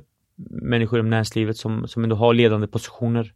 människor 0.49 0.99
i 0.99 1.03
näringslivet 1.03 1.57
som, 1.57 1.87
som 1.87 2.03
ändå 2.03 2.15
har 2.15 2.33
ledande 2.33 2.67
positioner. 2.67 3.33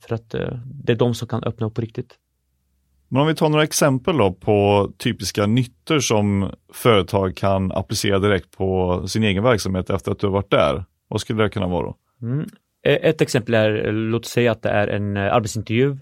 För 0.00 0.14
att 0.14 0.34
eh, 0.34 0.58
det 0.64 0.92
är 0.92 0.96
de 0.96 1.14
som 1.14 1.28
kan 1.28 1.44
öppna 1.44 1.66
upp 1.66 1.74
på 1.74 1.80
riktigt. 1.80 2.18
Men 3.08 3.20
om 3.22 3.28
vi 3.28 3.34
tar 3.34 3.48
några 3.48 3.64
exempel 3.64 4.16
då 4.16 4.32
på 4.32 4.90
typiska 4.98 5.46
nyttor 5.46 5.98
som 5.98 6.50
företag 6.72 7.36
kan 7.36 7.72
applicera 7.72 8.18
direkt 8.18 8.56
på 8.56 9.02
sin 9.08 9.22
egen 9.22 9.42
verksamhet 9.42 9.90
efter 9.90 10.12
att 10.12 10.18
du 10.18 10.26
har 10.26 10.32
varit 10.32 10.50
där. 10.50 10.84
Vad 11.08 11.20
skulle 11.20 11.42
det 11.42 11.48
kunna 11.48 11.66
vara 11.66 11.86
då? 11.86 11.96
Mm. 12.22 12.46
Eh, 12.86 12.94
Ett 13.02 13.20
exempel 13.20 13.54
är, 13.54 13.92
låt 13.92 14.26
säga 14.26 14.52
att 14.52 14.62
det 14.62 14.68
är 14.70 14.88
en 14.88 15.16
eh, 15.16 15.34
arbetsintervju 15.34 15.98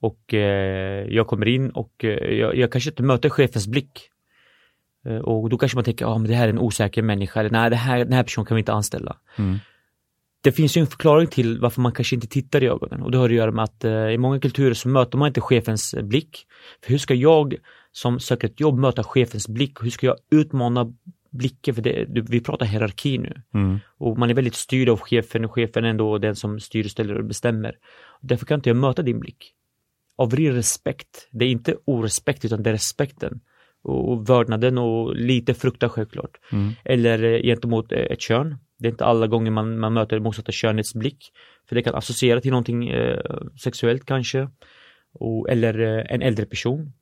och 0.00 0.34
eh, 0.34 1.06
jag 1.08 1.26
kommer 1.26 1.48
in 1.48 1.70
och 1.70 2.04
eh, 2.04 2.34
jag, 2.34 2.56
jag 2.56 2.72
kanske 2.72 2.90
inte 2.90 3.02
möter 3.02 3.28
chefens 3.28 3.68
blick. 3.68 4.10
Eh, 5.06 5.16
och 5.16 5.48
då 5.50 5.58
kanske 5.58 5.76
man 5.76 5.84
tänker, 5.84 6.04
ja 6.04 6.10
ah, 6.10 6.18
men 6.18 6.30
det 6.30 6.34
här 6.34 6.44
är 6.44 6.52
en 6.52 6.58
osäker 6.58 7.02
människa, 7.02 7.40
eller 7.40 7.50
nej 7.50 7.70
det 7.70 7.76
här, 7.76 7.98
den 7.98 8.12
här 8.12 8.22
personen 8.22 8.46
kan 8.46 8.54
vi 8.54 8.60
inte 8.60 8.72
anställa. 8.72 9.16
Mm. 9.38 9.58
Det 10.42 10.52
finns 10.52 10.76
ju 10.76 10.80
en 10.80 10.86
förklaring 10.86 11.26
till 11.26 11.60
varför 11.60 11.80
man 11.80 11.92
kanske 11.92 12.14
inte 12.14 12.26
tittar 12.26 12.62
i 12.62 12.66
ögonen 12.66 13.02
och 13.02 13.10
det 13.10 13.18
har 13.18 13.28
att 13.28 13.34
göra 13.34 13.50
med 13.50 13.64
att 13.64 13.84
eh, 13.84 13.92
i 13.92 14.18
många 14.18 14.40
kulturer 14.40 14.74
så 14.74 14.88
möter 14.88 15.18
man 15.18 15.28
inte 15.28 15.40
chefens 15.40 15.94
eh, 15.94 16.02
blick. 16.04 16.46
För 16.82 16.90
hur 16.90 16.98
ska 16.98 17.14
jag 17.14 17.54
som 17.92 18.20
söker 18.20 18.48
ett 18.48 18.60
jobb 18.60 18.78
möta 18.78 19.04
chefens 19.04 19.48
blick? 19.48 19.82
Hur 19.82 19.90
ska 19.90 20.06
jag 20.06 20.16
utmana 20.30 20.92
blicken? 21.30 21.74
För 21.74 21.82
det, 21.82 22.06
vi 22.08 22.40
pratar 22.40 22.66
hierarki 22.66 23.18
nu. 23.18 23.42
Mm. 23.54 23.78
Och 23.98 24.18
man 24.18 24.30
är 24.30 24.34
väldigt 24.34 24.54
styrd 24.54 24.88
av 24.88 25.00
chefen 25.00 25.44
och 25.44 25.52
chefen 25.52 25.84
är 25.84 25.88
ändå 25.88 26.18
den 26.18 26.36
som 26.36 26.60
styr, 26.60 26.84
ställer 26.84 27.18
och 27.18 27.24
bestämmer. 27.24 27.76
Därför 28.20 28.46
kan 28.46 28.58
inte 28.58 28.70
jag 28.70 28.76
möta 28.76 29.02
din 29.02 29.20
blick. 29.20 29.52
Av 30.16 30.36
ren 30.36 30.54
respekt. 30.54 31.28
Det 31.30 31.44
är 31.44 31.48
inte 31.48 31.76
orespekt 31.84 32.44
utan 32.44 32.62
det 32.62 32.70
är 32.70 32.74
respekten. 32.74 33.40
Och, 33.82 34.12
och 34.12 34.28
vördnaden 34.28 34.78
och 34.78 35.16
lite 35.16 35.54
fruktan 35.54 35.90
självklart. 35.90 36.38
Mm. 36.52 36.72
Eller 36.84 37.22
eh, 37.22 37.42
gentemot 37.42 37.92
eh, 37.92 37.98
ett 37.98 38.20
kön. 38.20 38.56
Det 38.80 38.88
är 38.88 38.90
inte 38.90 39.04
alla 39.04 39.26
gånger 39.26 39.50
man, 39.50 39.78
man 39.78 39.92
möter 39.92 40.16
det 40.16 40.22
motsatta 40.22 40.52
könets 40.52 40.94
blick. 40.94 41.32
För 41.68 41.74
det 41.74 41.82
kan 41.82 41.94
associera 41.94 42.40
till 42.40 42.50
någonting 42.50 42.88
eh, 42.88 43.20
sexuellt 43.62 44.04
kanske. 44.04 44.48
Och, 45.12 45.50
eller 45.50 45.78
eh, 45.78 46.04
en 46.08 46.22
äldre 46.22 46.46
person. 46.46 46.92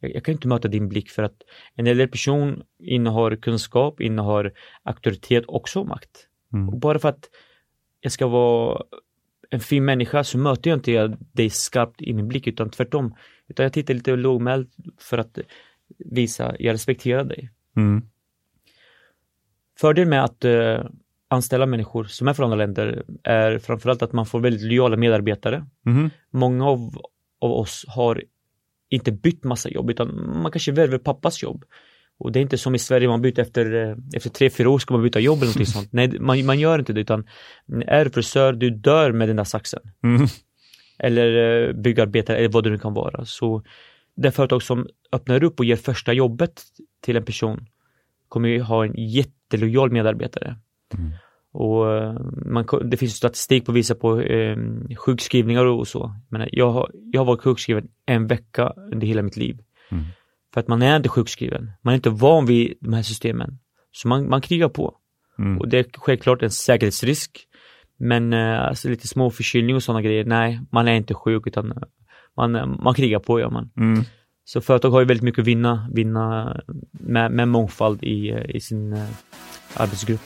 Jag, 0.00 0.14
jag 0.14 0.24
kan 0.24 0.32
inte 0.32 0.48
möta 0.48 0.68
din 0.68 0.88
blick 0.88 1.10
för 1.10 1.22
att 1.22 1.42
en 1.74 1.86
äldre 1.86 2.08
person 2.08 2.62
innehar 2.78 3.36
kunskap, 3.36 4.00
innehar 4.00 4.52
auktoritet 4.82 5.44
också 5.46 5.84
makt. 5.84 6.28
Mm. 6.52 6.68
Och 6.68 6.78
bara 6.78 6.98
för 6.98 7.08
att 7.08 7.30
jag 8.00 8.12
ska 8.12 8.26
vara 8.26 8.82
en 9.50 9.60
fin 9.60 9.84
människa 9.84 10.24
så 10.24 10.38
möter 10.38 10.70
jag 10.70 10.78
inte 10.78 11.16
dig 11.32 11.50
skarpt 11.50 12.02
i 12.02 12.12
min 12.12 12.28
blick 12.28 12.46
utan 12.46 12.70
tvärtom. 12.70 13.14
Utan 13.48 13.64
jag 13.64 13.72
tittar 13.72 13.94
lite 13.94 14.16
lågmält 14.16 14.70
för 15.00 15.18
att 15.18 15.38
visa, 15.98 16.56
jag 16.58 16.72
respekterar 16.72 17.24
dig. 17.24 17.50
Mm. 17.76 18.02
Fördelen 19.80 20.08
med 20.08 20.24
att 20.24 20.44
eh, 20.44 20.84
anställa 21.32 21.66
människor 21.66 22.04
som 22.04 22.28
är 22.28 22.34
från 22.34 22.44
andra 22.44 22.56
länder 22.56 23.02
är 23.24 23.58
framförallt 23.58 24.02
att 24.02 24.12
man 24.12 24.26
får 24.26 24.40
väldigt 24.40 24.62
lojala 24.62 24.96
medarbetare. 24.96 25.66
Mhm. 25.84 26.10
Många 26.30 26.66
av, 26.66 27.02
av 27.40 27.52
oss 27.52 27.84
har 27.88 28.22
inte 28.90 29.12
bytt 29.12 29.44
massa 29.44 29.68
jobb 29.68 29.90
utan 29.90 30.38
man 30.42 30.52
kanske 30.52 30.72
värver 30.72 30.98
pappas 30.98 31.42
jobb. 31.42 31.64
Och 32.18 32.32
det 32.32 32.38
är 32.38 32.40
inte 32.40 32.58
som 32.58 32.74
i 32.74 32.78
Sverige, 32.78 33.08
man 33.08 33.22
byter 33.22 33.40
efter, 33.40 33.74
eh, 33.74 33.96
efter 34.14 34.30
tre, 34.30 34.50
fyra 34.50 34.70
år 34.70 34.78
ska 34.78 34.94
man 34.94 35.02
byta 35.02 35.20
jobb 35.20 35.38
eller 35.38 35.46
någonting 35.46 35.66
sånt. 35.76 35.92
Nej, 35.92 36.20
man, 36.20 36.46
man 36.46 36.58
gör 36.58 36.78
inte 36.78 36.92
det 36.92 37.00
utan 37.00 37.26
är 37.86 38.04
du 38.04 38.10
frisör, 38.10 38.52
du 38.52 38.70
dör 38.70 39.12
med 39.12 39.28
den 39.28 39.36
där 39.36 39.44
saxen. 39.44 39.80
Mm. 40.02 40.26
Eller 40.98 41.68
eh, 41.68 41.72
byggarbetare 41.72 42.36
eller 42.36 42.48
vad 42.48 42.64
det 42.64 42.70
nu 42.70 42.78
kan 42.78 42.94
vara. 42.94 43.24
Så 43.24 43.62
det 44.16 44.30
företag 44.30 44.62
som 44.62 44.86
öppnar 45.12 45.44
upp 45.44 45.58
och 45.58 45.64
ger 45.64 45.76
första 45.76 46.12
jobbet 46.12 46.62
till 47.00 47.16
en 47.16 47.24
person 47.24 47.66
kommer 48.28 48.48
ju 48.48 48.60
ha 48.60 48.84
en 48.84 48.94
jättelojal 48.96 49.90
medarbetare. 49.90 50.56
Mm. 50.94 51.12
Och 51.52 51.96
eh, 51.96 52.16
man, 52.46 52.66
det 52.84 52.96
finns 52.96 53.14
statistik 53.14 53.64
på 53.64 53.72
att 53.72 53.76
visa 53.76 53.94
på 53.94 54.20
eh, 54.20 54.56
sjukskrivningar 54.96 55.64
och 55.64 55.88
så. 55.88 56.14
Men 56.28 56.48
jag, 56.52 56.70
har, 56.70 56.90
jag 57.12 57.20
har 57.20 57.26
varit 57.26 57.42
sjukskriven 57.42 57.88
en 58.06 58.26
vecka 58.26 58.72
under 58.92 59.06
hela 59.06 59.22
mitt 59.22 59.36
liv. 59.36 59.58
Mm. 59.90 60.04
För 60.54 60.60
att 60.60 60.68
man 60.68 60.82
är 60.82 60.96
inte 60.96 61.08
sjukskriven. 61.08 61.70
Man 61.82 61.92
är 61.92 61.96
inte 61.96 62.10
van 62.10 62.46
vid 62.46 62.74
de 62.80 62.92
här 62.92 63.02
systemen. 63.02 63.58
Så 63.92 64.08
man, 64.08 64.28
man 64.28 64.40
krigar 64.40 64.68
på. 64.68 64.96
Mm. 65.38 65.58
Och 65.58 65.68
det 65.68 65.78
är 65.78 65.86
självklart 65.98 66.42
en 66.42 66.50
säkerhetsrisk. 66.50 67.46
Men 67.96 68.32
eh, 68.32 68.62
alltså 68.62 68.88
lite 68.88 69.08
små 69.08 69.30
förkylning 69.30 69.76
och 69.76 69.82
sådana 69.82 70.02
grejer, 70.02 70.24
nej, 70.24 70.60
man 70.70 70.88
är 70.88 70.92
inte 70.92 71.14
sjuk 71.14 71.46
utan 71.46 71.72
eh, 71.72 71.78
man, 72.36 72.56
eh, 72.56 72.66
man 72.66 72.94
krigar 72.94 73.18
på 73.18 73.40
gör 73.40 73.50
man. 73.50 73.70
Mm. 73.76 74.04
Så 74.44 74.60
företag 74.60 74.90
har 74.90 75.00
ju 75.00 75.06
väldigt 75.06 75.24
mycket 75.24 75.42
att 75.42 75.46
vinna, 75.46 75.88
vinna 75.92 76.56
med, 76.92 77.32
med 77.32 77.48
mångfald 77.48 78.02
i, 78.02 78.34
i 78.48 78.60
sin 78.60 78.96
arbetsgrupp. 79.76 80.20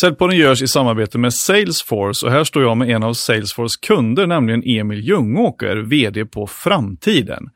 Säljpodden 0.00 0.36
görs 0.36 0.62
i 0.62 0.68
samarbete 0.68 1.18
med 1.18 1.34
Salesforce 1.34 2.26
och 2.26 2.32
här 2.32 2.44
står 2.44 2.62
jag 2.62 2.76
med 2.76 2.90
en 2.90 3.02
av 3.02 3.12
Salesforce 3.12 3.78
kunder, 3.82 4.26
nämligen 4.26 4.62
Emil 4.66 5.00
Ljungåker, 5.00 5.76
VD 5.76 6.26
på 6.26 6.46
Framtiden. 6.46 7.50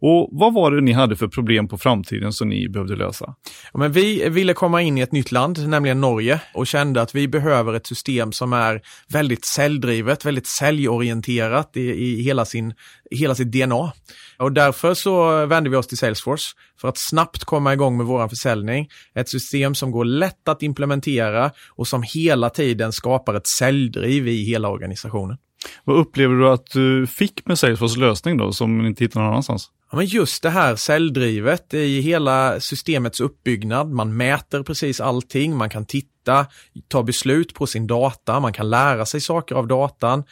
Och 0.00 0.28
vad 0.32 0.54
var 0.54 0.70
det 0.70 0.80
ni 0.80 0.92
hade 0.92 1.16
för 1.16 1.28
problem 1.28 1.68
på 1.68 1.78
Framtiden 1.78 2.32
som 2.32 2.48
ni 2.48 2.68
behövde 2.68 2.96
lösa? 2.96 3.34
Ja, 3.72 3.78
men 3.78 3.92
vi 3.92 4.28
ville 4.28 4.54
komma 4.54 4.82
in 4.82 4.98
i 4.98 5.00
ett 5.00 5.12
nytt 5.12 5.32
land, 5.32 5.68
nämligen 5.68 6.00
Norge, 6.00 6.40
och 6.54 6.66
kände 6.66 7.02
att 7.02 7.14
vi 7.14 7.28
behöver 7.28 7.74
ett 7.74 7.86
system 7.86 8.32
som 8.32 8.52
är 8.52 8.80
väldigt 9.08 9.44
säljdrivet, 9.44 10.24
väldigt 10.24 10.46
säljorienterat 10.46 11.76
i, 11.76 11.80
i 11.80 12.22
hela, 12.22 12.44
sin, 12.44 12.74
hela 13.10 13.34
sitt 13.34 13.52
DNA. 13.52 13.92
Och 14.38 14.52
därför 14.52 14.94
så 14.94 15.46
vände 15.46 15.70
vi 15.70 15.76
oss 15.76 15.86
till 15.86 15.98
Salesforce 15.98 16.44
för 16.80 16.88
att 16.88 16.98
snabbt 16.98 17.44
komma 17.44 17.72
igång 17.72 17.96
med 17.96 18.06
vår 18.06 18.28
försäljning. 18.28 18.88
Ett 19.14 19.28
system 19.28 19.74
som 19.74 19.90
går 19.90 20.04
lätt 20.04 20.48
att 20.48 20.62
implementera 20.62 21.50
och 21.70 21.88
som 21.88 22.02
hela 22.02 22.50
tiden 22.50 22.92
skapar 22.92 23.34
ett 23.34 23.46
säljdriv 23.46 24.28
i 24.28 24.44
hela 24.44 24.68
organisationen. 24.68 25.36
Vad 25.84 25.96
upplever 25.96 26.34
du 26.34 26.48
att 26.48 26.66
du 26.66 27.06
fick 27.06 27.46
med 27.46 27.58
Salesforce 27.58 28.00
lösning 28.00 28.36
då, 28.36 28.52
som 28.52 28.78
ni 28.78 28.88
inte 28.88 29.04
hittar 29.04 29.20
någon 29.20 29.30
annanstans? 29.30 29.70
Ja, 29.90 29.96
men 29.96 30.06
just 30.06 30.42
det 30.42 30.50
här 30.50 30.76
säljdrivet 30.76 31.74
i 31.74 32.00
hela 32.00 32.60
systemets 32.60 33.20
uppbyggnad. 33.20 33.90
Man 33.90 34.16
mäter 34.16 34.62
precis 34.62 35.00
allting, 35.00 35.56
man 35.56 35.70
kan 35.70 35.86
titta, 35.86 36.46
ta 36.88 37.02
beslut 37.02 37.54
på 37.54 37.66
sin 37.66 37.86
data, 37.86 38.40
man 38.40 38.52
kan 38.52 38.70
lära 38.70 39.06
sig 39.06 39.20
saker 39.20 39.54
av 39.54 39.66
datan. 39.66 40.24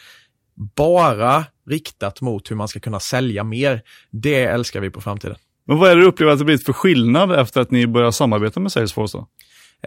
Bara 0.76 1.44
riktat 1.68 2.20
mot 2.20 2.50
hur 2.50 2.56
man 2.56 2.68
ska 2.68 2.80
kunna 2.80 3.00
sälja 3.00 3.44
mer. 3.44 3.82
Det 4.10 4.44
älskar 4.44 4.80
vi 4.80 4.90
på 4.90 5.00
framtiden. 5.00 5.36
Men 5.66 5.78
vad 5.78 5.90
är 5.90 5.96
det 5.96 6.02
du 6.02 6.08
upplever 6.08 6.32
att 6.32 6.38
det 6.38 6.44
blivit 6.44 6.64
för 6.64 6.72
skillnad 6.72 7.40
efter 7.40 7.60
att 7.60 7.70
ni 7.70 7.86
började 7.86 8.12
samarbeta 8.12 8.60
med 8.60 8.72
Salesforce 8.72 9.18
då? 9.18 9.28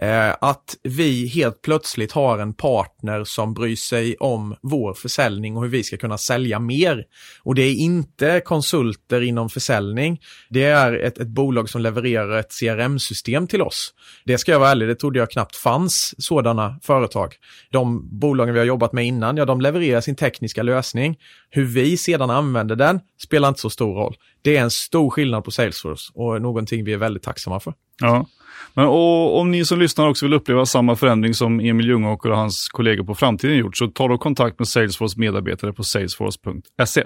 Eh, 0.00 0.34
att 0.40 0.76
vi 0.82 1.26
helt 1.26 1.62
plötsligt 1.62 2.12
har 2.12 2.38
en 2.38 2.54
partner 2.54 3.24
som 3.24 3.54
bryr 3.54 3.76
sig 3.76 4.16
om 4.16 4.56
vår 4.62 4.94
försäljning 4.94 5.56
och 5.56 5.62
hur 5.62 5.68
vi 5.68 5.82
ska 5.82 5.96
kunna 5.96 6.18
sälja 6.18 6.58
mer. 6.58 7.04
Och 7.42 7.54
det 7.54 7.62
är 7.62 7.74
inte 7.74 8.40
konsulter 8.44 9.20
inom 9.20 9.48
försäljning. 9.48 10.20
Det 10.50 10.64
är 10.64 10.92
ett, 10.92 11.18
ett 11.18 11.28
bolag 11.28 11.68
som 11.68 11.80
levererar 11.80 12.38
ett 12.38 12.52
CRM-system 12.60 13.46
till 13.46 13.62
oss. 13.62 13.94
Det 14.24 14.38
ska 14.38 14.52
jag 14.52 14.58
vara 14.58 14.70
ärlig, 14.70 14.88
det 14.88 14.94
trodde 14.94 15.18
jag 15.18 15.30
knappt 15.30 15.56
fanns 15.56 16.14
sådana 16.18 16.78
företag. 16.82 17.34
De 17.70 18.18
bolagen 18.18 18.54
vi 18.54 18.60
har 18.60 18.66
jobbat 18.66 18.92
med 18.92 19.06
innan, 19.06 19.36
ja 19.36 19.44
de 19.44 19.60
levererar 19.60 20.00
sin 20.00 20.16
tekniska 20.16 20.62
lösning. 20.62 21.18
Hur 21.50 21.64
vi 21.64 21.96
sedan 21.96 22.30
använder 22.30 22.76
den 22.76 23.00
spelar 23.22 23.48
inte 23.48 23.60
så 23.60 23.70
stor 23.70 23.94
roll. 23.94 24.16
Det 24.42 24.56
är 24.56 24.62
en 24.62 24.70
stor 24.70 25.10
skillnad 25.10 25.44
på 25.44 25.50
Salesforce 25.50 26.12
och 26.14 26.42
någonting 26.42 26.84
vi 26.84 26.92
är 26.92 26.98
väldigt 26.98 27.22
tacksamma 27.22 27.60
för. 27.60 27.74
Ja. 28.00 28.26
Men, 28.74 28.84
och 28.84 29.40
om 29.40 29.50
ni 29.50 29.64
som 29.64 29.78
lyssnar 29.78 30.08
också 30.08 30.26
vill 30.26 30.34
uppleva 30.34 30.66
samma 30.66 30.96
förändring 30.96 31.34
som 31.34 31.60
Emil 31.60 31.86
Ljungåker 31.86 32.30
och 32.30 32.36
hans 32.36 32.68
kollegor 32.72 33.04
på 33.04 33.14
Framtiden 33.14 33.56
gjort, 33.56 33.76
så 33.76 33.86
ta 33.86 34.08
då 34.08 34.18
kontakt 34.18 34.58
med 34.58 34.68
Salesforce 34.68 35.20
medarbetare 35.20 35.72
på 35.72 35.84
salesforce.se. 35.84 37.04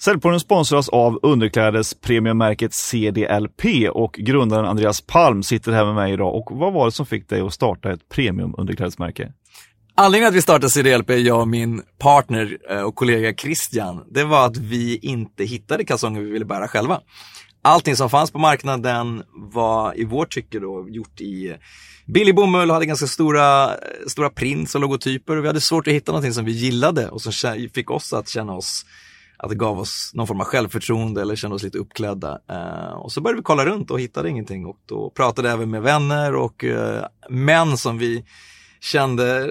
Säljpodden 0.00 0.40
sponsras 0.40 0.88
av 0.88 1.18
underklädes 1.22 1.94
premiummärket 1.94 2.74
CDLP 2.74 3.64
och 3.92 4.12
grundaren 4.12 4.64
Andreas 4.64 5.00
Palm 5.00 5.42
sitter 5.42 5.72
här 5.72 5.84
med 5.84 5.94
mig 5.94 6.12
idag. 6.12 6.34
Och 6.34 6.58
vad 6.58 6.72
var 6.72 6.84
det 6.84 6.92
som 6.92 7.06
fick 7.06 7.28
dig 7.28 7.40
att 7.40 7.54
starta 7.54 7.92
ett 7.92 8.08
premium 8.08 8.54
underklädesmärke? 8.58 9.32
Anledningen 9.94 10.28
att 10.28 10.34
vi 10.34 10.42
startade 10.42 10.70
CDLP, 10.70 11.10
jag 11.10 11.40
och 11.40 11.48
min 11.48 11.82
partner 11.98 12.58
eh, 12.70 12.82
och 12.82 12.94
kollega 12.94 13.34
Christian, 13.34 14.04
det 14.10 14.24
var 14.24 14.46
att 14.46 14.56
vi 14.56 14.96
inte 14.96 15.44
hittade 15.44 15.84
kalsonger 15.84 16.20
vi 16.20 16.30
ville 16.30 16.44
bära 16.44 16.68
själva. 16.68 17.00
Allting 17.68 17.96
som 17.96 18.10
fanns 18.10 18.30
på 18.30 18.38
marknaden 18.38 19.22
var 19.34 20.00
i 20.00 20.04
vårt 20.04 20.34
tycke 20.34 20.58
då 20.58 20.86
gjort 20.88 21.20
i 21.20 21.56
billig 22.06 22.34
bomull 22.34 22.68
och 22.68 22.74
hade 22.74 22.86
ganska 22.86 23.06
stora, 23.06 23.70
stora 24.06 24.30
prints 24.30 24.74
och 24.74 24.80
logotyper 24.80 25.36
och 25.36 25.44
vi 25.44 25.46
hade 25.46 25.60
svårt 25.60 25.86
att 25.86 25.94
hitta 25.94 26.12
någonting 26.12 26.32
som 26.32 26.44
vi 26.44 26.52
gillade 26.52 27.08
och 27.08 27.22
som 27.22 27.32
fick 27.74 27.90
oss 27.90 28.12
att 28.12 28.28
känna 28.28 28.52
oss 28.52 28.86
att 29.36 29.50
det 29.50 29.56
gav 29.56 29.78
oss 29.78 30.10
någon 30.14 30.26
form 30.26 30.40
av 30.40 30.46
självförtroende 30.46 31.22
eller 31.22 31.36
kände 31.36 31.56
oss 31.56 31.62
lite 31.62 31.78
uppklädda. 31.78 32.38
Eh, 32.50 32.92
och 32.92 33.12
så 33.12 33.20
började 33.20 33.40
vi 33.40 33.42
kolla 33.42 33.64
runt 33.64 33.90
och 33.90 34.00
hittade 34.00 34.28
ingenting 34.28 34.66
och 34.66 34.78
då 34.86 35.10
pratade 35.10 35.50
även 35.50 35.70
med 35.70 35.82
vänner 35.82 36.34
och 36.34 36.64
eh, 36.64 37.04
män 37.28 37.76
som 37.76 37.98
vi 37.98 38.24
kände, 38.80 39.50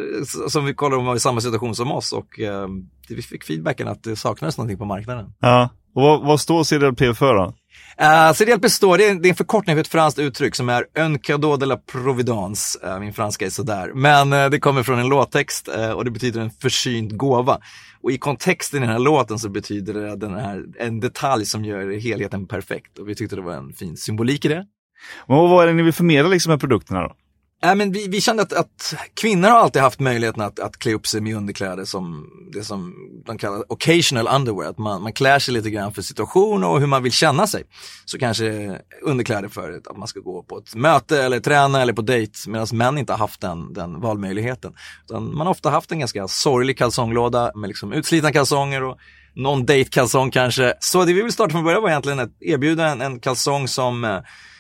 som 0.50 0.66
vi 0.66 0.74
kollade 0.74 1.00
om 1.00 1.06
var 1.06 1.16
i 1.16 1.20
samma 1.20 1.42
situation 1.42 1.76
som 1.76 1.92
oss 1.92 2.14
och 2.14 2.40
eh, 2.40 2.68
vi 3.10 3.22
fick 3.22 3.44
feedbacken 3.44 3.88
att 3.88 4.04
det 4.04 4.16
saknades 4.16 4.58
någonting 4.58 4.78
på 4.78 4.86
marknaden. 4.86 5.34
Ja, 5.40 5.70
och 5.96 6.02
vad, 6.02 6.26
vad 6.26 6.40
står 6.40 6.64
CDLP 6.64 7.18
för 7.18 7.36
då? 7.36 7.54
Eh, 8.00 8.28
uh, 8.28 8.34
CDLP 8.34 8.70
står, 8.70 8.98
det 8.98 9.06
är, 9.06 9.16
det 9.16 9.28
är 9.28 9.30
en 9.30 9.36
förkortning 9.36 9.76
för 9.76 9.82
ett 9.82 9.88
franskt 9.88 10.20
uttryck 10.20 10.56
som 10.56 10.70
är 10.70 10.86
Un 11.00 11.20
cadeau 11.20 11.58
de 11.58 11.66
la 11.66 11.78
providence. 11.78 12.80
Uh, 12.88 13.00
min 13.00 13.14
franska 13.14 13.46
är 13.46 13.50
sådär. 13.50 13.92
Men 13.96 14.34
uh, 14.34 14.50
det 14.50 14.60
kommer 14.60 14.84
från 14.84 15.00
en 15.00 15.10
låttext 15.10 15.70
uh, 15.78 15.92
och 15.92 16.06
det 16.06 16.12
betyder 16.12 16.42
en 16.42 16.50
försynt 16.50 17.12
gåva. 17.12 17.60
Och 18.02 18.12
i 18.12 18.18
kontexten 18.18 18.84
i 18.84 18.86
den 18.86 18.92
här 18.92 19.00
låten 19.00 19.40
så 19.40 19.50
betyder 19.50 19.94
det 19.94 20.16
den 20.16 20.36
här, 20.36 20.66
en 20.80 21.00
detalj 21.00 21.46
som 21.46 21.66
gör 21.66 22.00
helheten 22.00 22.48
perfekt. 22.48 22.98
Och 23.00 23.10
vi 23.10 23.16
tyckte 23.16 23.36
det 23.36 23.42
var 23.42 23.54
en 23.54 23.74
fin 23.74 23.98
symbolik 23.98 24.46
i 24.46 24.48
det. 24.48 24.66
Men 25.28 25.38
vad 25.38 25.64
är 25.64 25.68
det 25.68 25.74
ni 25.74 25.84
vill 25.84 25.94
förmedla 25.94 26.30
liksom 26.30 26.52
med 26.52 26.60
produkterna 26.60 27.02
då? 27.02 27.16
Nej, 27.64 27.76
men 27.76 27.92
vi, 27.92 28.08
vi 28.08 28.22
kände 28.22 28.44
att, 28.44 28.54
att, 28.54 28.94
kvinnor 29.22 29.50
har 29.50 29.58
alltid 29.58 29.82
haft 29.82 30.00
möjligheten 30.00 30.42
att, 30.42 30.60
att 30.60 30.78
klä 30.80 30.94
upp 30.94 31.08
sig 31.08 31.22
med 31.22 31.36
underkläder 31.36 31.86
som 31.86 32.30
det 32.54 32.64
som 32.64 32.94
de 33.26 33.38
kallar 33.38 33.72
occasional 33.72 34.28
underwear. 34.28 34.70
Att 34.70 34.78
man, 34.78 35.02
man 35.02 35.14
klär 35.14 35.40
sig 35.40 35.54
lite 35.54 35.70
grann 35.70 35.94
för 35.94 36.02
situation 36.02 36.64
och 36.64 36.80
hur 36.80 36.88
man 36.88 37.04
vill 37.04 37.12
känna 37.12 37.48
sig. 37.48 37.64
Så 38.06 38.20
kanske 38.20 38.80
underkläder 39.02 39.50
för 39.50 39.82
att 39.90 39.98
man 39.98 40.08
ska 40.08 40.20
gå 40.20 40.44
på 40.44 40.58
ett 40.58 40.76
möte 40.76 41.24
eller 41.24 41.40
träna 41.40 41.82
eller 41.82 41.94
på 41.94 42.02
dejt. 42.02 42.34
Medan 42.48 42.68
män 42.74 42.98
inte 42.98 43.14
har 43.14 43.18
haft 43.18 43.42
den, 43.42 43.74
den 43.74 44.02
valmöjligheten. 44.02 44.74
Utan 45.06 45.36
man 45.36 45.48
har 45.48 45.52
ofta 45.52 45.70
haft 45.70 45.92
en 45.92 46.00
ganska 46.00 46.28
sorglig 46.28 46.78
kalsonglåda 46.78 47.52
med 47.56 47.68
liksom 47.68 47.94
utslitna 47.94 48.32
kalsonger 48.32 48.84
och 48.84 48.98
någon 49.36 49.66
dejtkalsong 49.66 50.32
kanske. 50.32 50.74
Så 50.80 51.06
det 51.06 51.14
vi 51.14 51.22
vill 51.22 51.34
starta 51.34 51.52
från 51.52 51.64
början 51.64 51.82
var 51.82 51.90
egentligen 51.90 52.20
att 52.20 52.42
erbjuda 52.42 52.88
en, 52.88 53.02
en 53.02 53.20
kalsong 53.20 53.68
som 53.68 54.04
eh, 54.04 54.20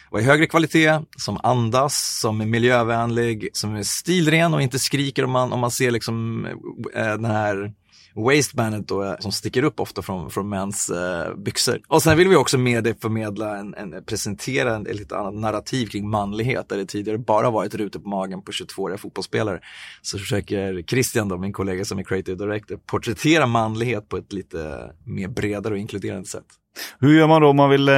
och 0.09 0.19
i 0.19 0.23
högre 0.23 0.45
kvalitet, 0.45 0.99
som 1.17 1.39
andas, 1.43 2.19
som 2.21 2.41
är 2.41 2.45
miljövänlig, 2.45 3.49
som 3.53 3.75
är 3.75 3.83
stilren 3.83 4.53
och 4.53 4.61
inte 4.61 4.79
skriker 4.79 5.23
om 5.23 5.31
man, 5.31 5.53
om 5.53 5.59
man 5.59 5.71
ser 5.71 5.91
liksom 5.91 6.45
eh, 6.95 7.05
den 7.05 7.25
här 7.25 7.73
waistbandet 8.17 8.87
då, 8.87 9.03
eh, 9.03 9.15
som 9.19 9.31
sticker 9.31 9.63
upp 9.63 9.79
ofta 9.79 10.01
från, 10.01 10.29
från 10.29 10.49
mäns 10.49 10.89
eh, 10.89 11.35
byxor. 11.35 11.81
Och 11.87 12.03
sen 12.03 12.17
vill 12.17 12.27
vi 12.27 12.35
också 12.35 12.57
med 12.57 12.83
det 12.83 13.01
förmedla 13.01 13.57
en, 13.57 13.73
en 13.73 14.03
presentera 14.05 14.75
en, 14.75 14.87
ett 14.87 14.95
lite 14.95 15.17
annat 15.17 15.33
narrativ 15.33 15.87
kring 15.87 16.09
manlighet 16.09 16.69
där 16.69 16.77
det 16.77 16.85
tidigare 16.85 17.17
bara 17.17 17.49
varit 17.49 17.75
rutor 17.75 17.99
på 17.99 18.09
magen 18.09 18.41
på 18.41 18.51
22-åriga 18.51 18.97
fotbollsspelare. 18.97 19.59
Så 20.01 20.17
försöker 20.17 20.83
Christian 20.83 21.29
då, 21.29 21.37
min 21.37 21.53
kollega 21.53 21.85
som 21.85 21.99
är 21.99 22.03
creative 22.03 22.45
director, 22.45 22.77
porträttera 22.85 23.45
manlighet 23.45 24.09
på 24.09 24.17
ett 24.17 24.33
lite 24.33 24.63
eh, 24.63 25.11
mer 25.11 25.27
bredare 25.27 25.73
och 25.73 25.79
inkluderande 25.79 26.27
sätt. 26.27 26.45
Hur 26.99 27.17
gör 27.17 27.28
man 27.28 27.41
då 27.41 27.49
om 27.49 27.55
man 27.55 27.69
vill 27.69 27.89
eh, 27.89 27.95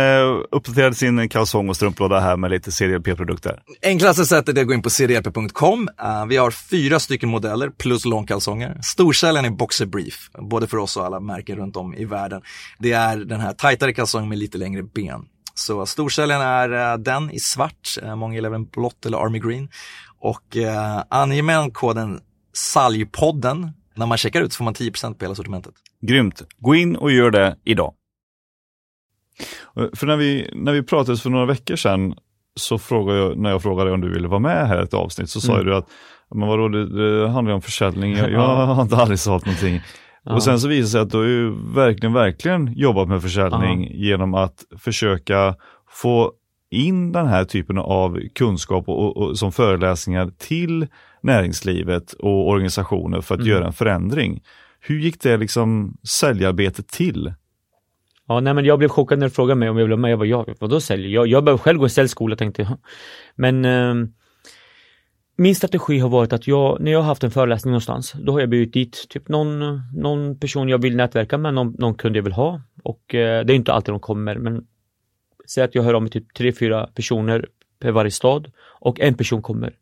uppdatera 0.52 0.94
sin 0.94 1.30
kalsong 1.30 1.70
och 1.70 1.76
strumplåda 1.76 2.20
här 2.20 2.38
med 2.38 2.52
lite 2.52 2.72
CDLP-produkter? 2.72 3.62
Enklaste 3.82 4.26
sättet 4.26 4.58
är 4.58 4.62
att 4.62 4.68
gå 4.68 4.74
in 4.74 4.82
på 4.82 4.90
cdlp.com. 4.90 5.90
Uh, 6.02 6.26
vi 6.26 6.38
har 6.38 6.52
fyra 6.52 7.00
stycken 7.00 7.30
modeller 7.30 7.70
plus 7.70 8.06
långkalsonger. 8.06 8.78
Storsäljaren 8.84 9.46
är 9.46 9.50
Boxer 9.50 9.86
Brief, 9.86 10.30
både 10.40 10.68
för 10.68 10.78
oss 10.78 10.98
och 10.98 11.06
alla 11.06 11.20
märken 11.20 11.58
runt 11.58 11.76
om 11.76 11.94
i 11.94 12.06
världen. 12.06 12.42
Det 12.80 12.92
är 12.92 13.18
den 13.18 13.40
här 13.40 13.54
tajtare 13.54 13.94
kalsongen 13.94 14.30
med 14.30 14.38
lite 14.38 14.58
längre 14.58 14.84
ben. 14.84 15.22
Så 15.54 15.86
storsäljaren 15.86 16.42
är 16.42 16.94
uh, 16.94 17.04
den 17.04 17.32
i 17.32 17.40
svart, 17.40 17.98
många 18.18 18.36
gillar 18.36 18.50
även 18.50 18.66
blått 18.66 19.06
eller 19.06 19.18
army 19.18 19.40
green. 19.40 19.70
Och 20.20 20.56
uh, 20.56 21.04
anger 21.10 21.44
man 21.44 21.72
koden 21.72 22.20
Saljpodden 22.54 23.72
när 23.96 24.06
man 24.06 24.18
checkar 24.18 24.42
ut 24.42 24.54
så 24.54 24.58
får 24.58 24.66
man 24.66 24.74
10% 24.74 25.14
på 25.14 25.26
hela 25.26 25.36
sortimentet. 25.36 25.74
Grymt! 26.02 26.42
Gå 26.58 26.76
in 26.76 26.96
och 26.96 27.12
gör 27.12 27.32
det 27.32 27.58
idag. 27.64 27.94
För 29.96 30.08
när 30.08 30.18
vi, 30.18 30.50
när 30.54 30.74
vi 30.74 30.84
pratades 30.84 31.22
för 31.22 31.30
några 31.30 31.46
veckor 31.46 31.76
sedan, 31.76 32.14
så 32.56 32.78
frågade 32.78 33.20
jag, 33.20 33.38
när 33.38 33.50
jag 33.50 33.62
frågade 33.62 33.92
om 33.92 34.02
du 34.02 34.14
ville 34.14 34.28
vara 34.28 34.40
med 34.40 34.68
här 34.68 34.82
i 34.82 34.84
ett 34.84 34.94
avsnitt, 34.94 35.30
så 35.30 35.42
sa 35.42 35.54
mm. 35.54 35.66
du 35.66 35.76
att 35.76 35.90
men 36.36 36.48
vadå, 36.48 36.68
det, 36.68 36.86
det 37.22 37.30
handlar 37.30 37.52
ju 37.52 37.56
om 37.56 37.62
försäljning, 37.62 38.18
jag, 38.18 38.32
jag 38.32 38.66
har 38.66 38.82
inte 38.82 38.96
aldrig 38.96 39.20
sagt 39.20 39.46
någonting. 39.46 39.82
Ja. 40.24 40.34
Och 40.34 40.44
sen 40.44 40.60
så 40.60 40.68
visade 40.68 40.84
det 40.84 40.88
sig 40.88 41.02
att 41.02 41.12
du 41.12 41.18
har 41.18 41.26
ju 41.26 41.74
verkligen, 41.76 42.14
verkligen 42.14 42.74
jobbat 42.74 43.08
med 43.08 43.22
försäljning 43.22 43.84
ja. 43.84 43.90
genom 43.94 44.34
att 44.34 44.64
försöka 44.78 45.56
få 45.90 46.32
in 46.72 47.12
den 47.12 47.28
här 47.28 47.46
typen 47.46 47.78
av 47.78 48.20
kunskap 48.36 48.90
och, 48.90 49.00
och, 49.00 49.18
och, 49.18 49.38
som 49.38 49.52
föreläsningar 49.52 50.32
till 50.38 50.88
näringslivet 51.24 52.14
och 52.14 52.50
organisationer 52.50 53.22
för 53.22 53.36
att 53.36 53.42
mm. 53.42 53.52
göra 53.52 53.68
en 53.68 53.74
förändring. 53.74 54.42
Hur 54.80 55.00
gick 55.00 55.22
det 55.22 55.38
liksom 55.38 55.98
säljarbetet 56.20 56.88
till? 56.88 57.34
Ja, 58.30 58.40
nej 58.40 58.54
men 58.54 58.66
jag 58.66 58.80
blev 58.80 58.90
chockad 58.90 59.20
när 59.20 59.26
du 59.26 59.30
frågade 59.30 59.60
mig 59.60 59.70
om 59.70 59.78
jag 59.78 59.84
ville 59.84 59.96
vara 59.96 60.02
med. 60.02 60.12
Jag 60.12 60.20
bara, 60.20 60.26
ja, 60.26 60.46
vadå 60.60 60.80
sälj? 60.80 61.14
Jag, 61.14 61.28
jag 61.28 61.44
behöver 61.44 61.64
själv 61.64 61.80
gå 61.80 61.86
i 61.86 61.90
säljskola 61.90 62.36
tänkte 62.36 62.62
jag. 62.62 62.78
Men 63.36 63.66
eh, 63.66 63.94
min 65.38 65.56
strategi 65.56 66.00
har 66.00 66.10
varit 66.10 66.34
att 66.34 66.48
jag, 66.48 66.82
när 66.82 66.92
jag 66.92 67.00
har 67.00 67.06
haft 67.06 67.24
en 67.24 67.32
föreläsning 67.32 67.72
någonstans, 67.72 68.14
då 68.22 68.32
har 68.32 68.40
jag 68.40 68.50
bjudit 68.50 68.74
dit 68.74 69.10
typ 69.10 69.30
någon, 69.30 69.82
någon 69.96 70.40
person 70.40 70.70
jag 70.70 70.82
vill 70.82 70.96
nätverka 70.96 71.38
med, 71.38 71.54
någon, 71.54 71.76
någon 71.80 71.96
kund 71.96 72.18
jag 72.18 72.24
vill 72.24 72.34
ha. 72.34 72.62
Och 72.84 73.16
eh, 73.16 73.46
det 73.46 73.54
är 73.54 73.56
inte 73.56 73.74
alltid 73.74 73.94
de 73.94 74.00
kommer, 74.00 74.36
men 74.36 74.66
säg 75.48 75.64
att 75.64 75.76
jag 75.76 75.84
hör 75.84 75.94
om 75.94 76.04
mig 76.04 76.12
typ 76.12 76.34
tre, 76.34 76.52
fyra 76.52 76.88
personer 76.96 77.46
per 77.80 77.92
varje 77.92 78.12
stad 78.12 78.52
och 78.80 79.00
en 79.00 79.14
person 79.14 79.42
kommer. 79.42 79.74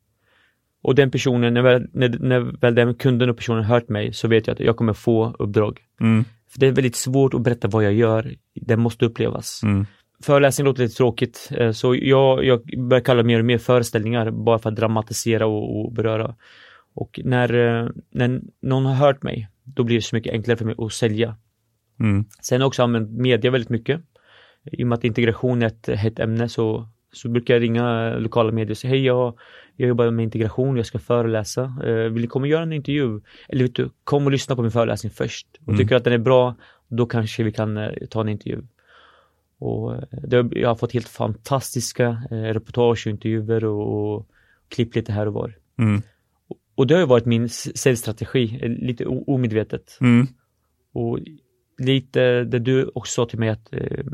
Och 0.81 0.95
den 0.95 1.11
personen, 1.11 1.53
när 1.53 1.61
väl, 1.61 1.87
när, 1.93 2.09
när 2.19 2.39
väl 2.39 2.75
den 2.75 2.95
kunden 2.95 3.29
och 3.29 3.37
personen 3.37 3.63
hört 3.63 3.89
mig 3.89 4.13
så 4.13 4.27
vet 4.27 4.47
jag 4.47 4.53
att 4.53 4.59
jag 4.59 4.77
kommer 4.77 4.93
få 4.93 5.35
uppdrag. 5.39 5.79
Mm. 5.99 6.25
För 6.49 6.59
Det 6.59 6.67
är 6.67 6.71
väldigt 6.71 6.95
svårt 6.95 7.33
att 7.33 7.41
berätta 7.41 7.67
vad 7.67 7.83
jag 7.83 7.93
gör. 7.93 8.35
Det 8.55 8.77
måste 8.77 9.05
upplevas. 9.05 9.63
Mm. 9.63 9.85
Föreläsning 10.23 10.65
låter 10.65 10.83
lite 10.83 10.95
tråkigt, 10.95 11.49
eh, 11.51 11.71
så 11.71 11.95
jag, 11.95 12.45
jag 12.45 12.61
börjar 12.89 13.03
kalla 13.03 13.23
mer 13.23 13.39
och 13.39 13.45
mer 13.45 13.57
föreställningar 13.57 14.31
bara 14.31 14.59
för 14.59 14.69
att 14.69 14.75
dramatisera 14.75 15.45
och, 15.47 15.85
och 15.85 15.93
beröra. 15.93 16.35
Och 16.95 17.19
när, 17.23 17.53
eh, 17.53 17.89
när 18.11 18.41
någon 18.61 18.85
har 18.85 18.93
hört 18.93 19.23
mig, 19.23 19.49
då 19.63 19.83
blir 19.83 19.95
det 19.95 20.01
så 20.01 20.15
mycket 20.15 20.33
enklare 20.33 20.57
för 20.57 20.65
mig 20.65 20.75
att 20.77 20.93
sälja. 20.93 21.35
Mm. 21.99 22.25
Sen 22.41 22.55
har 22.55 22.63
jag 22.63 22.67
också 22.67 22.83
använt 22.83 23.11
media 23.11 23.51
väldigt 23.51 23.69
mycket. 23.69 24.01
I 24.71 24.83
och 24.83 24.87
med 24.87 24.97
att 24.97 25.03
integration 25.03 25.61
är 25.61 25.67
ett 25.67 25.87
hett 25.87 26.19
ämne 26.19 26.49
så, 26.49 26.87
så 27.17 27.29
brukar 27.29 27.53
jag 27.53 27.61
ringa 27.61 28.17
lokala 28.17 28.51
medier 28.51 28.71
och 28.71 28.77
säga 28.77 28.91
hej, 28.91 29.05
jag, 29.05 29.37
jag 29.75 29.87
jobbar 29.89 30.11
med 30.11 30.23
integration, 30.23 30.77
jag 30.77 30.85
ska 30.85 30.99
föreläsa. 30.99 31.73
Eh, 31.83 31.93
vill 31.93 32.21
du 32.21 32.27
komma 32.27 32.43
och 32.43 32.47
göra 32.47 32.63
en 32.63 32.73
intervju? 32.73 33.21
Eller 33.49 33.63
vet 33.63 33.75
du, 33.75 33.89
kom 34.03 34.25
och 34.25 34.31
lyssna 34.31 34.55
på 34.55 34.61
min 34.61 34.71
föreläsning 34.71 35.11
först. 35.11 35.47
Och 35.61 35.67
mm. 35.67 35.77
tycker 35.77 35.95
att 35.95 36.03
den 36.03 36.13
är 36.13 36.17
bra, 36.17 36.55
då 36.87 37.05
kanske 37.05 37.43
vi 37.43 37.51
kan 37.51 37.77
eh, 37.77 37.91
ta 38.09 38.21
en 38.21 38.29
intervju. 38.29 38.61
Och 39.59 39.95
eh, 39.95 40.03
det, 40.11 40.49
jag 40.51 40.69
har 40.69 40.75
fått 40.75 40.93
helt 40.93 41.09
fantastiska 41.09 42.23
eh, 42.31 42.35
reportage 42.35 43.07
och 43.07 43.11
intervjuer 43.11 43.65
och, 43.65 44.15
och 44.15 44.27
klipp 44.69 44.95
lite 44.95 45.11
här 45.11 45.27
och 45.27 45.33
var. 45.33 45.55
Mm. 45.79 46.01
Och, 46.47 46.57
och 46.75 46.87
det 46.87 46.93
har 46.93 47.01
ju 47.01 47.07
varit 47.07 47.25
min 47.25 47.49
säljstrategi, 47.49 48.59
lite 48.81 49.05
omedvetet. 49.05 49.97
Mm. 50.01 50.27
Och 50.93 51.19
lite 51.77 52.43
det 52.43 52.59
du 52.59 52.91
också 52.95 53.11
sa 53.11 53.29
till 53.29 53.39
mig 53.39 53.49
att 53.49 53.73
eh, 53.73 54.05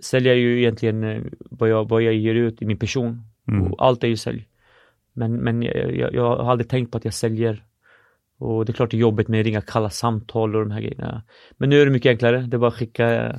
sälja 0.00 0.34
ju 0.34 0.58
egentligen 0.58 1.04
eh, 1.04 1.22
vad 1.50 1.68
jag, 1.68 1.88
vad 1.88 2.02
jag 2.02 2.14
ger 2.14 2.34
ut 2.34 2.62
i 2.62 2.66
min 2.66 2.78
person. 2.78 3.22
Mm. 3.48 3.74
Allt 3.78 4.04
är 4.04 4.08
ju 4.08 4.16
sälj. 4.16 4.48
Men, 5.12 5.36
men 5.36 5.62
jag, 5.62 6.14
jag, 6.14 6.36
har 6.36 6.50
aldrig 6.50 6.68
tänkt 6.68 6.92
på 6.92 6.98
att 6.98 7.04
jag 7.04 7.14
säljer. 7.14 7.64
Och 8.38 8.64
det 8.64 8.72
är 8.72 8.74
klart 8.74 8.90
det 8.90 8.96
är 8.96 8.98
jobbigt 8.98 9.28
med 9.28 9.40
att 9.40 9.46
ringa 9.46 9.60
kalla 9.60 9.90
samtal 9.90 10.56
och 10.56 10.62
de 10.62 10.70
här 10.70 10.80
grejerna. 10.80 11.22
Men 11.56 11.70
nu 11.70 11.80
är 11.80 11.86
det 11.86 11.92
mycket 11.92 12.10
enklare. 12.10 12.40
Det 12.40 12.56
är 12.56 12.58
bara 12.58 12.68
att 12.68 12.74
skicka 12.74 13.36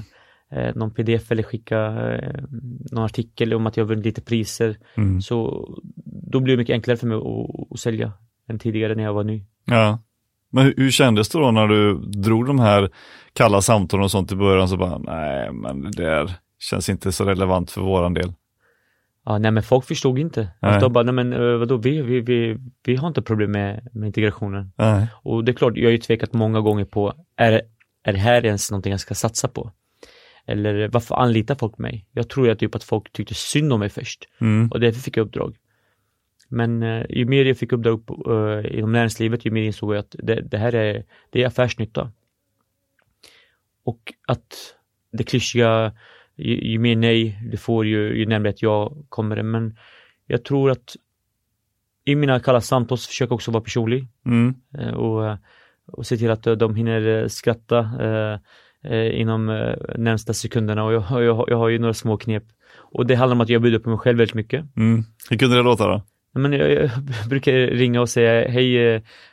eh, 0.51 0.76
någon 0.76 0.93
pdf 0.93 1.32
eller 1.32 1.43
skicka 1.43 1.78
eh, 2.14 2.43
någon 2.91 3.03
artikel 3.03 3.53
om 3.53 3.68
att 3.68 3.78
jag 3.78 3.86
vunnit 3.86 4.05
lite 4.05 4.22
priser. 4.22 4.78
Mm. 4.95 5.22
Så 5.22 5.68
då 6.05 6.39
blir 6.39 6.53
det 6.53 6.57
mycket 6.57 6.74
enklare 6.74 6.97
för 6.97 7.07
mig 7.07 7.18
att, 7.18 7.72
att 7.72 7.80
sälja 7.80 8.12
än 8.47 8.60
tidigare 8.60 8.95
när 8.95 9.03
jag 9.03 9.14
var 9.14 9.24
ny. 9.24 9.43
Ja. 9.66 9.99
Men 10.51 10.66
hur, 10.66 10.74
hur 10.78 10.91
kändes 10.91 11.30
det 11.30 11.39
då 11.39 11.51
när 11.51 11.68
du 11.68 11.97
drog 11.99 12.45
de 12.45 12.60
här 12.60 12.89
kalla 13.34 13.62
samtalen 13.62 14.03
och 14.03 14.12
sånt 14.12 14.32
i 14.32 14.36
början 14.36 14.68
så 14.68 14.78
bara, 14.78 14.97
nej 14.97 15.51
men 15.53 15.82
det 15.82 16.03
där 16.03 16.32
känns 16.60 16.89
inte 16.89 17.12
så 17.12 17.26
relevant 17.26 17.72
för 17.72 17.82
våran 17.82 18.14
del. 18.14 18.34
Ja, 19.26 19.38
nej 19.38 19.51
men 19.51 19.64
folk 19.64 19.86
förstod 19.86 20.20
inte. 20.20 20.47
Nej. 20.60 20.80
De 20.80 20.93
bara, 20.93 21.03
nej 21.03 21.14
men 21.14 21.34
eh, 21.34 21.57
vadå, 21.57 21.78
vi, 21.78 22.01
vi, 22.01 22.22
vi, 22.22 22.57
vi 22.84 22.95
har 22.95 23.07
inte 23.07 23.22
problem 23.22 23.51
med, 23.51 23.88
med 23.93 24.07
integrationen. 24.07 24.72
Nej. 24.76 25.07
Och 25.14 25.43
det 25.43 25.51
är 25.51 25.53
klart, 25.53 25.78
jag 25.78 25.86
har 25.86 25.91
ju 25.91 25.97
tvekat 25.97 26.34
många 26.34 26.62
gånger 26.62 26.86
på, 26.86 27.14
är, 27.36 27.62
är 28.03 28.14
det 28.14 28.20
här 28.20 28.45
ens 28.45 28.72
någonting 28.72 28.91
jag 28.91 28.99
ska 28.99 29.16
satsa 29.16 29.47
på? 29.47 29.72
Eller 30.45 30.88
varför 30.88 31.16
anlitar 31.16 31.55
folk 31.55 31.78
mig? 31.78 32.05
Jag 32.12 32.30
tror 32.30 32.49
att 32.49 32.60
typ 32.60 32.76
att 32.76 32.84
folk 32.84 33.12
tyckte 33.12 33.34
synd 33.34 33.74
om 33.74 33.80
mig 33.80 33.89
först 33.89 34.26
Mm. 34.41 34.68
och 34.72 34.80
därför 34.80 34.99
fick 34.99 35.18
jag 35.18 35.28
uppdrag. 35.28 35.55
Men 36.49 36.84
eh, 36.84 37.05
ju 37.10 37.26
mer 37.26 37.45
jag 37.45 37.57
fick 37.57 37.72
uppdrag 37.72 38.05
på, 38.05 38.34
eh, 38.34 38.78
inom 38.78 38.91
näringslivet, 38.91 39.45
ju 39.45 39.51
mer 39.51 39.64
insåg 39.64 39.93
jag 39.93 39.99
att 39.99 40.16
det, 40.20 40.41
det 40.41 40.57
här 40.57 40.76
är, 40.76 41.03
det 41.30 41.43
är 41.43 41.47
affärsnytta. 41.47 42.12
Och 43.84 44.14
att 44.28 44.76
det 45.12 45.24
klyschiga, 45.24 45.93
ju, 46.40 46.72
ju 46.72 46.80
mer 46.80 46.96
nej 46.96 47.40
du 47.52 47.58
får, 47.58 47.86
ju, 47.86 48.18
ju 48.18 48.26
närmare 48.26 48.50
ett 48.50 48.62
ja 48.62 48.94
kommer 49.10 49.36
det. 49.36 49.44
Men 49.44 49.78
jag 50.28 50.44
tror 50.44 50.72
att 50.72 50.96
i 52.06 52.16
mina 52.16 52.40
kalla 52.40 52.62
samtal 52.62 52.98
försöker 52.98 53.32
jag 53.32 53.36
också 53.36 53.52
vara 53.52 53.64
personlig 53.64 54.08
Mm. 54.26 54.56
eh, 54.78 54.94
och, 54.94 55.38
och 55.92 56.06
se 56.06 56.18
till 56.18 56.32
att 56.32 56.48
eh, 56.48 56.54
de 56.54 56.76
hinner 56.76 57.08
eh, 57.22 57.28
skratta 57.28 57.80
eh, 58.84 59.20
inom 59.22 59.50
eh, 59.50 59.76
närmsta 59.98 60.34
sekunderna 60.34 60.84
och 60.84 60.94
jag, 60.94 61.04
jag, 61.24 61.46
jag 61.48 61.58
har 61.58 61.70
ju 61.70 61.80
några 61.80 61.94
små 61.94 62.18
knep. 62.18 62.44
Och 62.72 63.06
det 63.06 63.16
handlar 63.16 63.36
om 63.36 63.42
att 63.42 63.50
jag 63.50 63.62
bjuder 63.62 63.80
på 63.80 63.90
mig 63.90 64.00
själv 64.00 64.18
väldigt 64.18 64.36
mycket. 64.36 64.66
Mm. 64.78 65.04
Hur 65.30 65.38
kunde 65.38 65.56
det 65.56 65.64
låta 65.64 65.88
då? 65.88 66.02
Men 66.34 66.54
jag, 66.54 66.72
jag 66.72 66.90
brukar 67.30 67.52
ringa 67.54 68.02
och 68.02 68.10
säga 68.10 68.50
hej, 68.50 68.74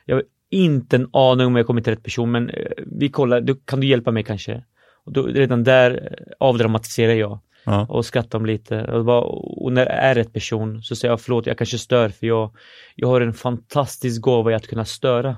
jag 0.04 0.16
har 0.16 0.22
inte 0.50 0.96
en 0.96 1.08
aning 1.12 1.46
om 1.46 1.56
jag 1.56 1.66
kommer 1.66 1.80
till 1.80 1.92
rätt 1.92 2.02
person 2.02 2.30
men 2.30 2.50
vi 2.86 3.08
kollar, 3.08 3.40
du, 3.40 3.56
kan 3.64 3.80
du 3.80 3.86
hjälpa 3.86 4.10
mig 4.10 4.22
kanske? 4.24 4.62
Och 5.06 5.12
då, 5.12 5.22
redan 5.26 5.64
där 5.64 6.18
avdramatiserar 6.40 7.12
jag 7.14 7.38
Ja. 7.68 7.86
och 7.88 8.06
skrattar 8.06 8.38
om 8.38 8.46
lite. 8.46 8.84
Och, 8.84 9.04
bara, 9.04 9.20
och 9.20 9.72
när 9.72 9.84
det 9.84 9.90
är 9.90 10.14
rätt 10.14 10.32
person 10.32 10.82
så 10.82 10.96
säger 10.96 11.12
jag 11.12 11.20
förlåt, 11.20 11.46
jag 11.46 11.58
kanske 11.58 11.78
stör 11.78 12.08
för 12.08 12.26
jag, 12.26 12.50
jag 12.94 13.08
har 13.08 13.20
en 13.20 13.32
fantastisk 13.34 14.20
gåva 14.22 14.50
i 14.50 14.54
att 14.54 14.66
kunna 14.66 14.84
störa. 14.84 15.36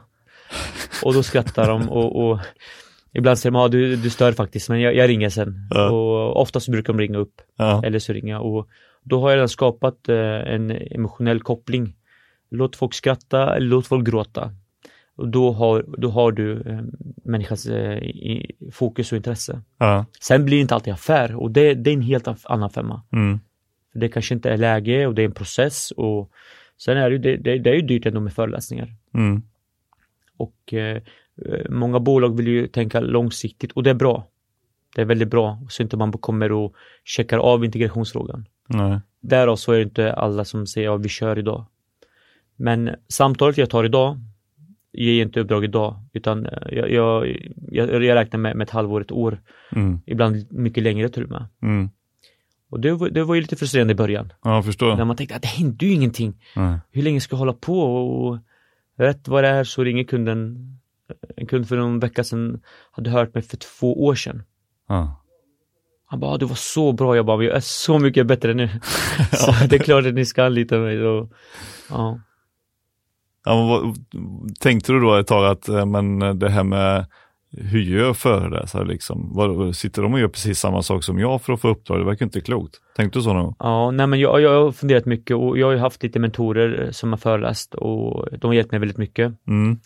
Och 1.04 1.14
då 1.14 1.22
skrattar 1.22 1.68
de 1.68 1.88
och, 1.90 2.28
och 2.30 2.38
ibland 3.12 3.38
säger 3.38 3.50
de, 3.52 3.58
ja 3.58 3.68
du, 3.68 3.96
du 3.96 4.10
stör 4.10 4.32
faktiskt 4.32 4.68
men 4.68 4.80
jag, 4.80 4.94
jag 4.94 5.08
ringer 5.08 5.30
sen. 5.30 5.68
Ja. 5.70 5.90
Och 5.90 6.40
oftast 6.40 6.68
brukar 6.68 6.92
de 6.92 7.00
ringa 7.00 7.18
upp 7.18 7.34
Ja. 7.58 7.82
eller 7.84 7.98
så 7.98 8.12
ringer 8.12 8.32
jag 8.34 8.46
och 8.46 8.68
då 9.02 9.20
har 9.20 9.30
jag 9.30 9.36
redan 9.36 9.48
skapat 9.48 10.08
eh, 10.08 10.16
en 10.54 10.70
emotionell 10.70 11.40
koppling. 11.42 11.94
Låt 12.50 12.76
folk 12.76 12.94
skratta, 12.94 13.56
eller 13.56 13.66
låt 13.66 13.86
folk 13.86 14.06
gråta. 14.06 14.50
Och 15.18 15.28
då 15.28 15.52
har, 15.52 15.84
då 15.98 16.10
har 16.10 16.32
du 16.32 16.60
eh, 16.60 16.80
människans 17.24 17.66
eh, 17.66 18.02
fokus 18.72 19.12
och 19.12 19.16
intresse. 19.16 19.62
Ja. 19.78 20.06
Sen 20.20 20.44
blir 20.44 20.56
det 20.56 20.60
inte 20.60 20.74
alltid 20.74 20.92
affär 20.92 21.36
och 21.36 21.50
det, 21.50 21.74
det 21.74 21.90
är 21.90 21.94
en 21.94 22.02
helt 22.02 22.28
annan 22.44 22.70
femma. 22.70 23.02
Mm. 23.12 23.40
Det 23.94 24.08
kanske 24.08 24.34
inte 24.34 24.50
är 24.50 24.56
läge 24.56 25.06
och 25.06 25.14
det 25.14 25.22
är 25.22 25.26
en 25.26 25.32
process 25.32 25.90
och 25.90 26.30
sen 26.76 26.96
är 26.96 27.10
det, 27.10 27.36
det, 27.36 27.58
det, 27.58 27.70
är 27.70 27.74
ju 27.74 27.82
dyrt 27.82 28.06
ändå 28.06 28.20
med 28.20 28.32
föreläsningar. 28.32 28.94
Mm. 29.14 29.42
Och 30.36 30.74
eh, 30.74 31.02
eh, 31.46 31.70
många 31.70 32.00
bolag 32.00 32.36
vill 32.36 32.48
ju 32.48 32.66
tänka 32.66 33.00
långsiktigt 33.00 33.72
och 33.72 33.82
det 33.82 33.90
är 33.90 33.94
bra. 33.94 34.26
Det 34.96 35.00
är 35.00 35.06
väldigt 35.06 35.30
bra 35.30 35.58
så 35.68 35.82
inte 35.82 35.96
man 35.96 36.12
kommer 36.12 36.52
och 36.52 36.74
checkar 37.04 37.38
av 37.38 37.64
integrationsfrågan. 37.64 38.46
Nej. 38.68 39.00
Därav 39.20 39.56
så 39.56 39.72
är 39.72 39.76
det 39.76 39.84
inte 39.84 40.12
alla 40.12 40.44
som 40.44 40.66
säger 40.66 40.86
ja 40.86 40.96
vi 40.96 41.08
kör 41.08 41.38
idag. 41.38 41.66
Men 42.56 42.90
samtalet 43.08 43.58
jag 43.58 43.70
tar 43.70 43.84
idag 43.84 44.20
ger 45.04 45.22
inte 45.22 45.40
uppdrag 45.40 45.64
idag 45.64 45.96
utan 46.12 46.46
eh, 46.46 46.52
jag, 46.70 46.90
jag, 46.92 47.26
jag, 47.70 48.04
jag 48.04 48.14
räknar 48.14 48.40
med, 48.40 48.56
med 48.56 48.64
ett 48.64 48.70
halvår, 48.70 49.00
ett 49.00 49.12
år. 49.12 49.40
Mm. 49.72 50.00
Ibland 50.06 50.46
mycket 50.52 50.82
längre 50.82 51.08
till 51.08 51.22
och 51.24 51.30
med. 51.30 51.46
Mm. 51.62 51.90
Och 52.70 52.80
det, 52.80 52.92
var- 52.92 53.08
det 53.10 53.24
var 53.24 53.34
ju 53.34 53.40
lite 53.40 53.56
frustrerande 53.56 53.92
i 53.92 53.94
början. 53.96 54.32
Ja, 54.44 54.54
jag 54.54 54.64
förstår. 54.64 54.96
När 54.96 55.04
man 55.04 55.16
tänkte 55.16 55.36
att 55.36 55.42
det 55.42 55.48
hände 55.48 55.86
ju 55.86 55.92
ingenting. 55.92 56.34
Nej. 56.56 56.78
Hur 56.90 57.02
länge 57.02 57.20
ska 57.20 57.34
jag 57.34 57.38
hålla 57.38 57.52
på? 57.52 57.80
Och 58.06 58.38
rätt 58.98 59.28
vad 59.28 59.44
det 59.44 59.48
är 59.48 59.64
så 59.64 59.84
ringer 59.84 60.04
kunden. 60.04 60.56
En 61.36 61.46
kund 61.46 61.68
för 61.68 61.76
någon 61.76 61.98
vecka 62.00 62.24
sedan 62.24 62.60
hade 62.92 63.10
hört 63.10 63.34
mig 63.34 63.42
för 63.42 63.56
två 63.56 64.04
år 64.04 64.14
sedan. 64.14 64.42
Ja. 64.88 65.24
Han 66.06 66.20
bara, 66.20 66.30
"Ah, 66.34 66.38
du 66.38 66.46
var 66.46 66.54
så 66.54 66.92
bra. 66.92 67.16
Jag 67.16 67.26
bara, 67.26 67.44
jag 67.44 67.56
är 67.56 67.60
så 67.60 67.98
mycket 67.98 68.26
bättre 68.26 68.54
nu. 68.54 68.68
så 69.32 69.52
det 69.70 69.76
är 69.76 69.80
klart 69.82 70.06
att 70.06 70.14
ni 70.14 70.24
ska 70.24 70.44
anlita 70.44 70.78
mig. 70.78 70.98
Så, 70.98 71.28
ja. 71.90 72.20
Ja, 73.48 73.94
tänkte 74.60 74.92
du 74.92 75.00
då 75.00 75.14
ett 75.14 75.26
tag 75.26 75.46
att 75.46 75.68
eh, 75.68 75.86
men 75.86 76.38
det 76.38 76.48
här 76.48 76.64
med 76.64 77.06
hur 77.50 77.80
gör 77.80 78.12
föreläsare 78.14 78.84
liksom? 78.84 79.34
Vad, 79.34 79.76
sitter 79.76 80.02
de 80.02 80.14
och 80.14 80.20
gör 80.20 80.28
precis 80.28 80.58
samma 80.58 80.82
sak 80.82 81.04
som 81.04 81.18
jag 81.18 81.42
för 81.42 81.52
att 81.52 81.60
få 81.60 81.68
uppdrag? 81.68 82.00
Det 82.00 82.04
verkar 82.04 82.26
inte 82.26 82.40
klokt. 82.40 82.74
Tänkte 82.96 83.18
du 83.18 83.22
så 83.22 83.32
någon 83.32 83.44
gång? 83.44 83.54
Ja, 83.58 83.90
nej 83.90 84.06
men 84.06 84.20
jag, 84.20 84.40
jag 84.40 84.64
har 84.64 84.72
funderat 84.72 85.06
mycket 85.06 85.36
och 85.36 85.58
jag 85.58 85.66
har 85.66 85.72
ju 85.72 85.78
haft 85.78 86.02
lite 86.02 86.18
mentorer 86.18 86.88
som 86.92 87.12
har 87.12 87.16
föreläst 87.16 87.74
och 87.74 88.28
de 88.38 88.46
har 88.46 88.54
hjälpt 88.54 88.70
mig 88.70 88.80
väldigt 88.80 88.98
mycket. 88.98 89.32
Mm. 89.48 89.78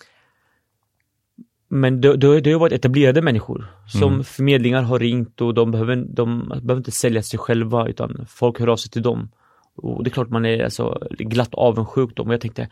Men 1.69 2.01
det, 2.01 2.17
det, 2.17 2.41
det 2.41 2.53
har 2.53 2.61
varit 2.61 2.73
etablerade 2.73 3.23
människor 3.23 3.67
som 3.87 4.13
Mm. 4.13 4.25
förmedlingar 4.25 4.83
har 4.83 4.99
ringt 4.99 5.41
och 5.41 5.55
de 5.55 5.71
behöver, 5.71 5.97
de 5.97 6.49
behöver 6.49 6.77
inte 6.77 6.91
sälja 6.91 7.23
sig 7.23 7.39
själva 7.39 7.89
utan 7.89 8.27
folk 8.29 8.61
hör 8.61 8.67
av 8.69 8.77
sig 8.77 8.91
till 8.91 9.03
dem. 9.03 9.29
Och 9.77 10.05
det 10.05 10.09
är 10.09 10.13
klart 10.13 10.31
man 10.31 10.45
är 10.45 10.65
alltså 10.65 11.09
glatt 11.11 11.55
avundsjuk 11.55 12.11
då, 12.17 12.25
men 12.25 12.31
jag 12.31 12.41
tänkte, 12.41 12.69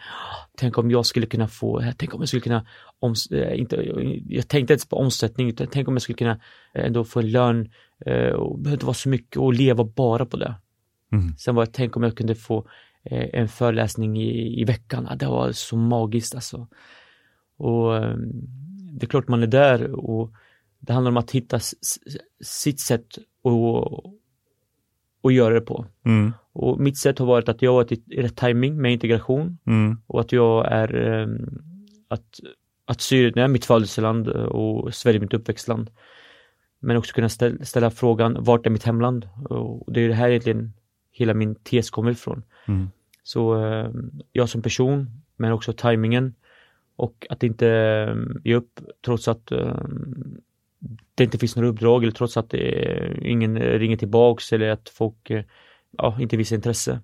tänk 0.56 0.78
om 0.78 0.90
jag 0.90 1.06
skulle 1.06 1.26
kunna 1.26 1.48
få, 1.48 1.92
tänk 1.96 2.14
om 2.14 2.20
jag 2.20 2.28
skulle 2.28 2.40
kunna, 2.40 2.66
oms, 2.98 3.26
eh, 3.26 3.60
inte, 3.60 3.76
jag 4.28 4.48
tänkte 4.48 4.72
inte 4.72 4.88
på 4.88 4.96
omsättning, 4.96 5.48
utan 5.48 5.66
tänk 5.66 5.88
om 5.88 5.94
jag 5.94 6.02
skulle 6.02 6.16
kunna 6.16 6.40
eh, 6.74 6.86
ändå 6.86 7.04
få 7.04 7.20
en 7.20 7.30
lön 7.30 7.70
eh, 8.06 8.32
och 8.32 8.58
behöver 8.58 8.76
inte 8.76 8.86
vara 8.86 8.94
så 8.94 9.08
mycket 9.08 9.36
och 9.36 9.54
leva 9.54 9.84
bara 9.84 10.26
på 10.26 10.36
det. 10.36 10.54
Mm. 11.12 11.36
Sen 11.36 11.54
var 11.54 11.66
det, 11.66 11.72
tänk 11.72 11.96
om 11.96 12.02
jag 12.02 12.16
kunde 12.16 12.34
få 12.34 12.66
en 13.02 13.48
föreläsning 13.48 14.20
i, 14.20 14.60
i 14.60 14.64
veckan, 14.64 15.08
det 15.16 15.26
var 15.26 15.52
så 15.52 15.76
magiskt 15.76 16.34
alltså. 16.34 16.68
Och 17.56 17.92
det 18.92 19.06
är 19.06 19.06
klart 19.06 19.28
man 19.28 19.42
är 19.42 19.46
där 19.46 19.92
och 19.92 20.32
det 20.78 20.92
handlar 20.92 21.10
om 21.10 21.16
att 21.16 21.30
hitta 21.30 21.60
sitt 22.40 22.80
sätt 22.80 23.06
och, 23.42 24.04
och 25.20 25.32
göra 25.32 25.54
det 25.54 25.60
på. 25.60 25.86
Mm. 26.04 26.32
Och 26.52 26.80
mitt 26.80 26.98
sätt 26.98 27.18
har 27.18 27.26
varit 27.26 27.48
att 27.48 27.62
jag 27.62 27.70
har 27.70 27.74
varit 27.74 27.92
i 27.92 28.22
rätt 28.22 28.36
timing 28.36 28.76
med 28.82 28.92
integration 28.92 29.58
Mm. 29.66 29.96
och 30.06 30.20
att 30.20 30.32
jag 30.32 30.72
är 30.72 30.94
ehm, 30.94 31.62
att, 32.08 32.40
att 32.84 33.00
Syrien 33.00 33.38
är 33.38 33.48
mitt 33.48 33.64
födelseland 33.64 34.28
eh, 34.28 34.34
och 34.34 34.94
Sverige 34.94 35.20
mitt 35.20 35.34
uppväxtland. 35.34 35.90
Men 36.80 36.96
också 36.96 37.14
kunna 37.14 37.28
ställa, 37.28 37.64
ställa 37.64 37.90
frågan, 37.90 38.36
vart 38.40 38.66
är 38.66 38.70
mitt 38.70 38.84
hemland? 38.84 39.28
Och 39.44 39.92
det 39.92 40.00
är 40.00 40.08
det 40.08 40.14
här 40.14 40.28
egentligen 40.28 40.72
hela 41.12 41.34
min 41.34 41.54
tes 41.54 41.90
kommer 41.90 42.10
ifrån. 42.10 42.42
Mm. 42.68 42.90
Så 43.22 43.54
ehm, 43.54 44.10
jag 44.32 44.48
som 44.48 44.62
person, 44.62 45.10
men 45.36 45.52
också 45.52 45.72
timingen 45.72 46.34
och 46.96 47.26
att 47.30 47.42
inte 47.42 47.66
um, 48.12 48.40
ge 48.44 48.54
upp 48.54 48.80
trots 49.04 49.28
att 49.28 49.52
ehm, 49.52 50.40
det 51.14 51.24
inte 51.24 51.38
finns 51.38 51.56
några 51.56 51.68
uppdrag 51.68 52.02
eller 52.02 52.12
trots 52.12 52.36
att 52.36 52.54
ingen 53.22 53.58
ringer 53.58 53.96
tillbaks 53.96 54.52
eller 54.52 54.68
att 54.68 54.88
folk 54.88 55.30
eh, 55.30 55.44
ja, 55.98 56.16
inte 56.20 56.36
visar 56.36 56.56
intresse. 56.56 57.00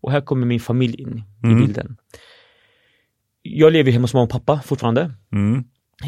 Och 0.00 0.12
här 0.12 0.20
kommer 0.20 0.46
min 0.46 0.60
familj 0.60 1.00
in 1.02 1.22
Mm. 1.42 1.58
i 1.58 1.66
bilden. 1.66 1.96
Jag 3.42 3.72
lever 3.72 3.92
hemma 3.92 4.02
hos 4.02 4.14
mamma 4.14 4.24
och 4.24 4.30
pappa 4.30 4.60
fortfarande. 4.64 5.10
Mm. 5.32 5.64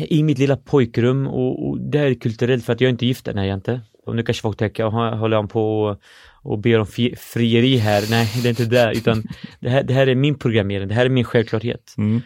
I 0.09 0.23
mitt 0.23 0.39
lilla 0.39 0.57
pojkrum 0.57 1.27
och, 1.27 1.69
och 1.69 1.81
det 1.81 1.99
här 1.99 2.07
är 2.07 2.15
kulturellt 2.15 2.65
för 2.65 2.73
att 2.73 2.81
jag 2.81 2.89
är 2.89 2.93
inte 2.93 3.07
gift 3.07 3.29
än, 3.29 3.39
är 3.39 3.45
jag 3.45 3.57
inte. 3.57 3.81
Och 4.07 4.17
nu 4.17 4.23
kanske 4.23 4.43
folk 4.43 4.59
tänker, 4.59 4.83
"Jaha, 4.83 5.15
håller 5.17 5.37
han 5.37 5.49
på 5.49 5.83
och, 5.83 6.01
och 6.43 6.59
ber 6.59 6.79
om 6.79 6.87
frieri 7.19 7.77
här? 7.77 8.11
Nej, 8.11 8.29
det 8.43 8.49
är 8.49 8.51
inte 8.51 8.65
det, 8.65 8.93
utan 8.97 9.23
det 9.61 9.69
här, 9.71 9.83
det 9.83 9.95
här 9.95 10.07
är 10.07 10.15
min 10.15 10.35
programmering, 10.39 10.89
det 10.89 10.95
här 10.95 11.05
är 11.07 11.11
min 11.11 11.25
självklarhet. 11.25 11.95
Mm. 11.99 12.21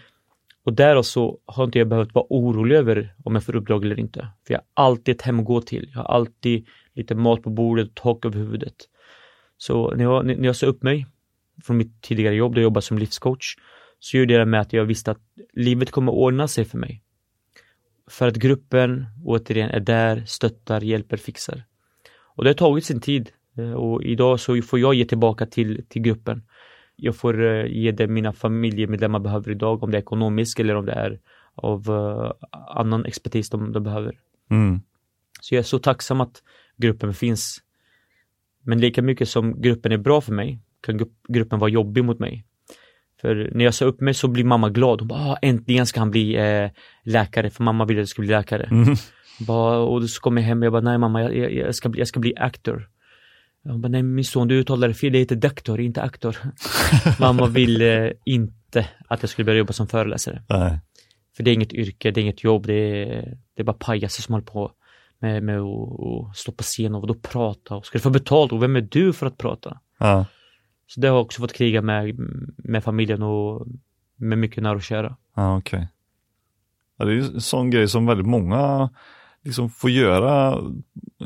Och 0.64 0.72
därav 0.72 1.02
så 1.02 1.38
har 1.46 1.64
inte 1.64 1.78
jag 1.78 1.88
behövt 1.88 2.14
vara 2.14 2.26
orolig 2.30 2.76
över 2.76 3.14
om 3.24 3.34
jag 3.34 3.44
får 3.44 3.56
uppdrag 3.56 3.84
eller 3.84 4.00
inte. 4.00 4.28
För 4.46 4.54
jag 4.54 4.60
har 4.74 4.84
alltid 4.84 5.14
ett 5.14 5.22
hem 5.22 5.40
att 5.40 5.46
gå 5.46 5.60
till. 5.60 5.88
Jag 5.92 5.98
har 5.98 6.04
alltid 6.14 6.66
lite 6.94 7.14
mat 7.14 7.42
på 7.42 7.50
bordet 7.50 7.88
och 7.88 7.94
tak 7.94 8.24
över 8.24 8.38
huvudet. 8.38 8.74
Så 9.57 9.94
när 9.94 10.05
jag, 10.05 10.26
när 10.26 10.44
jag 10.44 10.57
sa 10.57 10.66
upp 10.66 10.82
mig 10.82 11.07
från 11.62 11.76
mitt 11.76 12.02
tidigare 12.02 12.34
jobb, 12.34 12.55
där 12.55 12.61
jag 12.61 12.64
jobbade 12.64 12.86
som 12.86 12.98
livscoach, 12.98 13.57
så 13.98 14.16
gjorde 14.16 14.32
jag 14.32 14.40
det 14.40 14.50
med 14.50 14.61
att 14.61 14.72
jag 14.72 14.84
visste 14.84 15.11
att 15.11 15.20
livet 15.52 15.90
kommer 15.90 16.12
ordna 16.12 16.48
sig 16.48 16.64
för 16.64 16.78
mig. 16.78 17.02
För 18.07 18.28
att 18.28 18.36
gruppen 18.36 19.07
återigen 19.24 19.70
är 19.70 19.80
där, 19.80 20.24
stöttar, 20.26 20.80
hjälper, 20.80 21.16
fixar. 21.16 21.62
Och 22.36 22.44
det 22.44 22.50
har 22.50 22.55
tagit 22.55 22.84
sin 22.84 23.00
tid 23.00 23.30
eh, 23.59 23.72
och 23.72 24.02
idag 24.02 24.40
så 24.40 24.62
får 24.62 24.78
jag 24.78 24.94
ge 24.94 25.05
tillbaka 25.05 25.46
till, 25.46 25.84
till 25.88 26.02
gruppen. 26.02 26.42
Jag 26.96 27.16
får 27.16 27.42
eh, 27.44 27.66
ge 27.66 27.92
det 27.92 28.07
mina 28.07 28.32
familjemedlemmar 28.32 29.18
behöver 29.18 29.50
idag, 29.50 29.82
om 29.82 29.90
det 29.90 29.96
är 29.96 30.02
ekonomiskt 30.02 30.61
eller 30.61 30.74
om 30.74 30.86
det 30.86 30.92
är 30.92 31.20
av 31.55 31.88
eh, 31.88 32.32
annan 32.76 33.05
expertis 33.05 33.50
de, 33.50 33.72
de 33.72 33.82
behöver. 33.82 34.18
Mm. 34.50 34.80
Så 35.40 35.55
jag 35.55 35.59
är 35.59 35.64
så 35.64 35.78
tacksam 35.78 36.20
att 36.20 36.42
gruppen 36.76 37.14
finns. 37.14 37.63
Men 38.64 38.80
lika 38.80 39.02
mycket 39.02 39.28
som 39.28 39.60
gruppen 39.60 39.92
är 39.92 39.96
bra 39.96 40.20
för 40.20 40.32
mig 40.32 40.60
kan 40.86 40.98
gru- 41.00 41.14
gruppen 41.28 41.58
vara 41.58 41.70
jobbig 41.70 42.04
mot 42.04 42.18
mig. 42.18 42.44
För 43.20 43.50
när 43.54 43.64
jag 43.64 43.74
sa 43.74 43.84
upp 43.84 44.00
mig 44.00 44.14
så 44.14 44.28
blir 44.28 44.44
mamma 44.44 44.68
glad. 44.70 45.00
Hon 45.00 45.08
bara, 45.08 45.20
ah, 45.20 45.38
äntligen 45.42 45.86
ska 45.86 46.00
han 46.00 46.10
bli 46.10 46.36
eh, 46.36 46.70
läkare, 47.04 47.50
för 47.50 47.62
mamma 47.62 47.84
ville 47.84 48.00
att 48.00 48.02
jag 48.02 48.08
skulle 48.08 48.26
bli 48.26 48.36
läkare. 48.36 48.64
Mm. 48.64 48.96
Bara, 49.46 49.78
och 49.78 50.10
så 50.10 50.20
kom 50.20 50.36
jag 50.36 50.44
hem 50.44 50.58
och 50.58 50.66
jag 50.66 50.72
bara, 50.72 50.82
nej 50.82 50.98
mamma, 50.98 51.22
jag, 51.22 51.52
jag, 51.52 51.74
ska, 51.74 51.88
bli, 51.88 52.00
jag 52.00 52.08
ska 52.08 52.20
bli 52.20 52.34
actor. 52.36 52.88
Hon 53.64 53.80
bara, 53.80 53.88
nej 53.88 54.02
min 54.02 54.24
son, 54.24 54.48
du 54.48 54.54
uttalar 54.54 54.88
det 54.88 54.94
fel, 54.94 55.12
det 55.12 55.18
heter 55.18 55.36
doktor, 55.36 55.80
inte 55.80 56.02
aktor. 56.02 56.36
mamma 57.20 57.46
ville 57.46 58.12
inte 58.24 58.86
att 59.08 59.22
jag 59.22 59.30
skulle 59.30 59.44
börja 59.46 59.58
jobba 59.58 59.72
som 59.72 59.86
föreläsare. 59.86 60.42
Nej. 60.48 60.78
För 61.36 61.42
det 61.42 61.50
är 61.50 61.54
inget 61.54 61.72
yrke, 61.72 62.10
det 62.10 62.20
är 62.20 62.22
inget 62.22 62.44
jobb, 62.44 62.66
det 62.66 62.74
är, 62.74 63.36
Det 63.54 63.62
är 63.62 63.64
bara 63.64 63.76
pajaser 63.78 64.22
som 64.22 64.32
håller 64.32 64.46
på 64.46 64.72
med, 65.24 65.42
med 65.42 65.60
att 65.60 66.36
stå 66.36 66.52
på 66.52 66.62
scen 66.62 66.94
och 66.94 67.00
vadå 67.00 67.14
prata 67.14 67.76
och 67.76 67.86
ska 67.86 67.98
du 67.98 68.02
få 68.02 68.10
betalt 68.10 68.52
och 68.52 68.62
vem 68.62 68.76
är 68.76 68.88
du 68.90 69.12
för 69.12 69.26
att 69.26 69.38
prata? 69.38 69.80
Ja. 69.98 70.26
Så 70.86 71.00
det 71.00 71.08
har 71.08 71.16
jag 71.16 71.24
också 71.24 71.40
fått 71.40 71.52
kriga 71.52 71.82
med, 71.82 72.14
med 72.56 72.84
familjen 72.84 73.22
och 73.22 73.66
med 74.16 74.38
mycket 74.38 74.62
nära 74.62 74.74
och 74.74 74.82
kära. 74.82 75.16
Ja, 75.34 75.58
okej. 75.58 75.88
Ja, 76.96 77.04
det 77.04 77.12
är 77.12 77.14
ju 77.14 77.22
en 77.22 77.40
sån 77.40 77.70
grej 77.70 77.88
som 77.88 78.06
väldigt 78.06 78.26
många 78.26 78.90
liksom 79.45 79.70
får 79.70 79.90
göra 79.90 80.59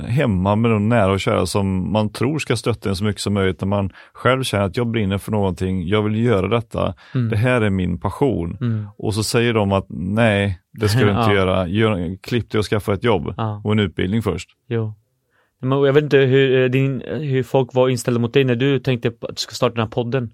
hemma 0.06 0.56
med 0.56 0.70
de 0.70 0.88
nära 0.88 1.12
och 1.12 1.20
kära 1.20 1.46
som 1.46 1.92
man 1.92 2.12
tror 2.12 2.38
ska 2.38 2.56
stötta 2.56 2.88
en 2.88 2.96
så 2.96 3.04
mycket 3.04 3.20
som 3.22 3.34
möjligt 3.34 3.60
när 3.60 3.68
man 3.68 3.90
själv 4.12 4.42
känner 4.42 4.64
att 4.64 4.76
jag 4.76 4.86
brinner 4.90 5.18
för 5.18 5.32
någonting, 5.32 5.86
jag 5.88 6.02
vill 6.02 6.24
göra 6.24 6.48
detta, 6.48 6.94
Mm. 7.14 7.28
det 7.28 7.36
här 7.36 7.60
är 7.60 7.70
min 7.70 8.00
passion. 8.00 8.58
Mm. 8.60 8.86
Och 8.98 9.14
så 9.14 9.22
säger 9.22 9.54
de 9.54 9.72
att 9.72 9.86
nej, 9.88 10.58
det 10.72 10.88
ska 10.88 11.00
du 11.04 11.10
inte 11.10 11.20
Ja. 11.20 11.34
göra, 11.34 11.68
Gör, 11.68 12.16
klipp 12.22 12.50
dig 12.50 12.58
och 12.58 12.64
skaffa 12.64 12.92
ett 12.94 13.04
jobb 13.04 13.34
Ja, 13.36 13.60
och 13.64 13.72
en 13.72 13.78
utbildning 13.78 14.22
först. 14.22 14.48
jo. 14.68 14.94
Men 15.60 15.78
jag 15.78 15.92
vet 15.92 16.04
inte 16.04 16.18
hur, 16.18 16.62
eh, 16.62 16.68
din, 16.70 17.02
hur 17.06 17.42
folk 17.42 17.74
var 17.74 17.88
inställda 17.88 18.20
mot 18.20 18.32
dig 18.32 18.44
när 18.44 18.56
du 18.56 18.78
tänkte 18.80 19.08
att 19.08 19.14
du 19.28 19.34
ska 19.36 19.54
starta 19.54 19.74
den 19.74 19.82
här 19.84 19.90
podden. 19.90 20.30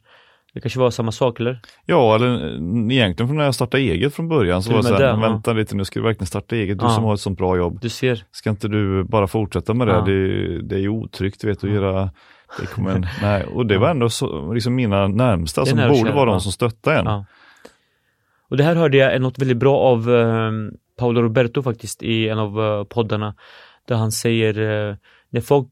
Det 0.55 0.61
kanske 0.61 0.81
var 0.81 0.91
samma 0.91 1.13
sak 1.13 1.41
eller? 1.41 1.61
Ja, 1.87 2.15
eller 2.15 2.29
eh, 2.47 2.97
egentligen 2.97 3.29
från 3.29 3.37
när 3.37 3.45
jag 3.45 3.55
startade 3.55 3.83
eget 3.83 4.15
från 4.15 4.29
början 4.29 4.63
så 4.63 4.71
var 4.71 4.77
det 4.79 4.83
så 4.85 4.95
här, 4.95 5.17
vänta 5.21 5.53
lite 5.53 5.77
nu 5.77 5.85
ska 5.85 6.01
du 6.01 6.07
verkligen 6.07 6.27
starta 6.27 6.57
eget, 6.57 6.79
du 6.79 6.85
Ja. 6.85 6.91
som 6.91 7.05
har 7.05 7.15
ett 7.15 7.21
sånt 7.21 7.39
bra 7.39 7.57
jobb. 7.57 7.79
Du 7.83 7.89
ser. 7.89 8.25
Ska 8.31 8.51
inte 8.51 8.69
du 8.69 9.05
bara 9.05 9.27
fortsätta 9.27 9.75
med 9.75 9.87
det? 9.87 9.93
Ja. 9.93 10.01
Det, 10.01 10.63
det 10.63 10.75
är 10.75 10.81
ju 10.81 10.89
otryggt, 10.89 11.41
du 11.41 11.47
vet, 11.47 11.59
att 11.65 11.71
Ja. 11.71 11.75
göra 11.75 12.11
det 12.61 12.67
kommer 12.67 12.91
en, 12.95 13.07
nej. 13.23 13.45
Och 13.45 13.67
det 13.67 13.79
var 13.79 13.91
ändå 13.91 14.09
så, 14.09 14.53
liksom 14.53 14.75
mina 14.75 15.09
närmsta 15.09 15.67
som 15.67 15.79
borde 15.89 16.13
vara 16.13 16.31
de 16.31 16.41
som 16.41 16.53
stöttar 16.53 16.93
en. 16.95 17.25
Och 18.51 18.57
det 18.57 18.65
här 18.65 18.75
hörde 18.75 18.97
jag 18.97 19.23
något 19.23 19.39
väldigt 19.39 19.57
bra 19.57 19.79
av 19.79 20.15
eh, 20.15 20.51
Paolo 20.99 21.23
Roberto 21.23 21.63
faktiskt 21.63 22.03
i 22.03 22.29
en 22.29 22.39
av 22.39 22.61
eh, 22.61 22.85
poddarna. 22.85 23.35
Där 23.89 23.97
han 23.97 24.13
säger, 24.13 24.89
eh, 24.91 24.97
när 25.31 25.41
folk 25.41 25.69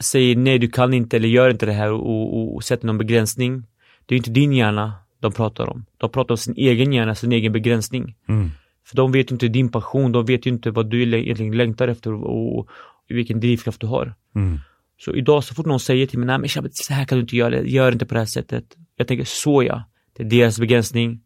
säger 0.00 0.36
nej 0.36 0.58
du 0.58 0.68
kan 0.68 0.94
inte 0.94 1.16
eller 1.16 1.28
gör 1.28 1.50
inte 1.50 1.66
det 1.66 1.72
här 1.72 1.92
och, 1.92 2.38
och, 2.38 2.54
och 2.54 2.64
sätter 2.64 2.86
någon 2.86 2.98
begränsning. 2.98 3.62
Det 4.06 4.14
är 4.14 4.16
inte 4.16 4.30
din 4.30 4.52
hjärna 4.52 4.92
de 5.20 5.32
pratar 5.32 5.70
om. 5.70 5.84
De 5.96 6.10
pratar 6.10 6.32
om 6.32 6.38
sin 6.38 6.54
egen 6.56 6.92
hjärna, 6.92 7.14
sin 7.14 7.32
egen 7.32 7.52
begränsning. 7.52 8.16
Mm. 8.28 8.50
För 8.86 8.96
de 8.96 9.12
vet 9.12 9.30
ju 9.30 9.34
inte 9.34 9.48
din 9.48 9.68
passion, 9.68 10.12
de 10.12 10.24
vet 10.24 10.46
ju 10.46 10.50
inte 10.50 10.70
vad 10.70 10.90
du 10.90 11.02
egentligen 11.02 11.56
längtar 11.56 11.88
efter 11.88 12.12
och, 12.12 12.68
vilken 13.08 13.40
drivkraft 13.40 13.80
du 13.80 13.86
har. 13.86 14.14
Mm. 14.34 14.58
Så 14.98 15.14
idag 15.14 15.44
så 15.44 15.54
fort 15.54 15.66
någon 15.66 15.80
säger 15.80 16.06
till 16.06 16.18
mig, 16.18 16.26
nej 16.26 16.38
men 16.38 16.48
Shabbat, 16.48 16.74
så 16.74 16.94
här 16.94 17.04
kan 17.04 17.18
du 17.18 17.22
inte 17.22 17.36
göra, 17.36 17.62
gör 17.62 17.92
inte 17.92 18.06
på 18.06 18.14
det 18.14 18.20
här 18.20 18.26
sättet. 18.26 18.76
Jag 18.96 19.08
tänker, 19.08 19.24
så 19.24 19.62
ja, 19.62 19.84
det 20.12 20.22
är 20.22 20.26
deras 20.26 20.60
begränsning, 20.60 21.20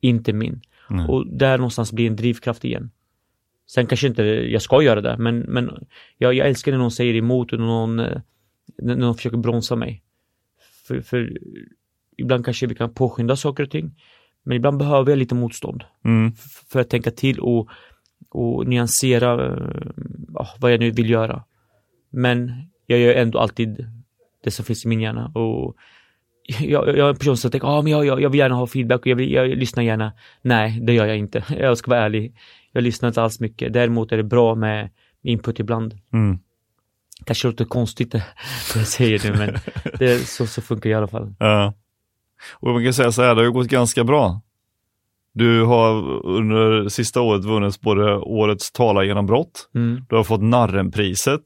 inte 0.00 0.32
min. 0.32 0.60
Mm. 0.90 1.10
Och 1.10 1.26
där 1.26 1.58
någonstans 1.58 1.92
blir 1.92 2.06
en 2.06 2.16
drivkraft 2.16 2.64
igen. 2.64 2.90
Sen 3.66 3.86
kanske 3.86 4.06
inte 4.06 4.22
jag 4.22 4.62
ska 4.62 4.82
göra 4.82 5.00
det, 5.00 5.16
men, 5.18 5.38
men 5.38 5.86
jag, 6.18 6.34
jag 6.34 6.48
älskar 6.48 6.72
när 6.72 6.78
någon 6.78 6.90
säger 6.90 7.14
emot 7.14 7.52
och 7.52 7.58
någon, 7.58 7.98
eh, 7.98 8.20
när 8.78 8.96
någon 8.96 9.14
försöker 9.14 9.36
bromsa 9.36 9.76
mig. 9.76 10.02
För, 10.88 11.00
för 11.00 11.38
ibland 12.16 12.44
kanske 12.44 12.66
vi 12.66 12.74
kan 12.74 12.94
påskynda 12.94 13.36
saker 13.36 13.62
och 13.62 13.70
ting, 13.70 13.94
men 14.44 14.56
ibland 14.56 14.78
behöver 14.78 15.10
jag 15.10 15.18
lite 15.18 15.34
motstånd 15.34 15.84
Mm. 16.04 16.32
för 16.68 16.80
att 16.80 16.90
tänka 16.90 17.10
till 17.10 17.40
och, 17.40 17.68
och 18.30 18.66
nyansera 18.66 19.58
ja, 20.34 20.48
vad 20.60 20.72
jag 20.72 20.80
nu 20.80 20.90
vill 20.90 21.10
göra. 21.10 21.44
Men 22.10 22.52
jag 22.86 22.98
gör 22.98 23.14
ändå 23.14 23.38
alltid 23.38 23.86
det 24.44 24.50
som 24.50 24.64
finns 24.64 24.84
i 24.84 24.88
min 24.88 25.00
hjärna 25.00 25.26
och 25.34 25.76
jag, 26.60 26.88
jag 26.88 26.98
är 26.98 27.10
en 27.10 27.16
person 27.16 27.36
som 27.36 27.50
tänker, 27.50 27.68
ah, 27.68 27.82
men 27.82 27.92
jag, 27.92 28.06
jag, 28.06 28.20
jag 28.22 28.30
vill 28.30 28.38
gärna 28.38 28.54
ha 28.54 28.66
feedback 28.66 29.00
och 29.00 29.06
jag, 29.06 29.16
vill, 29.16 29.32
jag 29.32 29.48
lyssnar 29.48 29.82
gärna. 29.82 30.12
Nej, 30.42 30.80
det 30.82 30.92
gör 30.92 31.06
jag 31.06 31.18
inte. 31.18 31.44
Jag 31.58 31.78
ska 31.78 31.90
vara 31.90 32.00
ärlig. 32.00 32.34
Jag 32.72 32.82
lyssnar 32.82 33.08
inte 33.08 33.22
alls 33.22 33.40
mycket. 33.40 33.72
Däremot 33.72 34.12
är 34.12 34.16
det 34.16 34.22
bra 34.22 34.54
med 34.54 34.90
input 35.22 35.60
ibland. 35.60 35.94
Mm. 36.12 36.38
Kanske 37.24 37.48
låter 37.48 37.64
konstigt 37.64 38.12
det 38.12 38.24
jag 38.74 38.86
säger 38.86 39.18
det, 39.18 39.38
men 39.38 39.56
det, 39.98 40.12
är 40.12 40.18
så, 40.18 40.46
så 40.46 40.62
funkar 40.62 40.90
i 40.90 40.94
alla 40.94 41.08
fall. 41.08 41.34
Ja. 41.38 41.74
Och 42.54 42.68
man 42.72 42.84
kan 42.84 42.94
säga 42.94 43.12
så 43.12 43.22
här, 43.22 43.34
det 43.34 43.40
har 43.40 43.46
ju 43.46 43.52
gått 43.52 43.66
ganska 43.68 44.04
bra. 44.04 44.40
Du 45.32 45.62
har 45.64 45.92
under 46.26 46.88
sista 46.88 47.20
året 47.20 47.44
vunnit 47.44 47.80
både 47.80 48.16
årets 48.16 48.72
talargenombrott, 48.72 49.68
Mm. 49.74 50.04
du 50.08 50.16
har 50.16 50.24
fått 50.24 50.42
Narrenpriset 50.42 51.40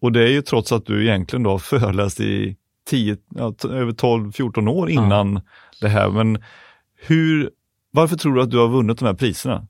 och 0.00 0.12
det 0.12 0.22
är 0.22 0.28
ju 0.28 0.42
trots 0.42 0.72
att 0.72 0.86
du 0.86 1.02
egentligen 1.06 1.42
då 1.42 1.50
har 1.50 1.58
föreläst 1.58 2.20
i 2.20 2.56
10, 2.86 3.16
ja, 3.34 3.52
t- 3.52 3.68
över 3.68 3.92
12-14 3.92 4.68
år 4.68 4.90
innan 4.90 5.40
det 5.80 5.88
här. 5.88 6.10
Men 6.10 6.42
hur, 7.06 7.50
varför 7.90 8.16
tror 8.16 8.34
du 8.34 8.42
att 8.42 8.50
du 8.50 8.58
har 8.58 8.68
vunnit 8.68 8.98
de 8.98 9.04
här 9.04 9.14
priserna? 9.14 9.66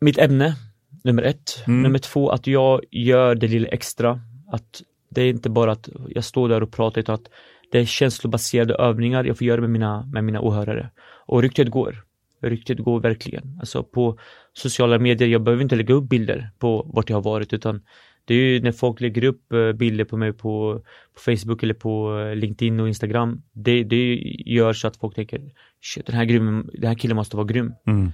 Mitt 0.00 0.18
ämne, 0.18 0.56
nummer 1.04 1.22
ett. 1.22 1.64
Mm. 1.66 1.82
Nummer 1.82 1.98
två, 1.98 2.30
att 2.30 2.46
jag 2.46 2.80
gör 2.90 3.34
det 3.34 3.48
lilla 3.48 3.68
extra. 3.68 4.20
Att 4.52 4.82
det 5.10 5.22
är 5.22 5.30
inte 5.30 5.50
bara 5.50 5.72
att 5.72 5.88
jag 6.08 6.24
står 6.24 6.48
där 6.48 6.62
och 6.62 6.72
pratar, 6.72 7.00
utan 7.00 7.14
att 7.14 7.28
det 7.72 7.78
är 7.78 7.84
känslobaserade 7.84 8.74
övningar 8.74 9.24
jag 9.24 9.38
får 9.38 9.46
göra 9.46 9.60
med 9.60 9.70
mina, 9.70 10.06
med 10.12 10.24
mina 10.24 10.40
åhörare. 10.40 10.90
Och 11.26 11.42
ryktet 11.42 11.70
går. 11.70 12.04
Ryktet 12.42 12.78
går 12.78 13.00
verkligen. 13.00 13.58
Alltså 13.60 13.82
på 13.82 14.18
sociala 14.52 14.98
medier, 14.98 15.28
jag 15.28 15.42
behöver 15.42 15.62
inte 15.62 15.76
lägga 15.76 15.94
upp 15.94 16.08
bilder 16.08 16.50
på 16.58 16.90
vart 16.94 17.10
jag 17.10 17.16
har 17.16 17.22
varit, 17.22 17.52
utan 17.52 17.82
det 18.24 18.34
är 18.34 18.38
ju 18.38 18.62
när 18.62 18.72
folk 18.72 19.00
lägger 19.00 19.24
upp 19.24 19.52
eh, 19.52 19.72
bilder 19.72 20.04
på 20.04 20.16
mig 20.16 20.32
på, 20.32 20.82
på 21.14 21.20
Facebook 21.20 21.62
eller 21.62 21.74
på 21.74 22.18
eh, 22.18 22.36
LinkedIn 22.36 22.80
och 22.80 22.88
Instagram. 22.88 23.42
Det, 23.52 23.84
det 23.84 24.16
gör 24.46 24.72
så 24.72 24.88
att 24.88 24.96
folk 24.96 25.14
tänker, 25.14 25.40
shit, 25.80 26.06
den 26.06 26.16
här, 26.16 26.24
grym, 26.24 26.70
den 26.72 26.88
här 26.88 26.94
killen 26.94 27.16
måste 27.16 27.36
vara 27.36 27.46
grym. 27.46 27.72
Mm. 27.86 28.12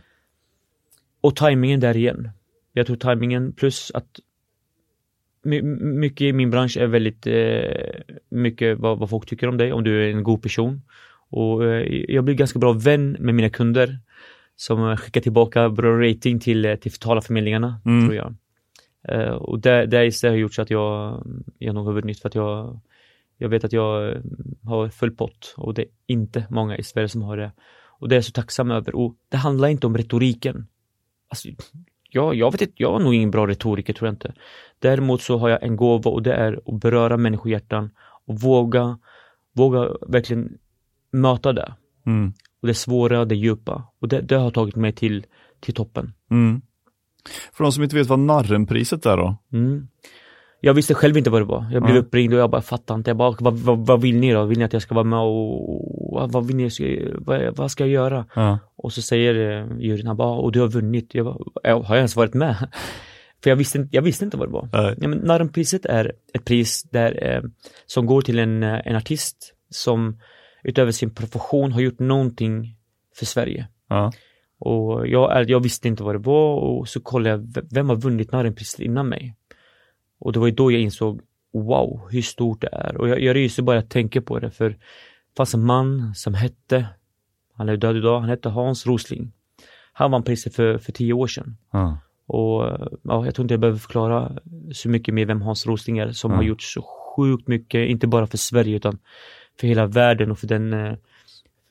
Och 1.21 1.37
tajmingen 1.37 1.81
där 1.81 1.97
igen. 1.97 2.31
Jag 2.77 2.87
tror 2.87 2.97
tajmingen 2.97 3.53
plus 3.53 3.91
att 3.95 4.21
my, 5.43 5.63
mycket 5.63 6.21
i 6.21 6.33
min 6.33 6.51
bransch 6.51 6.77
är 6.77 6.87
väldigt 6.87 7.27
eh, 7.27 8.17
mycket 8.29 8.79
vad, 8.79 8.99
vad 8.99 9.11
folk 9.11 9.27
tycker 9.29 9.49
om 9.49 9.57
dig, 9.57 9.73
om 9.73 9.85
du 9.85 10.05
är 10.05 10.11
en 10.11 10.23
god 10.23 10.43
person. 10.43 10.83
Och 11.29 11.65
eh, 11.65 12.05
jag 12.09 12.25
blir 12.25 12.35
ganska 12.35 12.59
bra 12.59 12.73
vän 12.73 13.17
med 13.21 13.35
mina 13.35 13.51
kunder 13.51 13.99
som 14.57 14.97
skickar 14.97 15.21
tillbaka 15.21 15.69
bra 15.71 16.01
rating 16.09 16.41
till, 16.41 16.65
eh, 16.65 16.75
till 16.77 16.93
talarförmedlingarna, 16.93 17.81
Mm. 17.85 18.05
tror 18.07 18.15
jag. 18.17 18.35
Eh, 19.09 19.33
och 19.35 19.61
det, 19.61 19.87
det, 19.87 20.23
det 20.23 20.29
har 20.29 20.37
gjort 20.37 20.55
så 20.55 20.63
att 20.63 20.71
jag, 20.71 21.27
jag 21.59 21.75
nog 21.75 21.87
har 21.87 21.93
vunnit 21.93 22.21
för 22.21 22.29
att 22.29 22.35
jag, 22.35 22.81
jag 23.39 23.49
vet 23.49 23.65
att 23.65 23.73
jag 23.73 24.09
eh, 24.09 24.21
har 24.65 24.89
full 24.89 25.11
pott 25.11 25.55
och 25.57 25.75
det 25.75 25.83
är 25.83 25.89
inte 26.07 26.47
många 26.51 26.77
i 26.77 26.83
Sverige 26.83 27.09
som 27.09 27.23
har 27.23 27.37
det. 27.37 27.53
Och 27.99 28.09
det 28.09 28.15
är 28.15 28.17
jag 28.17 28.25
så 28.25 28.33
tacksam 28.33 28.71
över. 28.71 28.95
Och 28.95 29.17
det 29.29 29.37
handlar 29.37 29.69
inte 29.69 29.87
om 29.87 29.97
retoriken. 29.97 30.67
Alltså, 31.29 31.49
jag, 32.17 32.35
jag 32.35 32.53
vet 32.53 32.61
inte, 32.63 32.75
jag 32.77 33.01
är 33.01 33.05
nog 33.05 33.15
ingen 33.15 33.31
bra 33.31 33.47
retoriker 33.47 33.93
tror 33.93 34.07
jag 34.09 34.13
inte. 34.13 34.33
Däremot 34.79 35.23
så 35.23 35.39
har 35.39 35.49
jag 35.49 35.63
en 35.63 35.77
gåva 35.77 36.11
och 36.11 36.23
det 36.23 36.35
är 36.35 36.61
att 36.67 36.81
beröra 36.81 37.17
människohjärtan 37.17 37.91
och 38.27 38.41
våga, 38.41 38.99
våga 39.55 39.89
verkligen 40.09 40.59
möta 41.13 41.53
det. 41.53 41.75
Mm. 42.07 42.33
Och 42.63 42.69
det 42.69 42.75
svåra, 42.75 43.25
det 43.25 43.35
djupa. 43.37 43.83
Och 44.01 44.09
det, 44.09 44.21
det 44.21 44.37
har 44.37 44.51
tagit 44.51 44.77
mig 44.77 44.93
till, 44.93 45.27
till 45.61 45.75
toppen. 45.75 46.13
Mm. 46.31 46.63
För 47.53 47.65
de 47.65 47.73
som 47.73 47.83
inte 47.83 47.97
vet 47.97 48.07
vad 48.07 48.19
Narrenpriset 48.19 49.07
är 49.07 49.17
då? 49.17 49.37
Mm. 49.53 49.89
Jag 50.61 50.75
visste 50.75 50.95
själv 50.95 51.17
inte 51.17 51.31
vad 51.31 51.41
det 51.41 51.45
var. 51.45 51.67
Jag 51.73 51.83
blev 51.83 51.97
Ja. 51.97 52.01
uppringd 52.03 52.35
och 52.35 52.41
jag 52.41 52.51
bara 52.51 52.63
fattade 52.63 52.99
inte. 52.99 53.11
Jag 53.11 53.17
bara, 53.17 53.35
vad, 53.41 53.55
vad, 53.55 53.87
vad 53.87 54.01
vill 54.01 54.17
ni 54.21 54.33
då? 54.33 54.45
Vill 54.45 54.59
ni 54.59 54.65
att 54.65 54.73
jag 54.73 54.83
ska 54.83 54.95
vara 54.95 55.05
med 55.05 55.19
och 55.19 55.96
vad, 56.13 56.47
vill 56.47 56.57
ni? 56.57 56.71
Ska- 56.71 56.85
Vad, 57.19 57.57
vad 57.57 57.71
ska 57.71 57.85
jag 57.85 57.91
göra? 57.93 58.27
Ja. 58.35 58.59
Och 58.77 58.93
så 58.93 59.03
säger 59.03 59.35
eh, 59.35 59.79
juryn, 59.81 60.07
han 60.07 60.17
bara, 60.17 60.37
och 60.39 60.53
du 60.53 60.61
har 60.61 60.69
vunnit. 60.69 61.15
Jag 61.15 61.27
bara, 61.27 61.39
"Ja, 61.63 61.83
har 61.83 61.95
jag 61.95 61.97
ens 61.97 62.17
varit 62.17 62.35
med? 62.35 62.57
För 63.43 63.51
jag 63.51 63.57
visste, 63.57 63.79
inte- 63.79 63.97
jag 63.97 64.03
visste 64.03 64.25
inte 64.25 64.37
vad 64.37 64.49
det 64.49 64.53
var. 64.53 64.69
Ja, 64.73 65.09
men 65.09 65.19
Narrenpriset 65.19 65.87
är 65.87 66.13
ett 66.35 66.45
pris 66.45 66.83
där, 66.83 67.25
eh, 67.37 67.43
som 67.87 68.07
går 68.07 68.23
till 68.23 68.39
en, 68.39 68.63
eh, 68.63 68.81
en 68.85 68.97
artist 68.97 69.55
som 69.71 70.21
utöver 70.65 70.93
sin 70.93 71.15
profession 71.15 71.73
har 71.73 71.81
gjort 71.81 71.99
någonting 71.99 72.77
för 73.19 73.27
Sverige. 73.27 73.69
Ja. 73.89 74.13
Och 74.59 75.09
jag, 75.09 75.51
jag 75.51 75.61
visste 75.63 75.89
inte 75.89 76.03
vad 76.03 76.15
det 76.15 76.19
var 76.19 76.55
och 76.55 76.89
så 76.89 77.01
kollade 77.01 77.31
jag, 77.31 77.65
vem 77.75 77.89
har 77.89 77.97
vunnit 77.97 78.33
Narrenpriset 78.33 78.81
innan 78.81 79.09
mig? 79.09 79.35
Och 80.19 80.33
det 80.33 80.39
var 80.39 80.47
ju 80.47 80.55
då 80.55 80.73
jag 80.73 80.81
insåg, 80.81 81.21
wow, 81.53 82.09
hur 82.11 82.23
stort 82.23 82.61
det 82.61 82.69
är. 82.73 82.97
Och 82.97 83.09
jag, 83.09 83.21
jag 83.21 83.37
ryser 83.37 83.63
bara 83.63 83.77
jag 83.77 83.89
tänker 83.89 84.21
på 84.21 84.39
det, 84.39 84.51
för 84.51 84.77
fanns 85.37 85.55
en 85.55 85.65
man 85.67 86.15
som 86.15 86.35
hette, 86.35 86.87
han 87.55 87.69
är 87.69 87.77
död 87.77 87.97
idag, 87.97 88.21
han 88.21 88.29
hette 88.29 88.49
Hans 88.49 88.87
Rosling. 88.87 89.33
Han 89.93 90.11
vann 90.11 90.23
priset 90.23 90.55
för, 90.55 90.79
för 90.79 90.93
tio 90.93 91.13
år 91.13 91.27
sedan. 91.27 91.57
Ja. 91.73 91.99
Och 92.27 92.63
ja, 93.03 93.25
jag 93.25 93.35
tror 93.35 93.45
inte 93.45 93.55
jag 93.55 93.61
behöver 93.61 93.79
förklara 93.79 94.33
så 94.73 94.89
mycket 94.89 95.15
mer 95.15 95.27
vem 95.27 95.43
Hans 95.43 95.67
Rosling 95.67 95.99
är 95.99 96.13
som 96.13 96.31
Ja. 96.31 96.37
har 96.37 96.43
gjort 96.43 96.63
så 96.63 96.83
sjukt 97.17 97.49
mycket, 97.49 97.89
inte 97.89 98.07
bara 98.07 98.27
för 98.27 98.39
Sverige 98.39 98.77
utan 98.77 98.99
för 99.61 99.67
hela 99.67 99.87
världen 99.87 100.31
och 100.31 100.39
för 100.39 100.47
den 100.47 100.73
eh, 100.73 100.95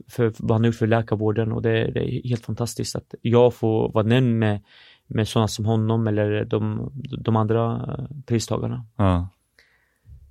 för 0.07 0.29
för 0.29 0.43
vad 0.43 0.51
han 0.51 0.61
har 0.61 0.65
gjort 0.65 0.75
för 0.75 0.87
läkarvården 0.87 1.51
och 1.51 1.61
det, 1.61 1.91
det 1.91 1.99
är 2.15 2.27
helt 2.29 2.45
fantastiskt 2.45 2.95
att 2.95 3.13
jag 3.21 3.53
får 3.53 3.91
vara 3.91 4.05
nämnd 4.05 4.39
med, 4.39 4.61
med 5.07 5.27
sådana 5.27 5.47
som 5.47 5.65
honom 5.65 6.07
eller 6.07 6.45
de, 6.45 6.91
de 7.19 7.35
andra 7.35 7.73
eh, 7.97 8.05
pristagarna. 8.25 8.85
Ja. 8.95 9.29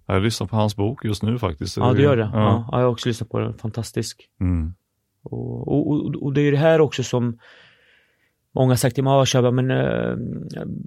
Jag 0.06 0.22
lyssnar 0.22 0.46
på 0.46 0.56
hans 0.56 0.76
bok 0.76 1.04
just 1.04 1.22
nu 1.22 1.38
faktiskt. 1.38 1.76
Ja, 1.76 1.92
du 1.92 2.02
gör 2.02 2.16
det. 2.16 2.30
Ja. 2.32 2.40
Ja. 2.40 2.68
Ja, 2.72 2.78
jag 2.78 2.86
har 2.86 2.92
också 2.92 3.08
lyssnat 3.08 3.30
på 3.30 3.38
den. 3.38 3.54
Fantastisk. 3.54 4.28
Mm. 4.40 4.74
Och, 5.22 5.68
och, 5.68 6.14
och, 6.14 6.32
det 6.32 6.40
är 6.40 6.52
det 6.52 6.58
här 6.58 6.80
också 6.80 7.02
som 7.02 7.38
Många 8.54 8.70
har 8.70 8.76
sagt 8.76 8.94
till 8.94 9.04
mig, 9.04 9.52
men 9.52 9.70
äh, 9.70 10.14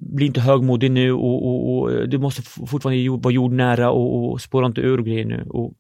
bli 0.02 0.26
inte 0.26 0.42
högmodig 0.42 0.92
nu 0.92 1.12
och, 1.12 1.48
och, 1.48 1.78
och 1.78 2.10
du 2.10 2.18
måste 2.18 2.42
fortfarande 2.42 3.10
vara 3.10 3.34
jordnära 3.34 3.92
och, 3.92 4.32
och 4.32 4.42
spåra 4.42 4.66
inte 4.66 4.82
ur 4.82 4.98
grejer 4.98 5.26
nu. 5.26 5.46
Och 5.50 5.74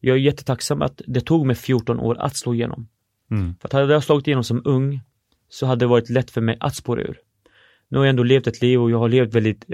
jag 0.00 0.16
är 0.16 0.20
jättetacksam 0.20 0.82
att 0.82 1.02
det 1.06 1.20
tog 1.20 1.46
mig 1.46 1.56
14 1.56 2.00
år 2.00 2.18
att 2.18 2.36
slå 2.36 2.54
igenom. 2.54 2.88
Mm. 3.30 3.54
För 3.60 3.68
att 3.68 3.72
hade 3.72 3.92
jag 3.92 4.04
slagit 4.04 4.26
igenom 4.26 4.44
som 4.44 4.62
ung 4.64 5.00
så 5.48 5.66
hade 5.66 5.84
det 5.84 5.88
varit 5.88 6.10
lätt 6.10 6.30
för 6.30 6.40
mig 6.40 6.56
att 6.60 6.76
spåra 6.76 7.02
ur. 7.02 7.18
Nu 7.88 7.98
har 7.98 8.04
jag 8.04 8.10
ändå 8.10 8.22
levt 8.22 8.46
ett 8.46 8.62
liv 8.62 8.82
och 8.82 8.90
jag 8.90 8.98
har 8.98 9.08
levt 9.08 9.34
väldigt 9.34 9.64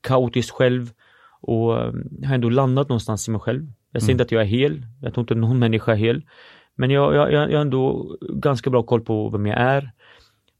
kaotiskt 0.00 0.50
själv 0.50 0.90
och 1.42 1.82
ehm, 1.82 2.24
har 2.24 2.34
ändå 2.34 2.48
landat 2.48 2.88
någonstans 2.88 3.28
i 3.28 3.30
mig 3.30 3.40
själv. 3.40 3.72
Jag 3.92 4.02
säger 4.02 4.10
mm. 4.10 4.14
inte 4.14 4.22
att 4.22 4.32
jag 4.32 4.42
är 4.42 4.46
hel, 4.46 4.86
jag 5.02 5.14
tror 5.14 5.22
inte 5.22 5.34
någon 5.34 5.58
människa 5.58 5.92
är 5.92 5.96
hel. 5.96 6.22
Men 6.74 6.90
jag, 6.90 7.14
jag, 7.14 7.32
jag 7.32 7.58
har 7.58 7.64
ändå 7.64 8.16
ganska 8.20 8.70
bra 8.70 8.82
koll 8.82 9.00
på 9.00 9.30
vem 9.30 9.46
jag 9.46 9.60
är. 9.60 9.90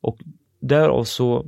Och 0.01 0.19
därav 0.61 1.05
så 1.05 1.47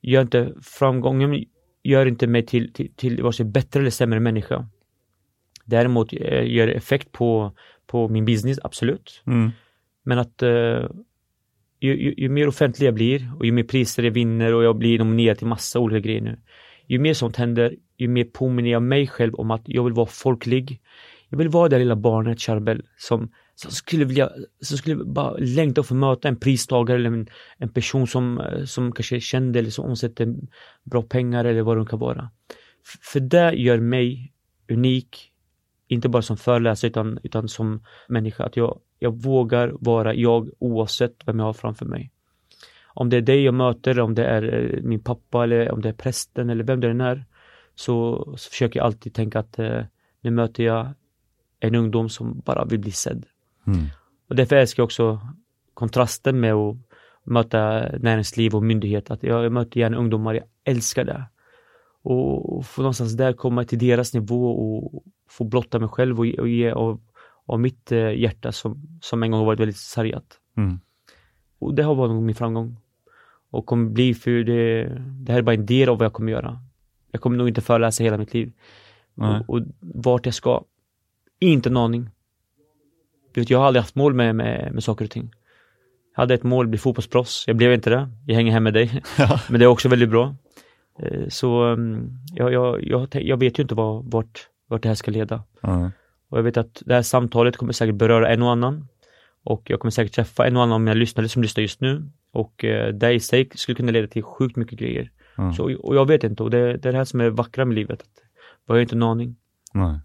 gör 0.00 0.22
inte 0.22 0.54
framgången 0.62 1.44
gör 1.82 2.06
inte 2.06 2.26
mig 2.26 2.46
till, 2.46 2.72
till, 2.72 2.94
till 2.96 3.22
vare 3.22 3.32
sig 3.32 3.46
bättre 3.46 3.80
eller 3.80 3.90
sämre 3.90 4.20
människa. 4.20 4.68
Däremot 5.64 6.12
eh, 6.12 6.50
gör 6.50 6.66
det 6.66 6.72
effekt 6.72 7.12
på, 7.12 7.52
på 7.86 8.08
min 8.08 8.24
business, 8.24 8.58
absolut. 8.62 9.22
Mm. 9.26 9.50
Men 10.02 10.18
att 10.18 10.42
uh, 10.42 10.88
ju, 11.80 12.02
ju, 12.02 12.14
ju, 12.16 12.28
mer 12.28 12.48
offentlig 12.48 12.86
jag 12.86 12.94
blir 12.94 13.32
och 13.38 13.46
ju 13.46 13.52
mer 13.52 13.62
priser 13.62 14.02
jag 14.02 14.10
vinner 14.10 14.54
och 14.54 14.64
jag 14.64 14.76
blir 14.76 14.98
nominerad 14.98 15.38
till 15.38 15.46
massa 15.46 15.78
olika 15.78 16.00
grejer 16.00 16.20
nu. 16.20 16.38
Ju 16.86 16.98
mer 16.98 17.14
sånt 17.14 17.36
händer, 17.36 17.76
ju 18.00 18.08
mer 18.08 18.24
påminner 18.24 18.70
jag 18.70 18.82
mig 18.82 19.06
själv 19.06 19.34
om 19.34 19.50
att 19.50 19.62
jag 19.64 19.84
vill 19.84 19.92
vara 19.92 20.06
folklig. 20.06 20.80
Jag 21.28 21.38
vill 21.38 21.48
vara 21.48 21.68
det 21.68 21.78
lilla 21.78 21.96
barnet 21.96 22.40
Charbel 22.40 22.82
som, 22.96 23.30
som 23.54 23.70
skulle 23.70 24.04
vilja, 24.04 24.30
som 24.60 24.78
skulle 24.78 25.04
bara 25.04 25.36
längta 25.36 25.80
att 25.80 25.86
få 25.86 25.94
möta 25.94 26.28
en 26.28 26.36
pristagare 26.36 26.98
eller 26.98 27.10
en, 27.10 27.28
en 27.58 27.68
person 27.68 28.06
som, 28.06 28.40
eh, 28.40 28.64
som 28.64 28.92
kanske 28.92 29.16
är 29.16 29.20
känd 29.20 29.56
eller 29.56 29.70
som 29.70 29.84
omsätter 29.84 30.34
bra 30.84 31.02
pengar 31.02 31.44
eller 31.44 31.62
vad 31.62 31.78
det 31.78 31.86
kan 31.86 31.98
vara. 31.98 32.30
För 33.12 33.20
det 33.20 33.52
gör 33.52 33.80
mig 33.80 34.32
unik, 34.70 35.32
inte 35.88 36.08
bara 36.08 36.22
som 36.22 36.36
föreläsare 36.36 36.88
utan, 36.88 37.18
utan 37.22 37.48
som 37.48 37.84
människa. 38.08 38.44
Att 38.44 38.56
jag, 38.56 38.80
jag 38.98 39.22
vågar 39.22 39.72
vara 39.80 40.14
jag 40.14 40.50
oavsett 40.58 41.16
vem 41.26 41.38
jag 41.38 41.46
har 41.46 41.52
framför 41.52 41.86
mig. 41.86 42.10
Om 42.94 43.10
det 43.10 43.16
är 43.16 43.20
dig 43.20 43.42
jag 43.42 43.54
möter, 43.54 44.00
om 44.00 44.14
det 44.14 44.24
är 44.24 44.74
eh, 44.74 44.82
min 44.82 45.00
pappa 45.00 45.44
eller 45.44 45.70
om 45.70 45.80
det 45.80 45.88
är 45.88 45.92
prästen 45.92 46.50
eller 46.50 46.64
vem 46.64 46.80
det 46.80 46.90
än 46.90 47.00
är. 47.00 47.24
Så, 47.80 48.24
så 48.36 48.50
försöker 48.50 48.80
jag 48.80 48.86
alltid 48.86 49.14
tänka 49.14 49.38
att 49.38 49.58
eh, 49.58 49.82
nu 50.20 50.30
möter 50.30 50.64
jag 50.64 50.88
en 51.60 51.74
ungdom 51.74 52.08
som 52.08 52.40
bara 52.44 52.64
vill 52.64 52.78
bli 52.78 52.92
sedd. 52.92 53.26
Mm. 53.66 53.86
Och 54.28 54.36
därför 54.36 54.56
älskar 54.56 54.80
jag 54.80 54.84
också 54.84 55.20
kontrasten 55.74 56.40
med 56.40 56.54
att 56.54 56.76
möta 57.24 57.88
näringsliv 57.98 58.54
och 58.54 58.62
myndighet. 58.62 59.10
Att 59.10 59.22
jag, 59.22 59.44
jag 59.44 59.52
möter 59.52 59.80
gärna 59.80 59.96
ungdomar, 59.96 60.34
jag 60.34 60.44
älskar 60.64 61.04
det. 61.04 61.24
Och, 62.02 62.56
och 62.56 62.66
få 62.66 62.82
någonstans 62.82 63.16
där 63.16 63.32
komma 63.32 63.64
till 63.64 63.78
deras 63.78 64.14
nivå 64.14 64.50
och 64.50 65.04
få 65.28 65.44
blotta 65.44 65.78
mig 65.78 65.88
själv 65.88 66.20
och, 66.20 66.26
och 66.26 66.48
ge 66.48 66.70
av, 66.70 67.00
av 67.46 67.60
mitt 67.60 67.92
eh, 67.92 68.12
hjärta 68.12 68.52
som, 68.52 68.98
som 69.00 69.22
en 69.22 69.30
gång 69.30 69.46
varit 69.46 69.60
väldigt 69.60 69.76
sargat. 69.76 70.38
Mm. 70.56 70.80
Och 71.58 71.74
det 71.74 71.82
har 71.82 71.94
varit 71.94 72.22
min 72.22 72.34
framgång. 72.34 72.76
Och 73.50 73.66
kommer 73.66 73.90
bli 73.90 74.14
för 74.14 74.30
det, 74.30 74.84
det 75.24 75.32
här 75.32 75.38
är 75.38 75.42
bara 75.42 75.54
en 75.54 75.66
del 75.66 75.88
av 75.88 75.98
vad 75.98 76.04
jag 76.04 76.12
kommer 76.12 76.32
göra. 76.32 76.69
Jag 77.10 77.20
kommer 77.20 77.38
nog 77.38 77.48
inte 77.48 77.60
föreläsa 77.60 78.04
hela 78.04 78.18
mitt 78.18 78.34
liv. 78.34 78.52
Och, 79.14 79.54
och, 79.54 79.62
vart 79.80 80.26
jag 80.26 80.34
ska, 80.34 80.64
inte 81.38 81.68
en 81.68 81.76
aning. 81.76 82.10
Jag 83.34 83.58
har 83.58 83.66
aldrig 83.66 83.82
haft 83.82 83.94
mål 83.94 84.14
med, 84.14 84.36
med, 84.36 84.72
med 84.74 84.84
saker 84.84 85.04
och 85.04 85.10
ting. 85.10 85.30
Jag 86.14 86.22
hade 86.22 86.34
ett 86.34 86.42
mål, 86.42 86.66
bli 86.66 86.78
fotbollsproffs. 86.78 87.44
Jag 87.46 87.56
blev 87.56 87.72
inte 87.72 87.90
det. 87.90 88.08
Jag 88.26 88.34
hänger 88.34 88.52
här 88.52 88.60
med 88.60 88.74
dig. 88.74 89.02
Ja. 89.18 89.40
Men 89.48 89.60
det 89.60 89.64
är 89.64 89.68
också 89.68 89.88
väldigt 89.88 90.10
bra. 90.10 90.34
Eh, 91.02 91.28
så 91.28 91.62
mm, 91.62 92.10
jag, 92.34 92.52
jag, 92.52 92.82
jag, 92.82 93.08
jag 93.12 93.36
vet 93.36 93.58
ju 93.58 93.62
inte 93.62 93.74
var, 93.74 94.02
vart, 94.02 94.48
vart 94.66 94.82
det 94.82 94.88
här 94.88 94.94
ska 94.94 95.10
leda. 95.10 95.42
Mm. 95.62 95.90
Och 96.30 96.38
jag 96.38 96.42
vet 96.42 96.56
att 96.56 96.82
det 96.86 96.94
här 96.94 97.02
samtalet 97.02 97.56
kommer 97.56 97.72
säkert 97.72 97.94
beröra 97.94 98.28
en 98.28 98.42
och 98.42 98.50
annan. 98.50 98.88
Och 99.44 99.70
jag 99.70 99.80
kommer 99.80 99.90
säkert 99.90 100.14
träffa 100.14 100.46
en 100.46 100.56
och 100.56 100.62
annan 100.62 100.72
av 100.72 100.80
mina 100.80 100.94
lyssnare 100.94 101.28
som 101.28 101.42
lyssnar 101.42 101.62
just 101.62 101.80
nu. 101.80 102.10
Och 102.32 102.64
eh, 102.64 102.94
det 102.94 103.12
i 103.12 103.20
sig 103.20 103.48
skulle 103.54 103.76
kunna 103.76 103.92
leda 103.92 104.06
till 104.06 104.22
sjukt 104.22 104.56
mycket 104.56 104.78
grejer. 104.78 105.10
Mm. 105.38 105.52
Så, 105.52 105.76
och 105.76 105.96
jag 105.96 106.06
vet 106.06 106.24
inte, 106.24 106.42
och 106.42 106.50
det, 106.50 106.76
det 106.76 106.88
är 106.88 106.92
det 106.92 106.98
här 106.98 107.04
som 107.04 107.20
är 107.20 107.30
vackra 107.30 107.64
med 107.64 107.74
livet. 107.74 108.02
Att 108.02 108.08
jag 108.66 108.74
har 108.74 108.80
inte 108.80 108.94
en 108.94 109.02
aning. 109.02 109.36
Nej. 109.74 109.98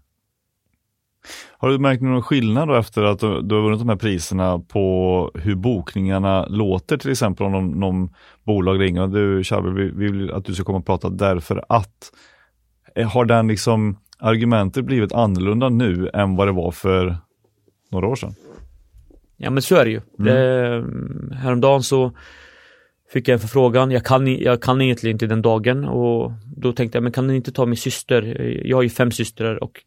Har 1.58 1.68
du 1.68 1.78
märkt 1.78 2.02
någon 2.02 2.22
skillnad 2.22 2.78
efter 2.78 3.02
att 3.02 3.18
du, 3.18 3.42
du 3.42 3.54
har 3.54 3.62
vunnit 3.62 3.78
de 3.78 3.88
här 3.88 3.96
priserna 3.96 4.58
på 4.58 5.30
hur 5.34 5.54
bokningarna 5.54 6.46
låter 6.46 6.96
till 6.96 7.10
exempel 7.10 7.46
om 7.46 7.52
någon, 7.52 7.80
någon 7.80 8.14
bolag 8.44 8.80
ringer 8.80 9.02
och 9.02 9.10
du 9.10 9.44
Charlie, 9.44 9.70
vi, 9.70 9.90
vi 9.90 10.12
vill 10.12 10.32
att 10.32 10.44
du 10.44 10.54
ska 10.54 10.64
komma 10.64 10.78
och 10.78 10.86
prata 10.86 11.08
därför 11.08 11.64
att 11.68 12.12
eh, 12.94 13.08
har 13.08 13.24
den 13.24 13.48
liksom 13.48 13.96
argumentet 14.18 14.84
blivit 14.84 15.12
annorlunda 15.12 15.68
nu 15.68 16.10
än 16.14 16.36
vad 16.36 16.48
det 16.48 16.52
var 16.52 16.70
för 16.70 17.16
några 17.90 18.06
år 18.06 18.16
sedan? 18.16 18.34
Ja 19.36 19.50
men 19.50 19.62
så 19.62 19.76
är 19.76 19.84
det 19.84 19.90
ju. 19.90 20.00
Mm. 20.18 20.24
Det, 20.24 21.36
häromdagen 21.36 21.82
så 21.82 22.12
fick 23.12 23.28
jag 23.28 23.32
en 23.32 23.40
förfrågan. 23.40 23.90
Jag 23.90 24.04
kan, 24.04 24.26
jag 24.26 24.62
kan 24.62 24.80
egentligen 24.80 25.14
inte 25.14 25.26
den 25.26 25.42
dagen 25.42 25.84
och 25.84 26.32
då 26.56 26.72
tänkte 26.72 26.96
jag, 26.96 27.02
men 27.02 27.12
kan 27.12 27.26
ni 27.26 27.36
inte 27.36 27.52
ta 27.52 27.66
min 27.66 27.76
syster? 27.76 28.22
Jag 28.64 28.76
har 28.76 28.82
ju 28.82 28.88
fem 28.88 29.10
systrar 29.10 29.62
och 29.62 29.80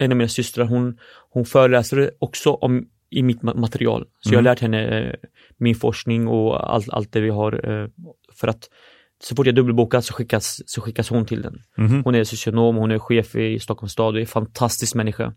en 0.00 0.12
av 0.12 0.16
mina 0.18 0.28
systrar 0.28 0.64
hon, 0.64 0.98
hon 1.30 1.44
föreläser 1.44 2.10
också 2.18 2.52
om, 2.52 2.86
i 3.10 3.22
mitt 3.22 3.42
material. 3.42 4.06
Så 4.20 4.28
mm. 4.28 4.32
jag 4.32 4.38
har 4.38 4.40
mm. 4.40 4.44
lärt 4.44 4.60
henne 4.60 5.08
eh, 5.08 5.14
min 5.56 5.74
forskning 5.74 6.28
och 6.28 6.74
allt, 6.74 6.88
allt 6.88 7.12
det 7.12 7.20
vi 7.20 7.30
har 7.30 7.70
eh, 7.70 7.88
för 8.32 8.48
att 8.48 8.68
så 9.22 9.36
fort 9.36 9.46
jag 9.46 9.54
dubbelbokar 9.54 10.00
så 10.00 10.14
skickas, 10.14 10.62
så 10.66 10.80
skickas 10.80 11.10
hon 11.10 11.26
till 11.26 11.42
den. 11.42 11.62
Mm. 11.78 12.04
Hon 12.04 12.14
är 12.14 12.24
socionom, 12.24 12.76
hon 12.76 12.90
är 12.90 12.98
chef 12.98 13.36
i 13.36 13.58
Stockholms 13.58 13.92
stad 13.92 14.14
och 14.14 14.16
är 14.16 14.20
en 14.20 14.26
fantastisk 14.26 14.94
människa. 14.94 15.32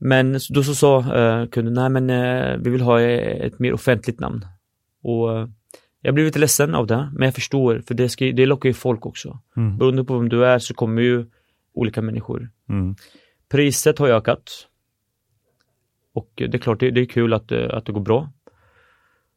Men 0.00 0.38
då 0.50 0.62
så 0.62 0.74
sa 0.74 0.98
eh, 0.98 1.46
kunden, 1.46 1.74
nej 1.74 1.90
men 1.90 2.10
eh, 2.10 2.56
vi 2.56 2.70
vill 2.70 2.80
ha 2.80 3.00
ett 3.00 3.58
mer 3.58 3.72
offentligt 3.72 4.20
namn. 4.20 4.44
Och 5.02 5.38
eh, 5.38 5.48
jag 6.00 6.14
blev 6.14 6.26
lite 6.26 6.38
ledsen 6.38 6.74
av 6.74 6.86
det, 6.86 7.10
men 7.14 7.24
jag 7.24 7.34
förstår, 7.34 7.82
för 7.86 7.94
det, 7.94 8.08
ska, 8.08 8.24
det 8.24 8.46
lockar 8.46 8.68
ju 8.68 8.74
folk 8.74 9.06
också. 9.06 9.38
Mm. 9.56 9.78
Beroende 9.78 10.04
på 10.04 10.18
vem 10.18 10.28
du 10.28 10.46
är 10.46 10.58
så 10.58 10.74
kommer 10.74 11.02
ju 11.02 11.26
olika 11.74 12.02
människor. 12.02 12.50
Mm. 12.68 12.94
Priset 13.50 13.98
har 13.98 14.08
ökat. 14.08 14.50
Och 16.12 16.32
det 16.34 16.54
är 16.54 16.58
klart, 16.58 16.80
det, 16.80 16.90
det 16.90 17.00
är 17.00 17.04
kul 17.04 17.32
att, 17.32 17.52
eh, 17.52 17.66
att 17.70 17.86
det 17.86 17.92
går 17.92 18.00
bra. 18.00 18.32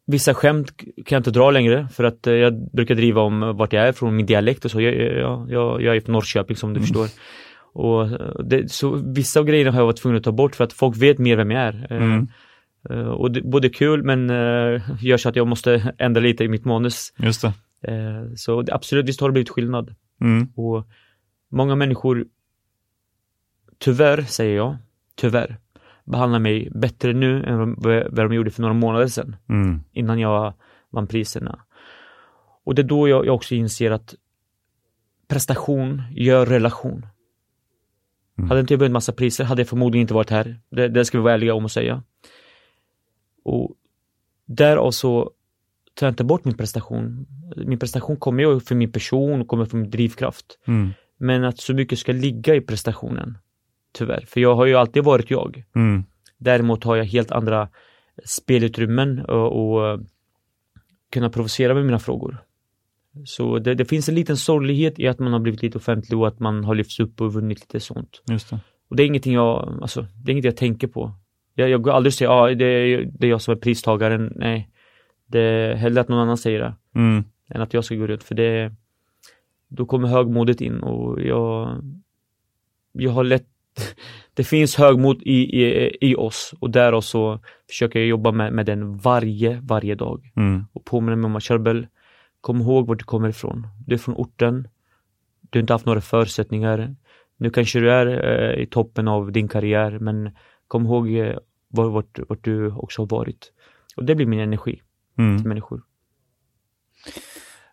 Vissa 0.06 0.34
skämt 0.34 0.78
kan 0.78 1.16
jag 1.16 1.20
inte 1.20 1.32
dra 1.32 1.52
längre 1.52 1.88
för 1.92 2.04
att 2.04 2.28
eh, 2.28 2.34
jag 2.34 2.72
brukar 2.72 2.96
driva 2.96 3.22
om 3.22 3.58
vart 3.58 3.74
jag 3.74 3.88
är 3.88 3.92
från, 3.92 4.16
min 4.16 4.26
dialekt 4.26 4.66
och 4.66 4.72
så. 4.72 4.82
Jag, 4.82 4.96
jag, 4.96 5.52
jag, 5.52 5.82
jag 5.82 5.96
är 5.96 6.02
från 6.02 6.14
Norrköping 6.14 6.56
som 6.56 6.74
du 6.74 6.78
mm. 6.78 6.88
förstår. 6.88 7.08
Och 7.76 8.10
det, 8.46 8.72
så 8.72 9.02
vissa 9.16 9.40
av 9.40 9.46
grejerna 9.46 9.72
har 9.72 9.80
jag 9.80 9.86
varit 9.86 9.98
tvungen 10.02 10.18
att 10.18 10.24
ta 10.24 10.32
bort 10.32 10.56
för 10.56 10.64
att 10.64 10.74
folk 10.74 10.98
vet 10.98 11.18
mer 11.18 11.38
vem 11.38 11.52
jag 11.52 11.62
är. 11.62 11.88
Mm. 11.90 12.28
Uh, 12.92 13.08
och 13.08 13.32
det, 13.32 13.42
både 13.42 13.70
kul 13.70 14.04
men 14.04 14.30
uh, 14.30 14.82
gör 15.00 15.18
så 15.18 15.30
att 15.30 15.36
jag 15.36 15.48
måste 15.48 15.94
ändra 15.98 16.22
lite 16.22 16.44
i 16.44 16.48
mitt 16.48 16.66
manus. 16.66 17.14
Just 17.18 17.42
det. 17.42 17.54
Uh, 17.92 18.36
så 18.36 18.64
absolut, 18.72 19.10
visst 19.10 19.22
har 19.22 19.30
det 19.30 19.34
blivit 19.34 19.50
skillnad. 19.50 19.96
Mm. 20.22 20.48
Och 20.56 20.88
många 21.50 21.76
människor, 21.76 22.26
tyvärr 23.80 24.22
säger 24.22 24.56
jag, 24.56 24.78
tyvärr, 25.16 25.58
behandlar 26.06 26.40
mig 26.40 26.70
bättre 26.76 27.14
nu 27.14 27.44
än 27.44 27.76
vad 27.82 28.16
de 28.16 28.34
gjorde 28.34 28.52
för 28.52 28.62
några 28.62 28.74
månader 28.74 29.08
sedan. 29.08 29.36
Mm. 29.50 29.84
Innan 29.92 30.20
jag 30.20 30.54
vann 30.90 31.08
priserna. 31.08 31.60
Och 32.66 32.76
det 32.76 32.82
är 32.82 32.88
då 32.88 33.08
jag, 33.08 33.26
jag 33.26 33.36
också 33.36 33.56
inser 33.56 33.92
att 33.92 34.16
prestation 35.28 36.02
gör 36.12 36.46
relation. 36.46 37.06
Mm. 38.38 38.50
Hade 38.50 38.62
inte 38.62 38.74
jag 38.74 38.80
vunnit 38.80 38.94
massa 38.94 39.12
priser 39.12 39.44
hade 39.44 39.62
jag 39.62 39.70
förmodligen 39.70 40.02
inte 40.02 40.14
varit 40.14 40.30
här. 40.30 40.60
Det, 40.70 40.88
det 40.88 41.06
ska 41.06 41.18
vi 41.18 41.24
vara 41.24 41.34
ärliga 41.34 41.54
om 41.54 41.66
att 41.66 41.72
säga. 41.72 42.04
Och 43.44 43.76
därav 44.46 44.92
så 44.92 45.32
tar 45.94 46.08
jag 46.08 46.12
inte 46.12 46.24
bort 46.24 46.46
min 46.46 46.58
prestation. 46.58 47.26
Min 47.56 47.80
prestation 47.80 48.18
kommer 48.18 48.44
ju 48.44 48.60
för 48.60 48.76
min 48.76 48.92
person, 48.92 49.46
kommer 49.46 49.66
från 49.66 49.82
min 49.82 49.90
drivkraft. 49.90 50.60
Mm. 50.68 50.90
Men 51.18 51.44
att 51.44 51.60
så 51.60 51.74
mycket 51.74 52.00
ska 52.00 52.12
ligga 52.12 52.56
i 52.56 52.62
prestationen. 52.62 53.38
Tyvärr, 53.94 54.26
för 54.28 54.40
jag 54.40 54.56
har 54.56 54.66
ju 54.66 54.76
alltid 54.76 55.04
varit 55.04 55.32
jag. 55.32 55.64
Mm. 55.76 56.04
Däremot 56.38 56.84
har 56.84 56.96
jag 56.96 57.06
helt 57.06 57.32
andra 57.32 57.70
spelutrymmen 58.26 59.20
och, 59.20 59.76
och 59.76 60.00
kunna 61.12 61.30
provocera 61.30 61.74
med 61.74 61.86
mina 61.86 62.00
frågor. 62.00 62.44
Så 63.26 63.60
det, 63.60 63.76
det, 63.76 63.86
finns 63.86 64.10
en 64.10 64.16
liten 64.16 64.38
sorglighet 64.38 65.00
i 65.00 65.08
att 65.08 65.20
man 65.20 65.34
har 65.34 65.40
blivit 65.40 65.62
lite 65.62 65.78
offentlig 65.78 66.20
och 66.20 66.28
att 66.28 66.40
man 66.40 66.64
har 66.64 66.76
lyfts 66.76 67.00
upp 67.00 67.22
och 67.22 67.34
vunnit 67.34 67.60
lite 67.60 67.80
sånt. 67.80 68.22
Just 68.30 68.50
det. 68.50 68.60
Och 68.90 68.96
det 68.96 69.04
är 69.04 69.08
ingenting 69.08 69.34
jag, 69.34 69.80
alltså, 69.82 70.08
det 70.24 70.32
är 70.32 70.34
inget 70.34 70.46
jag 70.46 70.58
tänker 70.58 70.88
på. 70.88 71.14
Jag, 71.56 71.70
jag 71.70 71.82
går 71.82 71.92
aldrig 71.92 72.10
och 72.10 72.14
säger, 72.14 72.32
ja 72.32 72.52
ah, 72.52 72.56
det, 72.56 72.66
är, 72.66 73.10
det 73.14 73.28
är 73.28 73.30
jag 73.30 73.42
som 73.42 73.52
är 73.52 73.56
pristagaren. 73.56 74.34
Nej. 74.36 74.70
Det 75.26 75.40
är 75.40 75.76
hellre 75.76 76.02
att 76.02 76.08
någon 76.08 76.20
annan 76.20 76.38
säger 76.38 76.60
det. 76.60 76.74
Mm. 76.96 77.24
Än 77.50 77.62
att 77.62 77.74
jag 77.74 77.86
ska 77.86 77.96
gå 77.96 78.08
runt, 78.08 78.24
för 78.24 78.36
det 78.36 78.72
då 79.68 79.86
kommer 79.86 80.08
högmodet 80.08 80.62
in 80.62 80.80
och 80.80 81.22
jag 81.22 81.82
jag 82.92 83.12
har 83.12 83.24
lätt 83.24 83.48
det 84.34 84.44
finns 84.44 84.76
högmod 84.76 85.22
i, 85.22 85.64
i, 85.64 85.98
i 86.02 86.16
oss 86.16 86.54
och 86.60 86.70
därav 86.70 87.02
så 87.02 87.40
försöker 87.70 88.00
jag 88.00 88.08
jobba 88.08 88.32
med, 88.32 88.54
med 88.54 88.66
den 88.66 88.98
varje, 88.98 89.60
varje 89.64 89.96
dag. 89.96 90.32
Mm. 90.36 90.66
Och 90.74 90.86
påminna 90.86 91.16
mig 91.16 91.26
om 91.26 91.36
att 91.36 91.44
Charbel, 91.44 91.88
kom 92.42 92.62
ihåg 92.62 92.88
var 92.88 92.96
du 92.96 93.04
kommer 93.04 93.30
ifrån. 93.30 93.68
Du 93.86 93.96
är 93.96 94.00
från 94.00 94.16
orten. 94.16 94.68
Du 95.50 95.60
har 95.60 95.62
inte 95.62 95.74
haft 95.74 95.86
några 95.86 96.02
förutsättningar. 96.02 96.96
Nu 97.38 97.50
kanske 97.50 97.80
du 97.80 97.92
är 97.92 98.08
eh, 98.08 98.64
i 98.64 98.66
toppen 98.66 99.08
av 99.08 99.32
din 99.32 99.48
karriär 99.48 100.00
men 100.00 100.32
kom 100.74 100.86
ihåg 100.86 101.16
eh, 101.16 101.38
var, 101.68 101.90
vart, 101.90 102.20
vart 102.30 102.44
du 102.44 102.72
också 102.72 103.02
har 103.02 103.08
varit. 103.08 103.52
Och 103.96 104.06
det 104.06 104.16
blir 104.16 104.26
min 104.26 104.40
energi 104.40 104.82
Mm. 105.18 105.38
till 105.38 105.48
människor. 105.48 105.82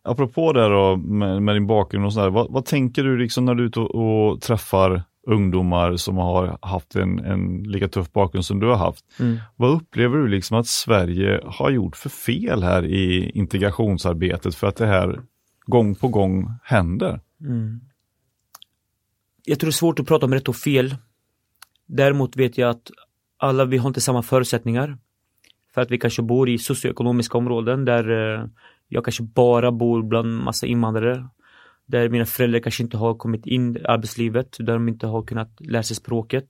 Apropå 0.02 0.52
det 0.52 0.68
då 0.68 0.96
med, 0.96 1.42
med 1.42 1.56
din 1.56 1.66
bakgrund 1.66 2.06
och 2.06 2.12
sådär, 2.12 2.30
vad, 2.30 2.52
vad 2.52 2.64
tänker 2.64 3.04
du 3.04 3.18
liksom 3.18 3.44
när 3.44 3.54
du 3.54 3.62
är 3.62 3.66
ute 3.66 3.80
och, 3.80 3.94
och 3.94 4.40
träffar 4.40 5.02
ungdomar 5.26 5.96
som 5.96 6.16
har 6.16 6.58
haft 6.62 6.96
en, 6.96 7.18
en 7.18 7.62
lika 7.62 7.88
tuff 7.88 8.12
bakgrund 8.12 8.44
som 8.44 8.60
du 8.60 8.66
har 8.66 8.76
haft? 8.76 9.04
Mm. 9.20 9.38
Vad 9.56 9.70
upplever 9.70 10.16
du 10.16 10.28
liksom 10.28 10.56
att 10.56 10.66
Sverige 10.66 11.40
har 11.44 11.70
gjort 11.70 11.96
för 11.96 12.08
fel 12.08 12.62
här 12.62 12.84
i 12.84 13.30
integrationsarbetet 13.34 14.54
för 14.54 14.66
att 14.66 14.76
det 14.76 14.86
här 14.86 15.20
gång 15.66 15.94
på 15.94 16.08
gång 16.08 16.52
händer? 16.64 17.20
Mm. 17.40 17.80
Jag 19.44 19.58
tror 19.58 19.68
det 19.68 19.70
är 19.70 19.72
svårt 19.72 20.00
att 20.00 20.06
prata 20.06 20.26
om 20.26 20.34
rätt 20.34 20.48
och 20.48 20.56
fel. 20.56 20.96
Däremot 21.92 22.36
vet 22.36 22.58
jag 22.58 22.70
att 22.70 22.90
alla 23.36 23.64
vi 23.64 23.78
har 23.78 23.88
inte 23.88 24.00
samma 24.00 24.22
förutsättningar. 24.22 24.98
För 25.74 25.80
att 25.80 25.90
vi 25.90 25.98
kanske 25.98 26.22
bor 26.22 26.48
i 26.48 26.58
socioekonomiska 26.58 27.38
områden 27.38 27.84
där 27.84 28.10
eh, 28.10 28.46
jag 28.88 29.04
kanske 29.04 29.22
bara 29.22 29.72
bor 29.72 30.02
bland 30.02 30.44
massa 30.44 30.66
invandrare. 30.66 31.28
Där 31.86 32.08
mina 32.08 32.26
föräldrar 32.26 32.60
kanske 32.60 32.82
inte 32.82 32.96
har 32.96 33.14
kommit 33.14 33.46
in 33.46 33.76
i 33.76 33.84
arbetslivet, 33.84 34.56
där 34.58 34.72
de 34.72 34.88
inte 34.88 35.06
har 35.06 35.22
kunnat 35.22 35.60
lära 35.60 35.82
sig 35.82 35.96
språket. 35.96 36.48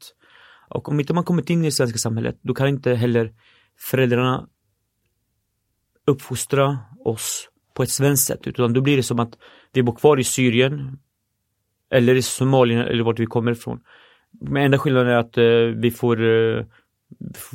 Och 0.68 0.88
om 0.88 1.00
inte 1.00 1.14
man 1.14 1.24
kommit 1.24 1.50
in 1.50 1.62
i 1.62 1.64
det 1.64 1.72
svenska 1.72 1.98
samhället, 1.98 2.38
då 2.42 2.54
kan 2.54 2.68
inte 2.68 2.94
heller 2.94 3.32
föräldrarna 3.78 4.48
uppfostra 6.06 6.78
oss 7.04 7.48
på 7.74 7.82
ett 7.82 7.90
svenskt 7.90 8.26
sätt, 8.26 8.46
utan 8.46 8.72
då 8.72 8.80
blir 8.80 8.96
det 8.96 9.02
som 9.02 9.20
att 9.20 9.38
vi 9.72 9.82
bor 9.82 9.96
kvar 9.96 10.20
i 10.20 10.24
Syrien 10.24 10.98
eller 11.90 12.14
i 12.14 12.22
Somalia 12.22 12.86
eller 12.86 13.04
vart 13.04 13.18
vi 13.18 13.26
kommer 13.26 13.52
ifrån. 13.52 13.80
Men 14.40 14.62
enda 14.62 14.78
skillnaden 14.78 15.12
är 15.12 15.16
att 15.16 15.38
eh, 15.38 15.80
vi 15.80 15.90
får 15.90 16.22
eh, 16.22 16.64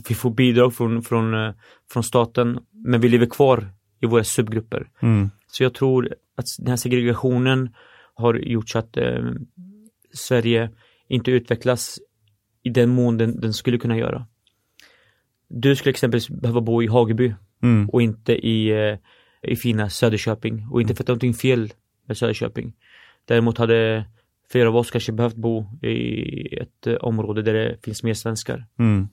vi 0.09 0.15
får 0.15 0.29
bidrag 0.29 0.73
från, 0.73 1.01
från, 1.01 1.33
eh, 1.33 1.53
från 1.91 2.03
staten 2.03 2.59
men 2.71 3.01
vi 3.01 3.09
lever 3.09 3.25
kvar 3.25 3.69
i 4.01 4.05
våra 4.05 4.23
subgrupper. 4.23 4.89
Mm. 5.01 5.29
Så 5.47 5.63
jag 5.63 5.73
tror 5.73 6.15
att 6.35 6.45
den 6.59 6.67
här 6.67 6.75
segregationen 6.75 7.69
har 8.13 8.33
gjort 8.33 8.69
så 8.69 8.79
att 8.79 8.97
eh, 8.97 9.23
Sverige 10.13 10.69
inte 11.07 11.31
utvecklas 11.31 11.99
i 12.63 12.69
den 12.69 12.89
mån 12.89 13.17
den, 13.17 13.39
den 13.39 13.53
skulle 13.53 13.77
kunna 13.77 13.97
göra. 13.97 14.25
Du 15.49 15.75
skulle 15.75 15.91
exempelvis 15.91 16.29
behöva 16.29 16.61
bo 16.61 16.83
i 16.83 16.87
Hageby 16.87 17.33
Mm. 17.65 17.89
och 17.89 18.01
inte 18.01 18.47
i, 18.47 18.69
eh, 18.69 18.97
i 19.51 19.55
fina 19.55 19.89
Söderköping 19.89 20.67
och 20.71 20.81
inte 20.81 20.95
för 20.95 21.03
att 21.03 21.07
det 21.07 21.11
är 21.11 21.13
någonting 21.13 21.33
fel 21.33 21.73
med 22.07 22.17
Söderköping. 22.17 22.73
Däremot 23.25 23.57
hade 23.57 24.05
flera 24.51 24.69
av 24.69 24.75
oss 24.75 24.91
kanske 24.91 25.11
behövt 25.11 25.35
bo 25.35 25.65
i 25.81 26.57
ett 26.57 26.87
eh, 26.87 26.93
område 26.95 27.41
där 27.41 27.53
det 27.53 27.77
finns 27.83 28.03
mer 28.03 28.13
svenskar. 28.13 28.65
Mm. 28.79 29.07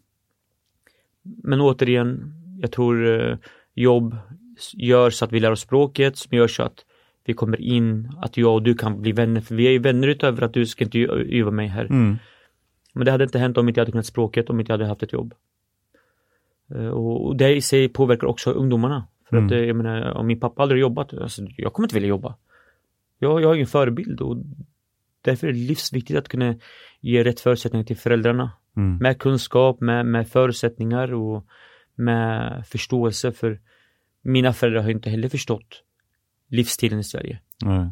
Men 1.22 1.60
återigen, 1.60 2.34
jag 2.60 2.72
tror 2.72 3.20
eh, 3.30 3.36
jobb 3.74 4.16
gör 4.74 5.10
så 5.10 5.24
att 5.24 5.32
vi 5.32 5.40
lär 5.40 5.50
oss 5.52 5.60
språket, 5.60 6.16
som 6.16 6.36
gör 6.36 6.46
så 6.48 6.62
att 6.62 6.84
vi 7.24 7.34
kommer 7.34 7.60
in, 7.60 8.12
att 8.22 8.36
jag 8.36 8.54
och 8.54 8.62
du 8.62 8.74
kan 8.74 9.02
bli 9.02 9.12
vänner, 9.12 9.40
för 9.40 9.54
vi 9.54 9.66
är 9.66 9.70
ju 9.70 9.78
vänner 9.78 10.08
utöver 10.08 10.42
att 10.42 10.54
du 10.54 10.66
ska 10.66 10.84
intervjua 10.84 11.50
mig 11.50 11.66
här. 11.66 11.84
Mm. 11.84 12.16
Men 12.94 13.04
det 13.04 13.10
hade 13.10 13.24
inte 13.24 13.38
hänt 13.38 13.58
om 13.58 13.68
inte 13.68 13.78
jag 13.78 13.82
hade 13.82 13.92
kunnat 13.92 14.06
språket, 14.06 14.50
om 14.50 14.60
inte 14.60 14.72
jag 14.72 14.78
hade 14.78 14.88
haft 14.88 15.02
ett 15.02 15.12
jobb. 15.12 15.34
Eh, 16.74 16.86
Och 16.88 17.36
det 17.36 17.54
i 17.56 17.60
sig 17.60 17.88
påverkar 17.88 18.26
också 18.26 18.50
ungdomarna. 18.50 19.06
För 19.28 19.36
att 19.36 19.42
Mm. 19.50 19.52
eh, 19.62 19.66
jag 19.66 19.76
menar, 19.76 20.10
om 20.14 20.26
min 20.26 20.40
pappa 20.40 20.62
aldrig 20.62 20.80
jobbat, 20.80 21.14
alltså, 21.14 21.42
jag 21.56 21.72
kommer 21.72 21.86
inte 21.86 21.94
vilja 21.94 22.08
jobba. 22.08 22.34
Jag, 23.18 23.42
jag 23.42 23.48
har 23.48 23.54
ingen 23.54 23.66
förebild 23.66 24.20
och 24.20 24.36
därför 25.22 25.46
är 25.46 25.52
det 25.52 25.58
livsviktigt 25.58 26.18
att 26.18 26.28
kunna 26.28 26.54
ge 27.00 27.24
rätt 27.24 27.40
förutsättningar 27.40 27.84
till 27.84 27.96
föräldrarna. 27.96 28.50
Mm. 28.76 28.96
Med 28.96 29.18
kunskap, 29.18 29.80
med, 29.80 30.06
med 30.06 30.28
förutsättningar 30.28 31.14
och 31.14 31.46
med 31.94 32.62
förståelse 32.66 33.32
för 33.32 33.60
mina 34.22 34.52
föräldrar 34.52 34.82
har 34.82 34.90
inte 34.90 35.10
heller 35.10 35.28
förstått 35.28 35.82
livsstilen 36.48 36.98
i 36.98 37.04
Sverige. 37.04 37.40
Nej. 37.64 37.90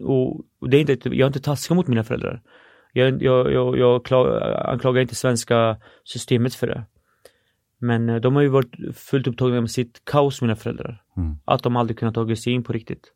Och 0.00 0.44
och 0.60 0.70
det 0.70 0.76
är 0.76 0.90
inte, 0.90 1.08
jag 1.08 1.20
är 1.20 1.26
inte 1.26 1.40
taskig 1.40 1.74
mot 1.74 1.88
mina 1.88 2.04
föräldrar. 2.04 2.42
Jag, 2.92 3.22
jag, 3.22 3.52
jag, 3.52 3.78
jag 3.78 4.06
kla- 4.06 4.66
anklagar 4.66 5.02
inte 5.02 5.14
svenska 5.14 5.76
systemet 6.04 6.54
för 6.54 6.66
det. 6.66 6.84
Men 7.78 8.08
eh, 8.08 8.16
de 8.16 8.34
har 8.34 8.42
ju 8.42 8.48
varit 8.48 8.74
fullt 8.94 9.26
upptagna 9.26 9.60
med 9.60 9.70
sitt 9.70 10.02
kaos, 10.04 10.42
mina 10.42 10.56
föräldrar. 10.56 11.02
Mm. 11.16 11.36
Att 11.44 11.62
de 11.62 11.76
aldrig 11.76 11.98
kunnat 11.98 12.14
ta 12.14 12.36
sig 12.36 12.52
in 12.52 12.64
på 12.64 12.72
riktigt. 12.72 13.12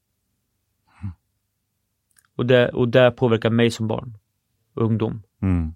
Och 2.37 2.47
det, 2.47 2.69
och 2.69 2.89
det 2.89 3.11
påverkar 3.11 3.51
mig 3.51 3.71
som 3.71 3.89
barn. 3.89 4.19
Ungdom. 4.75 5.23
Mm. 5.43 5.75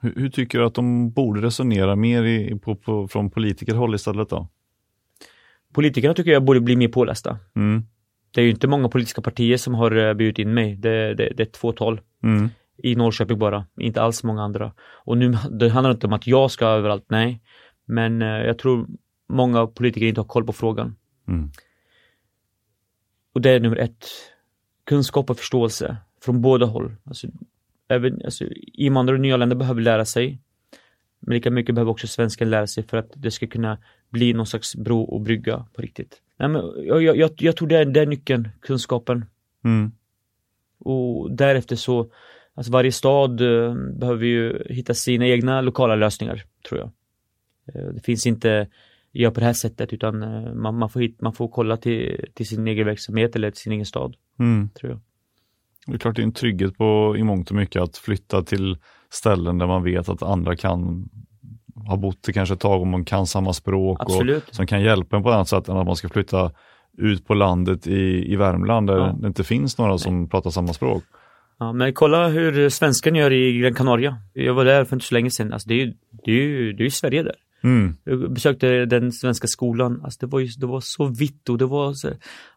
Hur, 0.00 0.14
hur 0.16 0.30
tycker 0.30 0.58
du 0.58 0.64
att 0.64 0.74
de 0.74 1.10
borde 1.10 1.40
resonera 1.40 1.96
mer 1.96 2.24
i, 2.24 2.58
på, 2.58 2.76
på, 2.76 3.08
från 3.08 3.30
politikerhåll 3.30 3.94
istället 3.94 4.28
då? 4.28 4.48
Politikerna 5.72 6.14
tycker 6.14 6.30
jag 6.30 6.44
borde 6.44 6.60
bli 6.60 6.76
mer 6.76 6.88
pålästa. 6.88 7.38
Mm. 7.56 7.84
Det 8.30 8.40
är 8.40 8.44
ju 8.44 8.50
inte 8.50 8.68
många 8.68 8.88
politiska 8.88 9.22
partier 9.22 9.56
som 9.56 9.74
har 9.74 9.96
eh, 9.96 10.14
bjudit 10.14 10.38
in 10.38 10.54
mig. 10.54 10.76
Det, 10.76 11.14
det, 11.14 11.32
det 11.36 11.42
är 11.42 11.46
ett 11.46 11.56
fåtal. 11.56 12.00
Mm. 12.22 12.48
I 12.76 12.94
Norrköping 12.94 13.38
bara, 13.38 13.66
inte 13.76 14.02
alls 14.02 14.24
många 14.24 14.42
andra. 14.42 14.72
Och 15.04 15.18
nu 15.18 15.36
det 15.50 15.68
handlar 15.68 15.90
inte 15.90 16.06
om 16.06 16.12
att 16.12 16.26
jag 16.26 16.50
ska 16.50 16.66
överallt, 16.66 17.04
nej. 17.08 17.42
Men 17.84 18.22
eh, 18.22 18.28
jag 18.28 18.58
tror 18.58 18.86
många 19.28 19.66
politiker 19.66 20.06
inte 20.06 20.20
har 20.20 20.26
koll 20.26 20.44
på 20.44 20.52
frågan. 20.52 20.96
Mm. 21.28 21.50
Och 23.34 23.40
det 23.40 23.50
är 23.50 23.60
nummer 23.60 23.76
ett. 23.76 24.06
Kunskap 24.90 25.30
och 25.30 25.38
förståelse 25.38 25.96
från 26.22 26.40
båda 26.40 26.66
håll. 26.66 26.96
Alltså, 27.04 27.26
även, 27.88 28.24
alltså, 28.24 28.44
invandrare 28.72 29.16
och 29.16 29.20
nyanlända 29.20 29.54
behöver 29.54 29.82
lära 29.82 30.04
sig. 30.04 30.38
Men 31.20 31.34
lika 31.34 31.50
mycket 31.50 31.74
behöver 31.74 31.90
också 31.90 32.06
svenskan 32.06 32.50
lära 32.50 32.66
sig 32.66 32.84
för 32.84 32.96
att 32.96 33.10
det 33.14 33.30
ska 33.30 33.46
kunna 33.46 33.78
bli 34.08 34.32
någon 34.32 34.46
slags 34.46 34.76
bro 34.76 35.02
och 35.02 35.20
brygga 35.20 35.66
på 35.74 35.82
riktigt. 35.82 36.22
Nej, 36.36 36.48
men 36.48 36.62
jag, 36.86 37.02
jag, 37.02 37.16
jag, 37.16 37.30
jag 37.38 37.56
tror 37.56 37.68
det 37.68 37.78
är, 37.78 37.84
det 37.84 38.00
är 38.00 38.06
nyckeln, 38.06 38.48
kunskapen. 38.60 39.24
Mm. 39.64 39.92
Och 40.78 41.32
därefter 41.32 41.76
så, 41.76 42.10
alltså 42.54 42.72
varje 42.72 42.92
stad 42.92 43.40
eh, 43.40 43.74
behöver 43.74 44.26
ju 44.26 44.64
hitta 44.70 44.94
sina 44.94 45.26
egna 45.26 45.60
lokala 45.60 45.96
lösningar, 45.96 46.44
tror 46.68 46.80
jag. 46.80 46.90
Eh, 47.74 47.88
det 47.88 48.00
finns 48.00 48.26
inte, 48.26 48.68
gör 49.12 49.30
på 49.30 49.40
det 49.40 49.46
här 49.46 49.52
sättet, 49.52 49.92
utan 49.92 50.22
eh, 50.22 50.54
man, 50.54 50.78
man, 50.78 50.90
får, 50.90 51.00
hit, 51.00 51.20
man 51.20 51.32
får 51.32 51.48
kolla 51.48 51.76
till, 51.76 52.26
till 52.34 52.46
sin 52.46 52.66
egen 52.68 52.86
verksamhet 52.86 53.36
eller 53.36 53.50
till 53.50 53.60
sin 53.60 53.72
egen 53.72 53.86
stad, 53.86 54.14
Mm. 54.38 54.68
tror 54.80 54.92
jag. 54.92 55.00
Det 55.86 55.92
är 55.94 55.98
klart 55.98 56.16
det 56.16 56.22
är 56.22 56.24
en 56.26 56.32
trygghet 56.32 56.78
på, 56.78 57.14
i 57.18 57.22
mångt 57.24 57.50
och 57.50 57.56
mycket 57.56 57.82
att 57.82 57.96
flytta 57.96 58.42
till 58.42 58.76
ställen 59.10 59.58
där 59.58 59.66
man 59.66 59.82
vet 59.82 60.08
att 60.08 60.22
andra 60.22 60.56
kan 60.56 61.08
ha 61.88 61.96
bott 61.96 62.22
det 62.22 62.32
kanske 62.32 62.54
ett 62.54 62.60
tag 62.60 62.80
och 62.80 62.86
man 62.86 63.04
kan 63.04 63.26
samma 63.26 63.52
språk 63.52 64.02
och 64.04 64.42
som 64.50 64.66
kan 64.66 64.82
hjälpa 64.82 65.16
en 65.16 65.22
på 65.22 65.28
ett 65.28 65.34
annat 65.34 65.48
sätt 65.48 65.68
än 65.68 65.76
att 65.76 65.86
man 65.86 65.96
ska 65.96 66.08
flytta 66.08 66.52
ut 66.98 67.26
på 67.26 67.34
landet 67.34 67.86
i, 67.86 68.32
i 68.32 68.36
Värmland 68.36 68.86
där 68.86 68.96
Ja. 68.98 69.16
det 69.20 69.26
inte 69.26 69.44
finns 69.44 69.78
några 69.78 69.98
som 69.98 70.28
pratar 70.28 70.50
samma 70.50 70.72
språk. 70.72 71.02
Ja, 71.58 71.72
men 71.72 71.92
kolla 71.94 72.28
hur 72.28 72.68
svenskan 72.68 73.14
gör 73.14 73.32
i 73.32 73.58
Gran 73.58 73.74
Canaria. 73.74 74.16
Jag 74.32 74.54
var 74.54 74.64
där 74.64 74.84
för 74.84 74.96
inte 74.96 75.06
så 75.06 75.14
länge 75.14 75.30
sedan. 75.30 75.52
Alltså 75.52 75.68
det 75.68 75.74
är 75.74 75.78
ju, 75.86 75.92
det 76.24 76.30
är 76.30 76.34
ju, 76.36 76.72
det 76.72 76.84
är 76.84 76.90
Sverige 76.90 77.22
där. 77.22 77.34
Mm. 77.62 77.96
Jag 78.04 78.32
besökte 78.32 78.84
den 78.84 79.12
svenska 79.12 79.46
skolan, 79.46 80.00
alltså 80.04 80.26
det 80.26 80.26
var 80.26 80.40
ju, 80.40 80.46
det 80.46 80.66
var 80.66 80.80
så 80.80 81.04
vitt 81.06 81.48
och 81.48 81.58
det 81.58 81.66
var, 81.66 81.92
så, 81.94 82.08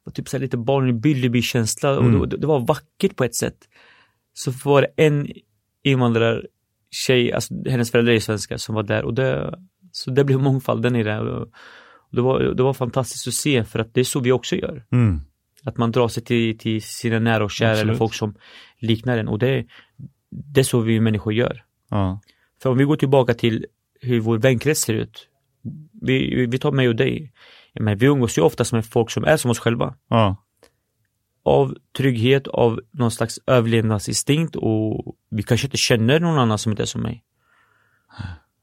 var 0.03 0.13
typ 0.13 0.29
så 0.29 0.37
lite 0.37 0.57
barn 0.57 0.89
i 0.89 0.93
Billerby-känsla 0.93 1.97
och 1.97 2.05
Mm. 2.05 2.29
det, 2.29 2.37
det 2.37 2.47
var 2.47 2.59
vackert 2.59 3.15
på 3.15 3.23
ett 3.23 3.35
sätt. 3.35 3.57
Så 4.33 4.51
var 4.65 4.81
det 4.81 5.03
en 5.03 5.27
invandrartjej, 5.83 7.31
alltså 7.33 7.53
hennes 7.69 7.91
föräldrar 7.91 8.13
är 8.13 8.19
svenskar 8.19 8.57
som 8.57 8.75
var 8.75 8.83
där 8.83 9.03
och 9.03 9.13
det, 9.13 9.59
så 9.91 10.11
det 10.11 10.23
blev 10.23 10.39
mångfalden 10.39 10.95
i 10.95 11.03
det. 11.03 11.19
Och 11.19 11.47
det, 12.11 12.21
var, 12.21 12.39
det 12.39 12.63
var 12.63 12.73
fantastiskt 12.73 13.27
att 13.27 13.33
se 13.33 13.63
för 13.63 13.79
att 13.79 13.93
det 13.93 13.99
är 13.99 14.05
så 14.05 14.19
vi 14.19 14.31
också 14.31 14.55
gör. 14.55 14.85
Mm. 14.91 15.21
Att 15.63 15.77
man 15.77 15.91
drar 15.91 16.07
sig 16.07 16.23
till, 16.23 16.57
till 16.57 16.81
sina 16.81 17.19
nära 17.19 17.43
och 17.43 17.51
kära 17.51 17.69
eller 17.69 17.81
Absolut. 17.81 17.97
folk 17.97 18.13
som 18.13 18.35
liknar 18.79 19.17
en 19.17 19.27
och 19.27 19.39
det, 19.39 19.65
det 20.29 20.59
är 20.59 20.63
så 20.63 20.79
vi 20.79 20.99
människor 20.99 21.33
gör. 21.33 21.63
Ja. 21.89 22.21
För 22.61 22.69
om 22.69 22.77
vi 22.77 22.83
går 22.83 22.95
tillbaka 22.95 23.33
till 23.33 23.65
hur 24.03 24.19
vår 24.19 24.37
vänkrets 24.37 24.81
ser 24.81 24.93
ut. 24.93 25.27
Vi, 26.01 26.45
vi 26.45 26.59
tar 26.59 26.71
mig 26.71 26.87
och 26.87 26.95
dig. 26.95 27.33
Men 27.79 27.97
vi 27.97 28.05
umgås 28.05 28.37
ju 28.37 28.41
oftast 28.41 28.73
med 28.73 28.85
folk 28.85 29.11
som 29.11 29.23
är 29.23 29.37
som 29.37 29.51
oss 29.51 29.59
själva. 29.59 29.95
Ja. 30.09 30.35
Av 31.45 31.75
trygghet, 31.97 32.47
av 32.47 32.81
någon 32.91 33.11
slags 33.11 33.39
överlevnadsinstinkt 33.47 34.55
och 34.55 35.15
vi 35.29 35.43
kanske 35.43 35.67
inte 35.67 35.77
känner 35.77 36.19
någon 36.19 36.39
annan 36.39 36.57
som 36.57 36.71
inte 36.71 36.83
är 36.83 36.87
som 36.87 37.01
mig. 37.01 37.23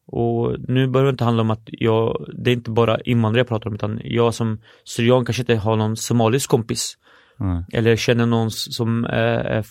Och 0.07 0.57
nu 0.69 0.87
börjar 0.87 1.05
det 1.05 1.11
inte 1.11 1.25
handla 1.25 1.43
om 1.43 1.51
att 1.51 1.65
jag, 1.67 2.27
det 2.39 2.51
är 2.51 2.55
inte 2.55 2.71
bara 2.71 3.01
invandrare 3.01 3.41
jag 3.41 3.49
pratar 3.49 3.69
om 3.69 3.75
utan 3.75 4.01
jag 4.05 4.35
som 4.35 4.61
syrian 4.85 5.25
kanske 5.25 5.43
inte 5.43 5.57
har 5.57 5.77
någon 5.77 5.97
somalisk 5.97 6.51
kompis. 6.51 6.99
Nej. 7.39 7.65
Eller 7.73 7.97
känner 7.97 8.27
någon 8.27 8.51
som 8.51 9.05
är, 9.05 9.65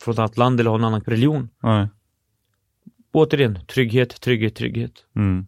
från 0.00 0.12
ett 0.12 0.18
annat 0.18 0.36
land 0.36 0.60
eller 0.60 0.70
har 0.70 0.78
en 0.78 0.84
annan 0.84 1.00
religion. 1.00 1.48
Återigen, 3.12 3.58
trygghet, 3.66 4.20
trygghet, 4.20 4.54
trygghet. 4.54 4.92
Mm. 5.16 5.46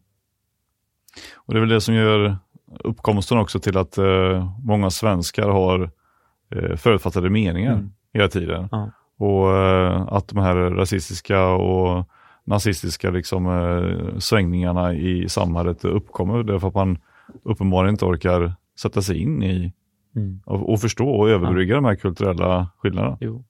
Och 1.34 1.54
det 1.54 1.58
är 1.58 1.60
väl 1.60 1.68
det 1.68 1.80
som 1.80 1.94
gör 1.94 2.36
uppkomsten 2.84 3.38
också 3.38 3.60
till 3.60 3.76
att 3.76 3.98
eh, 3.98 4.52
många 4.62 4.90
svenskar 4.90 5.48
har 5.48 5.90
eh, 6.54 6.76
förutfattade 6.76 7.30
meningar 7.30 7.72
Mm. 7.72 7.92
hela 8.12 8.28
tiden. 8.28 8.68
Ja. 8.70 8.90
Och 9.18 9.56
eh, 9.56 10.02
att 10.12 10.28
de 10.28 10.38
här 10.38 10.56
rasistiska 10.56 11.46
och 11.46 12.08
nazistiska 12.44 13.10
liksom, 13.10 13.46
eh, 13.46 14.18
svängningarna 14.18 14.94
i 14.94 15.28
samhället 15.28 15.84
uppkommer 15.84 16.42
därför 16.42 16.68
att 16.68 16.74
man 16.74 16.98
uppenbarligen 17.42 17.94
inte 17.94 18.04
orkar 18.04 18.54
sätta 18.80 19.02
sig 19.02 19.18
in 19.18 19.42
i 19.42 19.72
Mm. 20.16 20.40
och, 20.46 20.72
och 20.72 20.80
förstå 20.80 21.08
och 21.10 21.30
överbrygga 21.30 21.74
de 21.74 21.84
här 21.84 21.94
kulturella 21.94 22.68
skillnaderna. 22.78 23.18
Jo. 23.20 23.44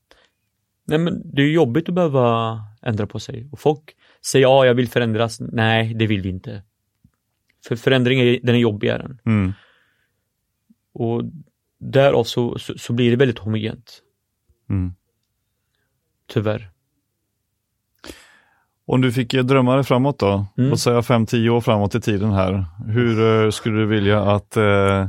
Nej 0.86 0.98
men 0.98 1.22
det 1.34 1.42
är 1.42 1.46
jobbigt 1.46 1.88
att 1.88 1.94
behöva 1.94 2.58
ändra 2.82 3.06
på 3.06 3.18
sig. 3.18 3.48
Och 3.52 3.58
folk 3.60 3.96
säger 4.26 4.42
ja, 4.46 4.66
jag 4.66 4.74
vill 4.74 4.88
förändras. 4.88 5.40
Nej, 5.40 5.94
det 5.94 6.06
vill 6.06 6.22
vi 6.22 6.28
inte. 6.28 6.62
För 7.68 7.76
förändring 7.76 8.20
är, 8.20 8.38
den 8.42 8.54
är 8.54 8.58
jobbigare. 8.58 9.16
Mm. 9.26 9.52
Och 10.92 11.22
därav 11.78 12.24
så, 12.24 12.58
så, 12.58 12.78
så 12.78 12.92
blir 12.92 13.10
det 13.10 13.16
väldigt 13.16 13.38
homogent. 13.38 14.02
Mm. 14.70 14.94
Tyvärr. 16.28 16.70
Om 18.86 19.00
du 19.00 19.12
fick 19.12 19.34
eh, 19.34 19.44
drömma 19.44 19.74
dig 19.74 19.84
framåt 19.84 20.18
då, 20.18 20.46
Mm. 20.58 20.70
låt 20.70 20.80
säga 20.80 21.00
5-10 21.00 21.48
år 21.48 21.60
framåt 21.60 21.94
i 21.94 22.00
tiden 22.00 22.32
här. 22.32 22.64
Hur 22.86 23.44
eh, 23.44 23.50
skulle 23.50 23.78
du 23.78 23.86
vilja 23.86 24.22
att 24.22 24.56
eh, 24.56 25.06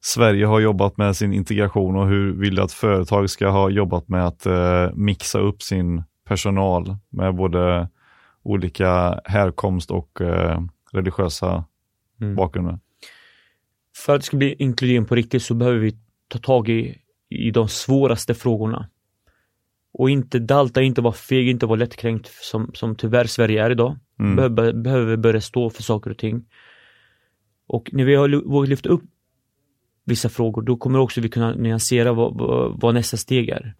Sverige 0.00 0.46
har 0.46 0.60
jobbat 0.60 0.96
med 0.96 1.16
sin 1.16 1.32
integration 1.32 1.96
och 1.96 2.08
hur 2.08 2.32
vill 2.32 2.54
du 2.54 2.62
att 2.62 2.72
företag 2.72 3.30
ska 3.30 3.48
ha 3.48 3.70
jobbat 3.70 4.08
med 4.08 4.26
att 4.26 4.46
eh, 4.46 4.90
mixa 4.94 5.38
upp 5.38 5.62
sin 5.62 6.02
personal 6.28 6.96
med 7.10 7.34
både 7.34 7.88
olika 8.42 9.20
härkomst 9.24 9.90
och 9.90 10.20
eh, 10.20 10.60
religiösa 10.92 11.64
Mm. 12.20 12.34
bakgrunder? 12.34 12.78
För 13.96 14.14
att 14.14 14.20
det 14.20 14.24
ska 14.24 14.36
bli 14.36 14.54
inkludering 14.58 15.04
på 15.04 15.14
riktigt 15.14 15.42
så 15.42 15.54
behöver 15.54 15.78
vi 15.78 15.96
ta 16.28 16.38
tag 16.38 16.68
i, 16.68 16.98
i 17.28 17.50
de 17.50 17.68
svåraste 17.68 18.34
frågorna. 18.34 18.88
Och 19.92 20.10
inte 20.10 20.38
dalta, 20.38 20.82
inte 20.82 21.00
vara 21.00 21.12
feg, 21.12 21.48
inte 21.48 21.66
vara 21.66 21.76
lättkränkt 21.76 22.26
som, 22.26 22.70
som 22.74 22.96
tyvärr 22.96 23.24
Sverige 23.24 23.64
är 23.64 23.70
idag. 23.70 23.98
Mm. 24.18 24.36
Behöver, 24.36 24.72
behöver 24.72 25.16
börja 25.16 25.40
stå 25.40 25.70
för 25.70 25.82
saker 25.82 26.10
och 26.10 26.18
ting. 26.18 26.44
Och 27.66 27.90
när 27.92 28.04
vi 28.04 28.14
har 28.14 28.48
vågat 28.48 28.68
lyfta 28.68 28.88
upp 28.88 29.02
vissa 30.04 30.28
frågor, 30.28 30.62
då 30.62 30.76
kommer 30.76 30.98
också 30.98 31.20
vi 31.20 31.28
kunna 31.28 31.54
nyansera 31.54 32.12
vad, 32.12 32.38
vad, 32.38 32.80
vad 32.80 32.94
nästa 32.94 33.16
steg 33.16 33.48
är. 33.48 33.74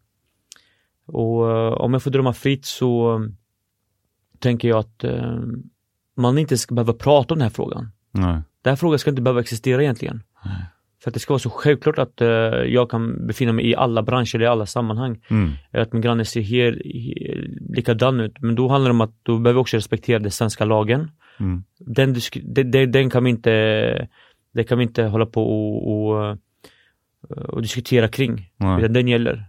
Och 1.07 1.51
eh, 1.51 1.73
om 1.73 1.93
jag 1.93 2.03
får 2.03 2.11
drömma 2.11 2.33
fritt 2.33 2.65
så 2.65 3.21
tänker 4.41 4.69
jag 4.69 4.79
att 4.79 5.05
eh, 5.05 5.39
man 6.17 6.39
inte 6.39 6.59
ska 6.59 6.75
behöva 6.75 6.93
prata 6.93 7.35
om 7.35 7.39
den 7.39 7.49
här 7.49 7.55
frågan. 7.55 7.89
Nej. 8.11 8.43
Den 8.63 8.71
här 8.71 8.77
frågan 8.77 8.99
ska 8.99 9.11
inte 9.11 9.23
behöva 9.23 9.41
existera 9.41 9.83
egentligen. 9.83 10.23
För 11.03 11.11
att 11.11 11.15
det 11.15 11.21
ska 11.21 11.33
vara 11.33 11.39
så 11.39 11.51
självklart 11.51 11.99
att 11.99 12.21
eh, 12.21 12.29
jag 12.29 12.91
kan 12.91 13.27
befinna 13.27 13.53
mig 13.53 13.71
i 13.71 13.77
alla 13.77 14.03
branscher, 14.03 14.43
i 14.43 14.47
alla 14.47 14.67
sammanhang. 14.67 15.21
Mm. 15.31 15.51
Att 15.73 15.93
min 15.93 16.03
granne 16.03 16.25
ser 16.25 16.41
helt, 16.41 16.79
helt 16.85 17.77
likadan 17.77 18.21
ut. 18.21 18.41
Men 18.41 18.55
då 18.55 18.69
handlar 18.69 18.91
det 18.91 18.95
om 18.95 19.01
att 19.01 19.15
då 19.23 19.39
behöver 19.39 19.59
vi 19.59 19.63
också 19.63 19.77
respektera 19.77 20.19
den 20.19 20.31
svenska 20.31 20.65
lagen. 20.65 21.11
Mm. 21.41 21.65
Den, 21.79 22.17
den, 22.43 22.71
den, 22.71 22.93
den 22.93 23.11
kan 23.11 23.25
vi 23.25 23.31
inte, 23.31 24.09
det 24.53 24.65
kan 24.65 24.79
vi 24.79 24.85
inte 24.85 25.05
hålla 25.05 25.27
på 25.27 25.43
och, 25.43 25.93
och, 25.93 26.27
eh, 26.27 26.37
och 27.49 27.63
diskutera 27.63 28.09
kring. 28.09 28.51
Nej. 28.57 28.79
Utan 28.79 28.93
den 28.93 29.09
gäller. 29.09 29.45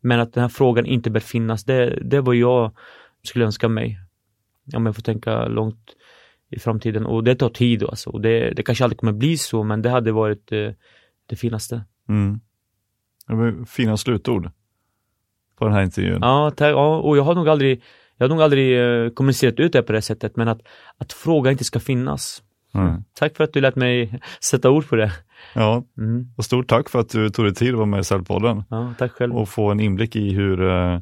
Men 0.00 0.20
att 0.20 0.32
den 0.32 0.42
här 0.42 0.48
frågan 0.48 0.86
inte 0.86 1.10
bör 1.10 1.20
finnas, 1.20 1.64
det, 1.64 1.98
det 2.02 2.20
var 2.20 2.34
jag 2.34 2.72
skulle 3.24 3.44
önska 3.44 3.68
mig. 3.68 3.98
Om 4.74 4.86
jag 4.86 4.94
får 4.94 5.02
tänka 5.02 5.46
långt 5.48 5.96
i 6.50 6.58
framtiden. 6.58 7.06
Och 7.06 7.24
det 7.24 7.34
tar 7.34 7.48
tid 7.48 7.82
alltså. 7.82 8.10
Och 8.10 8.20
det, 8.20 8.50
det 8.50 8.62
kanske 8.62 8.84
aldrig 8.84 8.98
kommer 8.98 9.12
bli 9.12 9.36
så, 9.38 9.62
men 9.62 9.82
det 9.82 9.90
hade 9.90 10.12
varit 10.12 10.52
eh, 10.52 10.70
det 11.26 11.36
finaste. 11.36 11.84
Mm. 12.08 12.40
Det 13.26 13.66
fina 13.66 13.96
slutord 13.96 14.50
på 15.58 15.64
den 15.64 15.74
här 15.74 15.82
intervjun. 15.82 16.18
Ja, 16.22 16.52
ja, 16.58 16.96
och 16.98 17.16
jag 17.16 17.22
har 17.22 17.34
nog 17.34 17.48
aldrig, 17.48 17.82
jag 18.16 18.24
har 18.28 18.34
nog 18.34 18.42
aldrig 18.42 18.80
eh, 18.80 19.10
kommunicerat 19.10 19.60
ut 19.60 19.72
det 19.72 19.82
på 19.82 19.92
det 19.92 20.02
sättet, 20.02 20.36
men 20.36 20.48
att, 20.48 20.60
att 20.98 21.12
fråga 21.12 21.50
inte 21.50 21.64
ska 21.64 21.80
finnas. 21.80 22.42
Mm. 22.74 23.04
Tack 23.14 23.36
för 23.36 23.44
att 23.44 23.52
du 23.52 23.60
lät 23.60 23.76
mig 23.76 24.20
sätta 24.40 24.70
ord 24.70 24.88
på 24.88 24.96
det. 24.96 25.12
Ja, 25.54 25.84
Mm. 25.98 26.28
och 26.36 26.44
stort 26.44 26.68
tack 26.68 26.88
för 26.88 26.98
att 27.00 27.08
du 27.08 27.30
tog 27.30 27.44
dig 27.44 27.54
tid 27.54 27.70
att 27.70 27.76
vara 27.76 27.86
med 27.86 28.00
i 28.00 28.04
Cellpodden. 28.04 28.62
Ja, 28.70 28.94
tack 28.98 29.12
själv. 29.12 29.34
och 29.36 29.48
få 29.48 29.70
en 29.70 29.80
inblick 29.80 30.16
i 30.16 30.32
hur, 30.34 30.62
eh, 30.68 30.98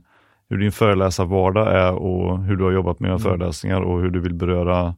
hur 0.53 0.59
din 0.59 0.73
föreläsarvardag 0.73 1.73
är 1.75 1.93
och 1.93 2.45
hur 2.45 2.57
du 2.57 2.65
har 2.65 2.73
jobbat 2.73 3.01
med 3.01 3.09
dina 3.11 3.15
Mm. 3.21 3.23
föreläsningar 3.39 3.81
och 3.81 4.01
hur 4.01 4.11
du 4.11 4.21
vill 4.21 4.35
beröra 4.35 4.95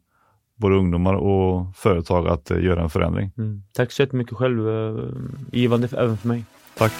både 0.57 0.75
ungdomar 0.77 1.15
och 1.15 1.77
företag 1.77 2.29
att 2.29 2.51
eh, 2.51 2.59
göra 2.65 2.83
en 2.83 2.91
förändring. 2.91 3.31
Mm. 3.39 3.63
Tack 3.73 3.93
så 3.93 4.03
jättemycket 4.03 4.37
själv. 4.37 4.69
eh, 4.69 5.05
Givande 5.53 5.89
för, 5.89 5.97
även 5.97 6.17
för 6.17 6.29
mig. 6.29 6.45
Tack! 6.79 6.93